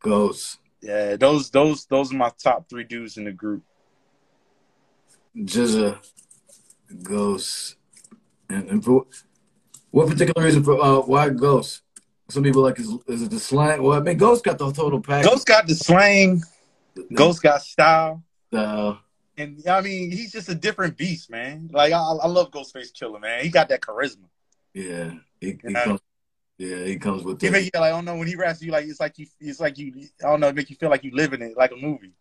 Ghost. 0.00 0.58
Yeah, 0.82 1.16
those 1.16 1.48
those 1.48 1.86
those 1.86 2.12
are 2.12 2.16
my 2.16 2.30
top 2.42 2.68
three 2.68 2.84
dudes 2.84 3.16
in 3.16 3.24
the 3.24 3.32
group. 3.32 3.62
GZA, 5.36 5.98
Ghost, 7.02 7.76
and, 8.50 8.68
and 8.68 8.84
for 8.84 9.06
what 9.90 10.08
particular 10.08 10.44
reason 10.44 10.62
for 10.62 10.78
uh, 10.80 11.00
why 11.00 11.30
Ghost? 11.30 11.83
Some 12.28 12.42
people 12.42 12.62
like 12.62 12.78
is, 12.78 12.90
is 13.06 13.22
it 13.22 13.30
the 13.30 13.38
slang? 13.38 13.82
Well, 13.82 13.98
I 13.98 14.00
mean, 14.00 14.16
Ghost 14.16 14.44
got 14.44 14.58
the 14.58 14.72
total 14.72 15.00
package. 15.00 15.30
Ghost 15.30 15.46
got 15.46 15.66
the 15.66 15.74
slang. 15.74 16.42
The, 16.94 17.06
Ghost 17.14 17.42
got 17.42 17.62
style. 17.62 18.22
Style. 18.48 19.00
And 19.36 19.62
I 19.68 19.80
mean, 19.80 20.10
he's 20.10 20.32
just 20.32 20.48
a 20.48 20.54
different 20.54 20.96
beast, 20.96 21.30
man. 21.30 21.68
Like 21.72 21.92
I, 21.92 21.98
I 21.98 22.26
love 22.26 22.50
Ghostface 22.50 22.92
Killah, 22.92 23.20
man. 23.20 23.42
He 23.44 23.50
got 23.50 23.68
that 23.68 23.80
charisma. 23.80 24.28
Yeah, 24.72 25.12
he, 25.40 25.58
he 25.66 25.74
comes, 25.74 26.00
yeah, 26.56 26.84
he 26.84 26.96
comes 26.96 27.24
with. 27.24 27.40
He 27.40 27.50
make 27.50 27.64
you 27.64 27.70
like, 27.74 27.92
I 27.92 27.96
don't 27.96 28.04
know 28.04 28.16
when 28.16 28.28
he 28.28 28.36
raps 28.36 28.62
you 28.62 28.72
like 28.72 28.86
it's 28.86 29.00
like 29.00 29.18
you, 29.18 29.26
it's 29.40 29.60
like 29.60 29.76
you, 29.76 29.92
I 30.24 30.28
don't 30.28 30.40
know, 30.40 30.48
it 30.48 30.54
make 30.54 30.70
you 30.70 30.76
feel 30.76 30.90
like 30.90 31.04
you 31.04 31.10
live 31.14 31.32
in 31.32 31.42
it, 31.42 31.56
like 31.56 31.72
a 31.72 31.76
movie. 31.76 32.12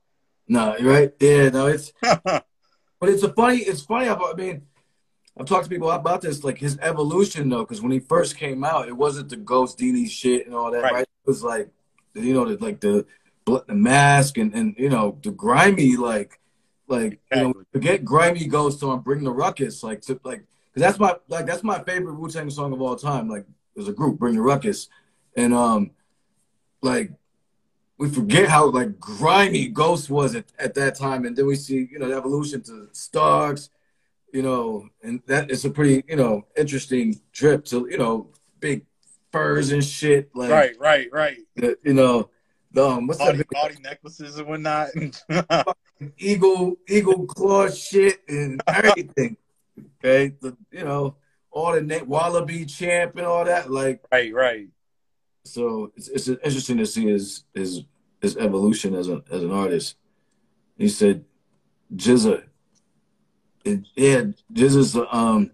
No, 0.47 0.75
right? 0.81 1.13
Yeah, 1.19 1.49
no, 1.49 1.67
it's. 1.67 1.93
but 2.01 2.43
it's 3.03 3.23
a 3.23 3.33
funny. 3.33 3.59
It's 3.59 3.81
funny. 3.81 4.09
I 4.09 4.33
mean, 4.35 4.63
I've 5.37 5.47
talked 5.47 5.63
to 5.63 5.69
people 5.69 5.89
about 5.89 6.21
this, 6.21 6.43
like 6.43 6.59
his 6.59 6.77
evolution 6.79 7.49
though, 7.49 7.63
because 7.63 7.81
when 7.81 7.91
he 7.91 7.99
first 7.99 8.37
came 8.37 8.63
out, 8.63 8.87
it 8.87 8.95
wasn't 8.95 9.29
the 9.29 9.37
Ghostdini 9.37 10.09
shit 10.09 10.45
and 10.45 10.55
all 10.55 10.71
that, 10.71 10.83
right? 10.83 10.93
right? 10.93 11.01
It 11.01 11.27
was 11.27 11.43
like, 11.43 11.69
you 12.13 12.33
know, 12.33 12.45
the, 12.45 12.63
like 12.63 12.79
the 12.79 13.05
the 13.45 13.73
mask 13.73 14.37
and 14.37 14.53
and 14.53 14.75
you 14.77 14.89
know 14.89 15.17
the 15.21 15.31
grimy 15.31 15.97
like 15.97 16.39
like 16.87 17.19
you 17.33 17.41
know 17.41 17.53
forget 17.71 18.05
grimy 18.05 18.45
Ghost 18.45 18.83
on 18.83 19.01
Bring 19.01 19.23
the 19.23 19.31
Ruckus 19.31 19.83
like 19.83 20.01
to 20.03 20.19
like 20.23 20.45
because 20.73 20.87
that's 20.87 20.99
my 20.99 21.15
like 21.27 21.45
that's 21.45 21.63
my 21.63 21.83
favorite 21.83 22.15
Wu 22.15 22.29
Tang 22.29 22.49
song 22.49 22.73
of 22.73 22.81
all 22.81 22.95
time. 22.95 23.27
Like 23.27 23.45
as 23.77 23.87
a 23.87 23.93
group, 23.93 24.19
Bring 24.19 24.35
the 24.35 24.41
Ruckus, 24.41 24.87
and 25.35 25.53
um 25.53 25.91
like 26.81 27.11
we 27.97 28.09
forget 28.09 28.49
how 28.49 28.69
like 28.69 28.99
grimy 28.99 29.67
Ghost 29.67 30.09
was 30.09 30.35
at, 30.35 30.45
at 30.59 30.73
that 30.75 30.95
time, 30.95 31.25
and 31.25 31.35
then 31.35 31.45
we 31.45 31.55
see 31.55 31.87
you 31.91 31.99
know 31.99 32.07
the 32.07 32.15
evolution 32.15 32.61
to 32.63 32.87
Starks 32.91 33.69
you 34.33 34.41
know, 34.41 34.89
and 35.03 35.21
that 35.27 35.51
is 35.51 35.63
a 35.63 35.69
pretty, 35.69 36.03
you 36.09 36.15
know, 36.15 36.45
interesting 36.57 37.21
trip 37.31 37.65
to, 37.65 37.87
you 37.89 37.99
know, 37.99 38.31
big 38.59 38.85
furs 39.31 39.71
and 39.71 39.83
shit. 39.83 40.31
Like, 40.35 40.49
right, 40.49 40.75
right, 40.79 41.07
right. 41.11 41.37
The, 41.55 41.77
you 41.83 41.93
know, 41.93 42.31
the 42.71 42.83
um, 42.83 43.07
what's 43.07 43.19
body, 43.19 43.37
that? 43.37 43.49
Body 43.51 43.75
necklaces 43.81 44.39
and 44.39 44.47
whatnot. 44.47 44.89
eagle, 46.17 46.77
eagle 46.89 47.27
claw 47.27 47.69
shit 47.69 48.21
and 48.27 48.61
everything. 48.67 49.37
okay, 50.03 50.35
the 50.41 50.57
you 50.71 50.83
know 50.83 51.15
all 51.51 51.73
the 51.73 51.81
na- 51.81 51.99
Wallabee 51.99 52.67
Champ 52.67 53.15
and 53.15 53.27
all 53.27 53.45
that. 53.45 53.71
Like, 53.71 54.03
right, 54.11 54.33
right. 54.33 54.67
So 55.45 55.91
it's 55.95 56.07
it's 56.07 56.27
interesting 56.27 56.77
to 56.77 56.87
see 56.87 57.05
his 57.05 57.43
his 57.53 57.83
his 58.19 58.35
evolution 58.37 58.95
as 58.95 59.09
a 59.09 59.21
as 59.31 59.43
an 59.43 59.51
artist. 59.51 59.95
He 60.75 60.89
said, 60.89 61.25
"GZA, 61.95 62.45
yeah, 63.63 64.23
this 64.49 64.75
is 64.75 64.95
um 65.11 65.51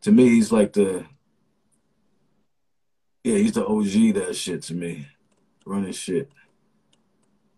to 0.00 0.12
me 0.12 0.28
he's 0.28 0.50
like 0.50 0.72
the 0.72 1.04
yeah 3.24 3.36
he's 3.36 3.52
the 3.52 3.66
OG 3.66 4.14
that 4.14 4.34
shit 4.34 4.62
to 4.64 4.74
me 4.74 5.08
running 5.64 5.92
shit. 5.92 6.30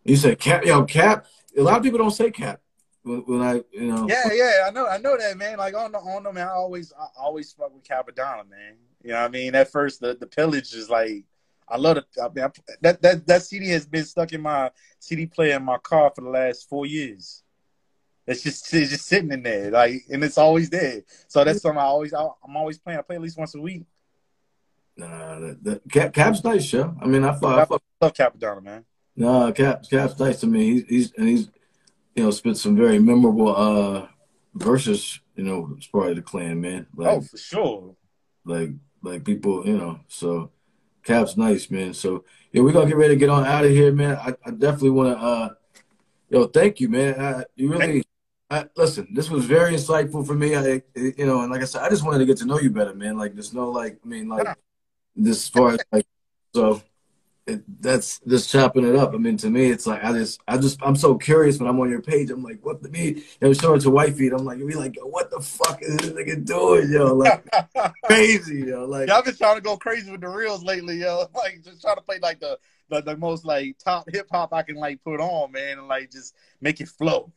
You 0.05 0.17
said 0.17 0.39
cap, 0.39 0.65
yo 0.65 0.85
cap. 0.85 1.27
A 1.57 1.63
lot 1.63 1.79
of 1.79 1.83
people 1.83 1.99
don't 1.99 2.11
say 2.11 2.31
cap 2.31 2.61
when, 3.03 3.41
I 3.41 3.63
you 3.73 3.93
know. 3.93 4.07
Yeah, 4.09 4.33
yeah, 4.33 4.53
I 4.67 4.71
know, 4.71 4.87
I 4.87 4.99
know 4.99 5.17
that 5.17 5.37
man. 5.37 5.59
Like 5.59 5.75
on 5.75 5.93
the 5.93 5.99
on 5.99 6.23
the 6.23 6.33
man, 6.33 6.49
I 6.49 6.53
always 6.53 6.93
I 6.99 7.07
always 7.19 7.53
fuck 7.53 7.75
with 7.75 7.85
Cappadonna, 7.85 8.49
man. 8.49 8.77
You 9.03 9.11
know 9.11 9.21
what 9.21 9.27
I 9.27 9.29
mean? 9.29 9.55
At 9.55 9.71
first, 9.71 10.01
the 10.01 10.17
the 10.19 10.27
pillage 10.27 10.75
is 10.75 10.91
like. 10.91 11.25
I 11.73 11.77
love 11.77 11.99
it. 11.99 12.05
I 12.21 12.29
mean, 12.35 12.45
I, 12.45 12.51
that 12.81 13.01
that 13.03 13.27
that 13.29 13.43
CD 13.45 13.69
has 13.69 13.87
been 13.87 14.05
stuck 14.05 14.33
in 14.33 14.41
my 14.41 14.73
CD 14.99 15.27
player 15.27 15.55
in 15.55 15.63
my 15.63 15.79
car 15.79 16.11
for 16.13 16.23
the 16.23 16.29
last 16.29 16.69
four 16.69 16.85
years. 16.85 17.45
It's 18.31 18.45
just 18.45 18.73
it's 18.73 18.91
just 18.91 19.07
sitting 19.07 19.33
in 19.33 19.43
there, 19.43 19.73
like, 19.73 20.05
and 20.09 20.23
it's 20.23 20.39
always 20.39 20.71
there. 20.71 21.03
So 21.27 21.43
that's 21.43 21.63
something 21.63 21.81
I 21.81 21.83
always 21.83 22.15
I, 22.15 22.23
am 22.23 22.57
always 22.57 22.79
playing. 22.79 23.01
I 23.01 23.03
play 23.03 23.17
at 23.17 23.23
least 23.23 23.37
once 23.37 23.57
a 23.57 23.61
week. 23.61 23.83
Nah, 24.97 25.55
Cap, 25.91 26.13
Cap's 26.15 26.45
nice, 26.45 26.73
yo. 26.73 26.95
I 27.03 27.07
mean, 27.07 27.25
I, 27.25 27.31
I, 27.31 27.35
I, 27.43 27.63
I 27.63 27.67
love 28.01 28.15
Cappadonna, 28.15 28.63
man. 28.63 28.85
Nah, 29.17 29.51
Cap 29.51 29.83
Cap's 29.91 30.17
nice 30.21 30.39
to 30.41 30.47
me. 30.47 30.65
He's 30.65 30.85
he's 30.87 31.13
and 31.15 31.29
he's 31.29 31.51
you 32.15 32.23
know 32.23 32.31
spit 32.31 32.57
some 32.57 32.77
very 32.77 33.01
memorable 33.01 33.57
uh 33.57 34.07
verses. 34.55 35.19
You 35.35 35.43
know, 35.43 35.75
as 35.77 35.89
part 35.89 36.11
of 36.11 36.17
the 36.17 36.23
clan, 36.23 36.61
man. 36.61 36.87
Like, 36.95 37.09
oh, 37.09 37.21
for 37.23 37.37
sure. 37.37 37.97
Like 38.45 38.71
like 39.03 39.25
people, 39.25 39.67
you 39.67 39.77
know. 39.77 39.99
So 40.07 40.53
Cap's 41.03 41.37
nice, 41.37 41.69
man. 41.69 41.95
So 41.95 42.25
yeah, 42.53 42.63
we're 42.63 42.73
gonna 42.73 42.87
get 42.87 42.97
ready 42.97 43.15
to 43.15 43.19
get 43.19 43.29
on 43.29 43.45
out 43.45 43.65
of 43.65 43.73
here, 43.73 43.91
man. 43.91 44.17
I, 44.19 44.37
I 44.47 44.53
definitely 44.53 44.91
want 44.91 45.19
to. 45.19 45.25
uh 45.25 45.49
Yo, 46.29 46.47
thank 46.47 46.79
you, 46.79 46.89
man. 46.89 47.21
I, 47.21 47.45
you 47.57 47.73
really 47.73 48.05
I, 48.51 48.67
listen, 48.77 49.07
this 49.15 49.31
was 49.31 49.45
very 49.45 49.75
insightful 49.75 50.27
for 50.27 50.35
me. 50.35 50.57
I, 50.57 50.83
you 50.97 51.25
know, 51.25 51.43
and 51.43 51.53
like 51.53 51.63
I 51.63 51.67
said, 51.67 51.83
I 51.83 51.89
just 51.89 52.05
wanted 52.05 52.19
to 52.19 52.27
get 52.27 52.39
to 52.39 52.47
know 52.47 52.59
you 52.59 52.71
better, 52.71 52.95
man. 52.95 53.17
Like, 53.17 53.35
there's 53.35 53.55
no 53.55 53.71
like, 53.71 53.99
I 54.05 54.09
mean, 54.09 54.29
like, 54.29 54.49
this 55.15 55.49
far 55.49 55.75
as 55.75 55.81
like, 55.93 56.07
so 56.53 56.83
it, 57.47 57.63
that's 57.81 58.19
just 58.27 58.51
chopping 58.51 58.85
it 58.85 58.97
up. 58.97 59.15
I 59.15 59.19
mean, 59.19 59.37
to 59.39 59.51
me, 59.51 59.71
it's 59.71 59.87
like 59.87 60.03
I 60.03 60.13
just, 60.13 60.41
I 60.49 60.59
just, 60.59 60.83
I'm 60.83 60.97
so 60.97 61.17
curious 61.17 61.61
when 61.61 61.69
I'm 61.69 61.79
on 61.79 61.91
your 61.91 62.03
page. 62.03 62.31
I'm 62.31 62.43
like, 62.43 62.65
what 62.65 62.83
the 62.83 62.89
me? 62.89 63.23
I'm 63.41 63.55
showing 63.55 63.79
it 63.79 63.83
to 63.83 63.91
Wifey. 63.91 64.29
I'm 64.29 64.45
like, 64.45 64.59
we 64.59 64.75
like, 64.75 64.97
what 65.01 65.31
the 65.31 65.41
fuck 65.41 65.81
is 65.81 65.97
this 65.99 66.11
nigga 66.11 66.45
doing, 66.45 66.91
yo? 66.91 67.15
Like, 67.15 67.45
crazy, 68.05 68.65
yo. 68.67 68.85
Like, 68.85 69.09
y'all 69.09 69.23
been 69.23 69.37
trying 69.37 69.57
to 69.57 69.63
go 69.63 69.77
crazy 69.77 70.11
with 70.11 70.23
the 70.23 70.29
reels 70.29 70.65
lately, 70.65 70.97
yo. 70.97 71.27
Like, 71.35 71.63
just 71.63 71.83
trying 71.83 71.97
to 71.97 72.03
play 72.03 72.19
like 72.21 72.41
the 72.41 72.59
the, 72.89 73.01
the 73.01 73.17
most 73.17 73.45
like 73.45 73.79
top 73.79 74.07
hip 74.13 74.27
hop 74.33 74.53
I 74.53 74.63
can 74.63 74.75
like 74.75 75.03
put 75.05 75.21
on, 75.21 75.53
man, 75.53 75.79
and 75.79 75.87
like 75.87 76.11
just 76.11 76.35
make 76.61 76.81
it 76.81 76.89
flow 76.89 77.33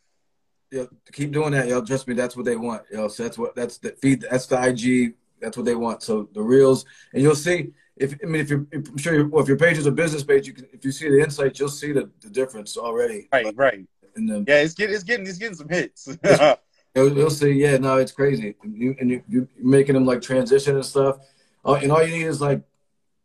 yo, 0.74 0.88
keep 1.12 1.32
doing 1.32 1.52
that, 1.52 1.68
yo. 1.68 1.84
Trust 1.84 2.08
me, 2.08 2.16
that's 2.16 2.36
what 2.36 2.46
they 2.46 2.56
want, 2.56 2.84
yo. 2.92 3.08
So 3.08 3.24
that's 3.24 3.38
what 3.38 3.56
that's 3.56 3.78
the 3.78 3.92
feed. 4.02 4.26
That's 4.30 4.48
the 4.48 4.62
IG 4.62 5.16
that's 5.44 5.58
what 5.58 5.66
they 5.66 5.76
want. 5.76 6.02
So 6.02 6.30
the 6.34 6.42
reels, 6.42 6.86
and 7.14 7.22
you'll 7.22 7.36
see 7.36 7.74
if 7.98 8.16
I 8.24 8.26
mean 8.26 8.42
if 8.42 8.50
you're 8.50 8.66
if, 8.72 8.90
I'm 8.90 8.98
sure 8.98 9.28
well, 9.28 9.44
if 9.44 9.48
your 9.48 9.58
page 9.58 9.78
is 9.78 9.86
a 9.86 9.92
business 9.92 10.24
page, 10.24 10.48
you 10.48 10.54
can 10.54 10.66
if 10.74 10.84
you 10.84 10.92
see 10.92 11.10
the 11.10 11.20
insights, 11.20 11.60
you'll 11.60 11.70
see 11.70 11.92
the, 11.92 12.10
the 12.22 12.30
difference 12.30 12.78
already. 12.78 13.28
Right, 13.32 13.56
right. 13.56 13.86
And 14.16 14.30
then 14.30 14.46
yeah, 14.48 14.62
it's 14.62 14.74
getting 14.74 14.96
it's 14.96 15.04
getting 15.04 15.28
it's 15.28 15.38
getting 15.38 15.56
some 15.56 15.70
hits. 15.70 16.08
you'll, 16.96 17.16
you'll 17.16 17.30
see. 17.30 17.52
Yeah, 17.52 17.78
no, 17.78 17.98
it's 17.98 18.12
crazy. 18.12 18.56
You, 18.64 18.96
and 19.00 19.12
you, 19.12 19.24
you're 19.28 19.48
making 19.60 19.94
them 19.94 20.06
like 20.06 20.22
transition 20.22 20.76
and 20.76 20.86
stuff. 20.86 21.18
Uh, 21.66 21.74
and 21.76 21.92
all 21.92 22.04
you 22.04 22.16
need 22.16 22.26
is 22.26 22.42
like 22.42 22.62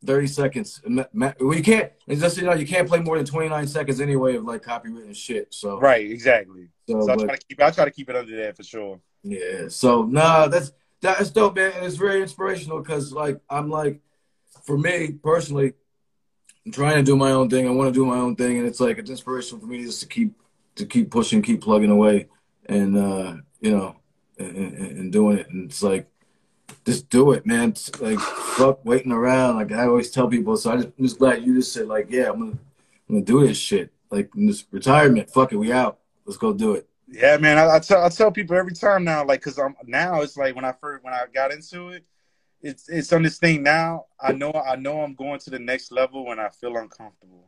30 0.05 0.27
seconds. 0.29 0.81
Well, 0.87 1.55
you 1.55 1.63
can't. 1.63 1.93
Just 2.09 2.39
you 2.39 2.45
know 2.45 2.55
you 2.55 2.67
can't 2.67 2.89
play 2.89 3.01
more 3.01 3.17
than 3.17 3.27
29 3.27 3.67
seconds 3.67 4.01
anyway 4.01 4.37
of 4.37 4.45
like 4.45 4.63
copywritten 4.63 5.15
shit. 5.15 5.53
So 5.53 5.79
right, 5.81 6.09
exactly. 6.09 6.69
So, 6.89 7.01
so 7.01 7.13
I 7.13 7.17
try 7.17 7.37
to 7.37 7.47
keep. 7.47 7.63
I 7.63 7.71
try 7.71 7.85
to 7.85 7.91
keep 7.91 8.09
it 8.09 8.17
under 8.17 8.37
there 8.37 8.55
for 8.55 8.63
sure. 8.63 9.01
Yeah. 9.23 9.69
So 9.69 10.05
nah, 10.05 10.49
that's 10.49 10.73
that's 11.01 11.31
dope, 11.31 11.57
man, 11.57 11.73
and 11.77 11.85
it's 11.85 11.97
very 11.97 12.23
inspirational 12.23 12.81
because 12.81 13.13
like 13.13 13.41
I'm 13.51 13.71
like, 13.71 14.01
for 14.65 14.79
me 14.79 15.13
personally, 15.13 15.75
I'm 16.65 16.73
trying 16.73 16.97
to 16.97 17.03
do 17.03 17.17
my 17.17 17.33
own 17.33 17.51
thing. 17.51 17.67
I 17.67 17.71
want 17.71 17.93
to 17.93 17.99
do 17.99 18.07
my 18.07 18.17
own 18.17 18.37
thing, 18.37 18.59
and 18.59 18.67
it's 18.67 18.81
like 18.81 18.99
it's 18.99 19.11
inspirational 19.11 19.61
for 19.61 19.67
me 19.67 19.83
just 19.83 20.01
to 20.01 20.07
keep 20.07 20.35
to 20.77 20.87
keep 20.87 21.11
pushing, 21.11 21.43
keep 21.43 21.61
plugging 21.61 21.91
away, 21.91 22.29
and 22.67 22.97
uh, 22.97 23.35
you 23.61 23.77
know, 23.77 23.97
and, 24.39 24.57
and, 24.57 24.77
and 24.77 25.13
doing 25.13 25.39
it. 25.39 25.49
And 25.51 25.71
it's 25.71 25.83
like 25.83 26.09
just 26.85 27.09
do 27.11 27.33
it, 27.33 27.47
man. 27.47 27.75
Like 28.01 28.19
fuck 28.19 28.85
waiting 28.85 29.13
around. 29.13 29.57
Like 29.57 29.73
I 29.73 29.87
always 29.87 30.11
tell 30.11 30.29
people. 30.29 30.57
So 30.57 30.73
I 30.73 30.77
just, 30.77 30.89
I'm 30.99 31.05
just 31.05 31.19
glad 31.19 31.45
you 31.45 31.57
just 31.57 31.73
said 31.73 31.89
like, 31.89 32.07
yeah, 32.11 32.31
I'm 32.31 32.39
gonna 32.39 32.59
I'm 33.09 33.15
gonna 33.17 33.25
do 33.25 33.47
this 33.47 33.59
shit. 33.59 33.93
Like 34.11 34.31
in 34.37 34.47
this 34.47 34.65
retirement, 34.71 35.31
fuck 35.31 35.53
it, 35.53 35.57
we 35.57 35.73
out. 35.73 35.99
Let's 36.25 36.39
go 36.39 36.53
do 36.53 36.75
it. 36.75 36.89
Yeah, 37.11 37.37
man. 37.39 37.59
I, 37.59 37.77
I 37.77 37.79
tell 37.79 38.05
I 38.05 38.09
tell 38.09 38.31
people 38.31 38.57
every 38.57 38.75
time 38.75 39.05
now, 39.05 39.25
like, 39.25 39.43
cause 39.43 39.59
I'm 39.59 39.75
now 39.87 40.23
it's 40.23 40.37
like 40.37 40.55
when 40.55 40.65
I 40.65 40.73
first 40.73 41.05
when 41.05 41.15
I 41.15 41.25
got 41.33 41.53
into 41.53 41.89
it, 41.89 42.05
it's 42.61 42.89
it's 42.89 43.13
on 43.13 43.23
this 43.23 43.39
thing 43.39 43.63
now. 43.63 44.07
I 44.21 44.33
know 44.33 44.53
I 44.53 44.77
know 44.77 45.03
I'm 45.03 45.15
going 45.15 45.39
to 45.41 45.51
the 45.51 45.59
next 45.59 45.93
level 45.93 46.27
when 46.27 46.39
I 46.39 46.49
feel 46.49 46.77
uncomfortable. 46.77 47.48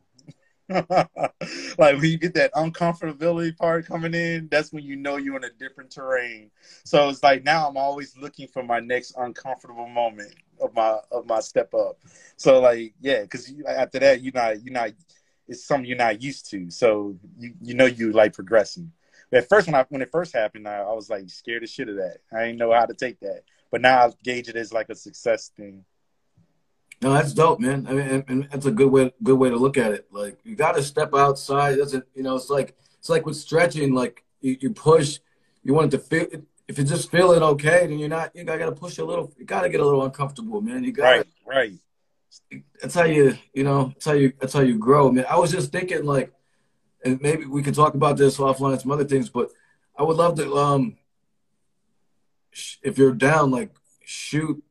like 1.77 1.95
when 1.97 2.05
you 2.05 2.17
get 2.17 2.33
that 2.35 2.53
uncomfortability 2.53 3.55
part 3.57 3.85
coming 3.85 4.13
in, 4.13 4.47
that's 4.49 4.71
when 4.71 4.83
you 4.83 4.95
know 4.95 5.17
you're 5.17 5.37
in 5.37 5.43
a 5.43 5.49
different 5.49 5.91
terrain. 5.91 6.51
So 6.85 7.09
it's 7.09 7.23
like 7.23 7.43
now 7.43 7.67
I'm 7.67 7.77
always 7.77 8.15
looking 8.17 8.47
for 8.47 8.63
my 8.63 8.79
next 8.79 9.13
uncomfortable 9.17 9.87
moment 9.87 10.33
of 10.61 10.73
my 10.73 10.97
of 11.11 11.25
my 11.27 11.39
step 11.41 11.73
up. 11.73 11.97
So 12.37 12.59
like 12.59 12.93
yeah, 13.01 13.21
because 13.21 13.51
after 13.67 13.99
that 13.99 14.21
you're 14.21 14.33
not 14.33 14.63
you're 14.63 14.73
not 14.73 14.91
it's 15.47 15.65
something 15.65 15.85
you're 15.87 15.97
not 15.97 16.21
used 16.21 16.49
to. 16.51 16.69
So 16.69 17.17
you 17.37 17.53
you 17.61 17.73
know 17.73 17.85
you 17.85 18.11
like 18.11 18.33
progressing. 18.33 18.91
But 19.29 19.43
At 19.43 19.49
first 19.49 19.67
when 19.67 19.75
I 19.75 19.85
when 19.89 20.01
it 20.01 20.11
first 20.11 20.33
happened, 20.33 20.67
I, 20.67 20.77
I 20.79 20.93
was 20.93 21.09
like 21.09 21.29
scared 21.29 21.63
as 21.63 21.71
shit 21.71 21.89
of 21.89 21.95
that. 21.97 22.17
I 22.31 22.45
didn't 22.45 22.59
know 22.59 22.73
how 22.73 22.85
to 22.85 22.93
take 22.93 23.19
that. 23.21 23.43
But 23.71 23.81
now 23.81 24.05
I 24.07 24.11
gauge 24.23 24.49
it 24.49 24.55
as 24.55 24.73
like 24.73 24.89
a 24.89 24.95
success 24.95 25.51
thing. 25.55 25.85
No, 27.01 27.13
that's 27.13 27.33
dope, 27.33 27.59
man. 27.59 27.87
I 27.87 27.93
mean, 27.93 28.23
and 28.27 28.47
that's 28.51 28.67
a 28.67 28.71
good 28.71 28.91
way, 28.91 29.11
good 29.23 29.37
way 29.37 29.49
to 29.49 29.57
look 29.57 29.77
at 29.77 29.91
it. 29.91 30.07
Like 30.11 30.37
you 30.43 30.55
got 30.55 30.75
to 30.75 30.83
step 30.83 31.15
outside. 31.15 31.73
It 31.73 31.77
doesn't, 31.77 32.05
you 32.13 32.21
know, 32.21 32.35
it's 32.35 32.49
like 32.49 32.75
it's 32.99 33.09
like 33.09 33.25
with 33.25 33.37
stretching. 33.37 33.95
Like 33.95 34.23
you, 34.39 34.57
you 34.59 34.69
push, 34.69 35.19
you 35.63 35.73
want 35.73 35.91
it 35.93 35.97
to 35.97 36.03
feel. 36.03 36.27
If 36.67 36.77
you're 36.77 36.85
just 36.85 37.09
feeling 37.09 37.41
okay, 37.41 37.87
then 37.87 37.97
you're 37.97 38.07
not. 38.07 38.35
You 38.35 38.43
got 38.43 38.57
to 38.57 38.71
push 38.71 38.99
a 38.99 39.03
little. 39.03 39.33
You 39.37 39.45
got 39.45 39.61
to 39.61 39.69
get 39.69 39.79
a 39.79 39.83
little 39.83 40.05
uncomfortable, 40.05 40.61
man. 40.61 40.83
You 40.83 40.91
got 40.91 41.03
to. 41.03 41.17
right, 41.17 41.27
right. 41.45 41.73
That's 42.79 42.93
how 42.93 43.03
you, 43.03 43.37
you 43.53 43.63
know, 43.63 43.87
that's 43.87 44.05
how 44.05 44.13
you, 44.13 44.31
that's 44.39 44.53
how 44.53 44.61
you 44.61 44.77
grow, 44.77 45.11
man. 45.11 45.25
I 45.29 45.37
was 45.37 45.51
just 45.51 45.71
thinking, 45.71 46.05
like, 46.05 46.31
and 47.03 47.19
maybe 47.21 47.45
we 47.45 47.61
can 47.61 47.73
talk 47.73 47.93
about 47.93 48.15
this 48.15 48.37
offline 48.37 48.73
and 48.73 48.81
some 48.81 48.91
other 48.91 49.03
things, 49.03 49.27
but 49.27 49.49
I 49.97 50.03
would 50.03 50.15
love 50.15 50.37
to, 50.37 50.55
um, 50.55 50.97
if 52.81 52.97
you're 52.97 53.11
down, 53.11 53.51
like, 53.51 53.71
shoot, 54.05 54.63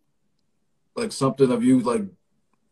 like 0.97 1.13
something 1.13 1.51
of 1.51 1.63
you, 1.63 1.81
like 1.81 2.05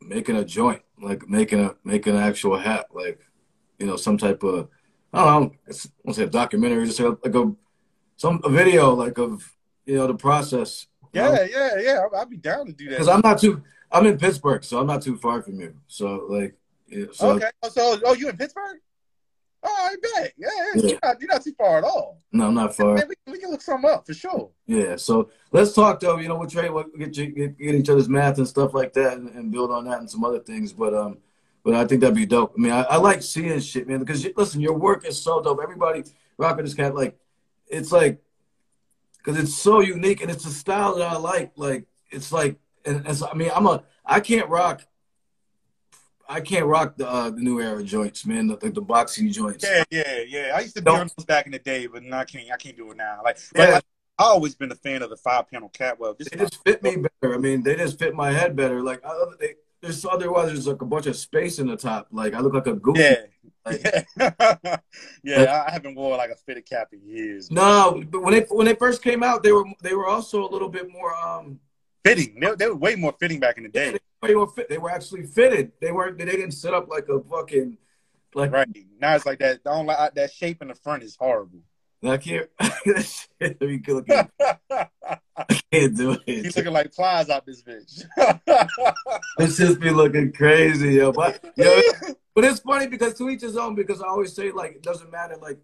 making 0.08 0.36
a 0.36 0.44
joint, 0.44 0.82
like 1.00 1.28
making 1.28 1.60
a 1.60 1.74
making 1.84 2.14
an 2.14 2.22
actual 2.22 2.58
hat, 2.58 2.86
like 2.92 3.20
you 3.78 3.86
know 3.86 3.96
some 3.96 4.18
type 4.18 4.42
of 4.42 4.68
I 5.12 5.24
don't 5.24 5.42
know, 5.42 5.52
it's, 5.66 5.86
I 5.86 5.90
won't 6.04 6.16
say 6.16 6.24
a 6.24 6.28
documentary, 6.28 6.86
just 6.86 7.00
like 7.00 7.12
a, 7.12 7.28
like 7.28 7.34
a 7.34 7.54
some 8.16 8.40
a 8.44 8.50
video 8.50 8.92
like 8.94 9.18
of 9.18 9.50
you 9.86 9.96
know 9.96 10.06
the 10.06 10.14
process. 10.14 10.86
Yeah, 11.12 11.28
know? 11.28 11.42
yeah, 11.42 11.78
yeah. 11.78 12.00
I'd 12.16 12.30
be 12.30 12.36
down 12.36 12.66
to 12.66 12.72
do 12.72 12.84
that 12.86 12.90
because 12.90 13.08
I'm 13.08 13.22
not 13.22 13.38
too. 13.38 13.62
I'm 13.90 14.04
in 14.06 14.18
Pittsburgh, 14.18 14.62
so 14.62 14.78
I'm 14.80 14.86
not 14.86 15.02
too 15.02 15.16
far 15.16 15.40
from 15.40 15.60
you. 15.60 15.74
So 15.86 16.26
like, 16.28 16.54
yeah, 16.88 17.06
so, 17.12 17.30
okay. 17.32 17.50
So 17.70 17.98
oh, 18.04 18.14
you 18.14 18.28
in 18.28 18.36
Pittsburgh? 18.36 18.78
Oh, 19.62 19.90
I 19.90 19.96
bet. 20.00 20.32
Yeah, 20.36 20.48
yeah. 20.56 20.82
You're, 20.82 20.98
not, 21.02 21.20
you're, 21.20 21.30
not, 21.30 21.42
too 21.42 21.54
far 21.58 21.78
at 21.78 21.84
all. 21.84 22.18
No, 22.32 22.46
I'm 22.46 22.54
not 22.54 22.76
far. 22.76 22.94
we, 22.94 23.32
we, 23.32 23.38
can 23.38 23.50
look 23.50 23.60
something 23.60 23.90
up 23.90 24.06
for 24.06 24.14
sure. 24.14 24.50
Yeah. 24.66 24.96
So 24.96 25.30
let's 25.50 25.72
talk 25.72 25.98
though. 25.98 26.18
You 26.18 26.28
know, 26.28 26.36
we'll 26.36 26.48
trade, 26.48 26.70
we'll 26.70 26.84
get, 26.96 27.12
get, 27.12 27.58
get 27.58 27.74
each 27.74 27.88
other's 27.88 28.08
math 28.08 28.38
and 28.38 28.46
stuff 28.46 28.72
like 28.72 28.92
that, 28.92 29.14
and, 29.14 29.28
and, 29.30 29.50
build 29.50 29.72
on 29.72 29.84
that 29.86 29.98
and 29.98 30.08
some 30.08 30.24
other 30.24 30.38
things. 30.38 30.72
But 30.72 30.94
um, 30.94 31.18
but 31.64 31.74
I 31.74 31.86
think 31.86 32.00
that'd 32.00 32.14
be 32.14 32.26
dope. 32.26 32.54
I 32.56 32.60
mean, 32.60 32.72
I, 32.72 32.82
I 32.82 32.96
like 32.96 33.22
seeing 33.22 33.58
shit, 33.60 33.88
man. 33.88 33.98
Because 33.98 34.26
listen, 34.36 34.60
your 34.60 34.74
work 34.74 35.04
is 35.06 35.20
so 35.20 35.42
dope. 35.42 35.60
Everybody 35.62 36.04
rocking 36.36 36.64
this 36.64 36.74
cat, 36.74 36.94
like, 36.94 37.18
it's 37.66 37.92
like, 37.92 38.22
because 39.18 39.38
it's 39.38 39.54
so 39.54 39.80
unique 39.80 40.22
and 40.22 40.30
it's 40.30 40.46
a 40.46 40.50
style 40.50 40.94
that 40.96 41.10
I 41.10 41.16
like. 41.16 41.52
Like, 41.56 41.86
it's 42.10 42.32
like, 42.32 42.56
and, 42.84 43.04
and 43.06 43.16
so, 43.16 43.28
I 43.30 43.34
mean, 43.34 43.50
I'm 43.54 43.66
a, 43.66 43.82
I 44.06 44.20
can't 44.20 44.48
rock 44.48 44.82
I 46.28 46.40
can't 46.40 46.66
rock 46.66 46.96
the 46.96 47.08
uh, 47.08 47.30
the 47.30 47.40
new 47.40 47.60
era 47.60 47.82
joints, 47.82 48.26
man. 48.26 48.48
The, 48.48 48.56
the, 48.58 48.70
the 48.70 48.80
boxing 48.82 49.32
joints. 49.32 49.64
Yeah, 49.64 49.84
yeah, 49.90 50.22
yeah. 50.26 50.52
I 50.54 50.60
used 50.60 50.76
to 50.76 50.82
be 50.82 50.90
on 50.90 51.08
those 51.16 51.24
back 51.24 51.46
in 51.46 51.52
the 51.52 51.58
day, 51.58 51.86
but 51.86 52.02
I 52.12 52.24
can't. 52.24 52.50
I 52.52 52.56
can't 52.56 52.76
do 52.76 52.90
it 52.90 52.96
now. 52.98 53.20
Like, 53.24 53.38
yeah. 53.56 53.70
like 53.70 53.84
I 54.18 54.24
always 54.24 54.54
been 54.54 54.70
a 54.70 54.74
fan 54.74 55.02
of 55.02 55.10
the 55.10 55.16
five 55.16 55.48
panel 55.50 55.70
catwell. 55.70 56.14
Just 56.18 56.30
they 56.30 56.36
just 56.36 56.62
fit 56.64 56.82
me 56.82 56.96
better. 56.96 57.34
I 57.34 57.38
mean, 57.38 57.62
they 57.62 57.76
just 57.76 57.98
fit 57.98 58.14
my 58.14 58.30
head 58.30 58.56
better. 58.56 58.82
Like, 58.82 59.00
I, 59.04 59.24
they, 59.40 59.54
there's 59.80 60.04
otherwise 60.04 60.48
there's 60.48 60.66
like 60.66 60.82
a 60.82 60.86
bunch 60.86 61.06
of 61.06 61.16
space 61.16 61.58
in 61.60 61.66
the 61.66 61.76
top. 61.76 62.08
Like, 62.10 62.34
I 62.34 62.40
look 62.40 62.52
like 62.52 62.66
a 62.66 62.74
goofy. 62.74 63.00
Yeah. 63.00 63.16
Like, 63.64 63.82
yeah, 64.18 64.78
yeah 65.22 65.64
I 65.66 65.70
haven't 65.70 65.94
worn 65.94 66.18
like 66.18 66.30
a 66.30 66.36
fitted 66.36 66.68
cap 66.68 66.88
in 66.92 67.00
years. 67.06 67.50
No, 67.50 68.02
but 68.10 68.22
when 68.22 68.34
they 68.34 68.40
when 68.50 68.66
they 68.66 68.74
first 68.74 69.02
came 69.02 69.22
out, 69.22 69.42
they 69.42 69.52
were 69.52 69.64
they 69.82 69.94
were 69.94 70.06
also 70.06 70.46
a 70.46 70.50
little 70.50 70.68
bit 70.68 70.90
more 70.90 71.14
um 71.14 71.60
fitting. 72.04 72.38
They, 72.40 72.54
they 72.54 72.66
were 72.66 72.76
way 72.76 72.94
more 72.94 73.14
fitting 73.18 73.40
back 73.40 73.56
in 73.56 73.64
the 73.64 73.68
day. 73.68 73.98
They 74.22 74.34
were 74.34 74.46
fit. 74.46 74.68
They 74.68 74.78
were 74.78 74.90
actually 74.90 75.24
fitted. 75.24 75.72
They 75.80 75.92
weren't. 75.92 76.18
They 76.18 76.24
didn't 76.24 76.52
sit 76.52 76.74
up 76.74 76.88
like 76.88 77.08
a 77.08 77.20
fucking 77.20 77.78
like. 78.34 78.52
Right 78.52 78.68
now, 79.00 79.14
it's 79.14 79.26
like 79.26 79.38
that. 79.40 79.64
Don't 79.64 79.86
like 79.86 80.14
that 80.14 80.32
shape 80.32 80.62
in 80.62 80.68
the 80.68 80.74
front 80.74 81.02
is 81.02 81.16
horrible. 81.16 81.60
I 82.02 82.16
can't. 82.16 82.48
Let 83.40 83.60
me 83.60 83.80
look 83.86 84.08
at. 84.10 84.30
I 84.40 85.60
can't 85.72 85.96
do 85.96 86.12
it. 86.26 86.44
He's 86.44 86.56
looking 86.56 86.72
like 86.72 86.92
flies 86.92 87.28
out 87.28 87.46
this 87.46 87.62
bitch. 87.62 88.04
this 89.38 89.56
just 89.56 89.80
be 89.80 89.90
looking 89.90 90.32
crazy, 90.32 90.94
yo. 90.94 91.12
But 91.12 91.44
yo, 91.56 91.80
but 92.34 92.44
it's 92.44 92.60
funny 92.60 92.86
because 92.86 93.14
to 93.14 93.28
each 93.28 93.42
his 93.42 93.56
own. 93.56 93.74
Because 93.74 94.00
I 94.00 94.06
always 94.06 94.34
say 94.34 94.50
like 94.52 94.72
it 94.72 94.82
doesn't 94.82 95.10
matter. 95.10 95.36
Like 95.40 95.58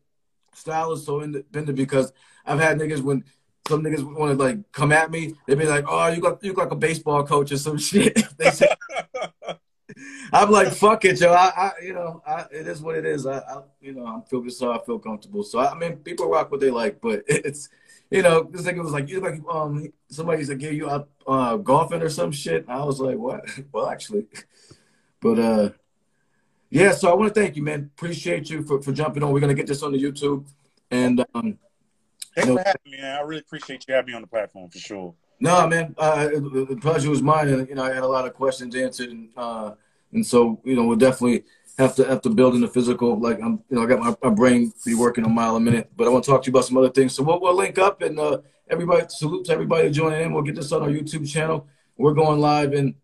style 0.55 0.93
is 0.93 1.05
so 1.05 1.23
independent. 1.23 1.77
Because 1.77 2.13
I've 2.45 2.61
had 2.61 2.79
niggas 2.79 3.01
when 3.01 3.25
some 3.67 3.83
niggas 3.83 4.05
want 4.05 4.37
to 4.39 4.45
like 4.45 4.73
come 4.73 4.93
at 4.93 5.11
me. 5.11 5.35
They 5.47 5.55
be 5.55 5.65
like, 5.65 5.85
"Oh, 5.89 6.09
you 6.09 6.21
got 6.21 6.43
you 6.43 6.51
look 6.51 6.59
like 6.59 6.71
a 6.71 6.77
baseball 6.77 7.25
coach 7.25 7.53
or 7.53 7.57
some 7.57 7.79
shit." 7.89 8.23
they 8.37 8.51
say, 8.51 8.69
I'm 10.33 10.51
like, 10.51 10.69
"Fuck 10.73 11.05
it, 11.05 11.21
yo." 11.21 11.33
I, 11.33 11.53
I 11.57 11.73
you 11.83 11.95
know, 11.95 12.23
I, 12.27 12.45
it 12.51 12.67
is 12.67 12.83
what 12.83 12.97
it 12.97 13.07
is. 13.07 13.27
I, 13.27 13.39
I 13.39 13.63
you 13.81 13.95
know, 13.95 14.07
I'm 14.07 14.23
feel 14.23 14.49
so 14.51 14.73
I 14.73 14.85
feel 14.85 14.99
comfortable. 14.99 15.43
So 15.43 15.61
I 15.61 15.75
mean, 15.75 15.97
people 15.97 16.29
rock 16.29 16.51
what 16.51 16.61
they 16.61 16.71
like, 16.71 17.01
but 17.01 17.25
it's 17.29 17.69
you 18.11 18.23
know, 18.23 18.43
this 18.43 18.63
nigga 18.63 18.83
was 18.83 18.93
like, 18.93 19.09
"You 19.09 19.21
like 19.21 19.41
um 19.51 19.93
somebody's 20.09 20.51
like, 20.51 20.59
give 20.59 20.75
you 20.75 20.89
up 20.89 21.09
uh, 21.27 21.57
golfing 21.57 22.03
or 22.03 22.11
some 22.11 22.33
shit." 22.33 22.67
I 22.69 22.85
was 22.85 23.01
like, 23.01 23.17
"What?" 23.17 23.49
well, 23.73 23.89
actually, 23.89 24.27
but 25.21 25.39
uh. 25.39 25.71
Yeah, 26.71 26.91
so 26.91 27.09
I 27.09 27.15
want 27.15 27.33
to 27.33 27.41
thank 27.41 27.55
you, 27.55 27.63
man. 27.63 27.89
Appreciate 27.95 28.51
you 28.51 28.65
for, 28.65 28.83
for 28.83 28.91
jumping 28.91 29.23
on. 29.23 29.31
We're 29.31 29.39
gonna 29.39 29.55
get 29.55 29.69
this 29.69 29.85
on 29.85 29.93
the 29.93 30.03
YouTube, 30.03 30.45
and 30.91 31.25
um, 31.33 31.57
Thanks 32.35 32.51
for 32.51 32.59
having 32.59 32.81
me, 32.87 33.01
man. 33.01 33.17
I 33.17 33.21
really 33.21 33.41
appreciate 33.41 33.85
you 33.87 33.95
having 33.95 34.13
me 34.13 34.17
on 34.17 34.23
the 34.23 34.29
platform 34.29 34.71
for 34.71 34.79
sure. 34.79 35.15
No, 35.41 35.67
man, 35.67 35.95
uh, 35.99 36.27
the 36.27 36.79
pleasure 36.81 37.11
was 37.11 37.23
mine, 37.23 37.49
and 37.49 37.69
you 37.69 37.75
know, 37.75 37.83
I 37.83 37.93
had 37.93 38.03
a 38.03 38.09
lot 38.09 38.27
of 38.27 38.35
questions 38.35 38.75
answered, 38.75 39.11
and 39.11 39.31
uh, 39.37 39.73
and 40.13 40.25
so 40.25 40.61
you 40.65 40.77
know, 40.77 40.85
we'll 40.85 40.97
definitely 40.97 41.45
have 41.79 41.95
to 41.97 42.05
have 42.05 42.23
to 42.23 42.31
build 42.31 42.55
in 42.55 42.61
the 42.61 42.69
physical. 42.69 43.19
Like 43.19 43.41
I'm, 43.43 43.63
you 43.69 43.77
know, 43.77 43.83
I 43.83 43.87
got 43.87 43.99
my, 43.99 44.17
my 44.23 44.35
brain 44.35 44.73
be 44.85 44.95
working 44.95 45.25
a 45.25 45.29
mile 45.29 45.57
a 45.57 45.61
minute, 45.61 45.91
but 45.97 46.07
I 46.07 46.11
want 46.11 46.25
to 46.25 46.31
talk 46.31 46.43
to 46.43 46.47
you 46.47 46.53
about 46.53 46.65
some 46.65 46.77
other 46.77 46.91
things. 46.91 47.15
So 47.15 47.23
we'll, 47.23 47.41
we'll 47.41 47.55
link 47.55 47.79
up, 47.79 48.03
and 48.03 48.19
uh, 48.19 48.39
everybody 48.69 49.07
salute 49.09 49.47
to 49.47 49.53
everybody 49.53 49.91
joining 49.91 50.23
in. 50.23 50.33
We'll 50.33 50.45
get 50.45 50.55
this 50.55 50.73
on 50.73 50.83
our 50.83 50.89
YouTube 50.89 51.29
channel. 51.29 51.67
We're 51.97 52.15
going 52.15 52.41
live 52.41 52.73
in 52.73 52.95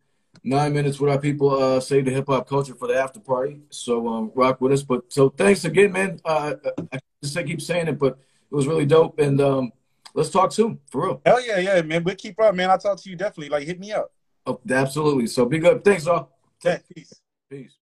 nine 0.44 0.72
minutes 0.72 1.00
with 1.00 1.10
our 1.10 1.18
people. 1.18 1.50
Uh, 1.50 1.80
save 1.80 2.04
the 2.04 2.10
hip 2.10 2.26
hop 2.28 2.48
culture 2.48 2.74
for 2.74 2.88
the 2.88 2.94
after 2.94 3.20
party. 3.20 3.60
So 3.70 4.08
um, 4.08 4.32
rock 4.34 4.60
with 4.60 4.72
us. 4.72 4.82
But 4.82 5.12
so 5.12 5.30
thanks 5.30 5.64
again, 5.64 5.92
man. 5.92 6.20
Uh, 6.24 6.54
I 6.92 6.98
just 7.22 7.36
keep 7.46 7.60
saying 7.60 7.88
it, 7.88 7.98
but 7.98 8.18
it 8.50 8.54
was 8.54 8.66
really 8.66 8.86
dope. 8.86 9.18
And 9.18 9.40
um, 9.40 9.72
let's 10.14 10.30
talk 10.30 10.52
soon, 10.52 10.80
for 10.90 11.06
real. 11.06 11.22
Hell 11.24 11.44
yeah, 11.46 11.58
yeah, 11.58 11.82
man. 11.82 12.04
We'll 12.04 12.16
keep 12.16 12.40
up, 12.40 12.54
man. 12.54 12.70
I'll 12.70 12.78
talk 12.78 13.00
to 13.00 13.10
you 13.10 13.16
definitely. 13.16 13.48
Like, 13.48 13.66
hit 13.66 13.78
me 13.78 13.92
up. 13.92 14.12
Oh, 14.46 14.60
absolutely. 14.68 15.26
So 15.26 15.44
be 15.44 15.58
good. 15.58 15.84
Thanks, 15.84 16.06
all. 16.06 16.30
Okay, 16.64 16.80
peace. 16.94 17.20
Peace. 17.48 17.76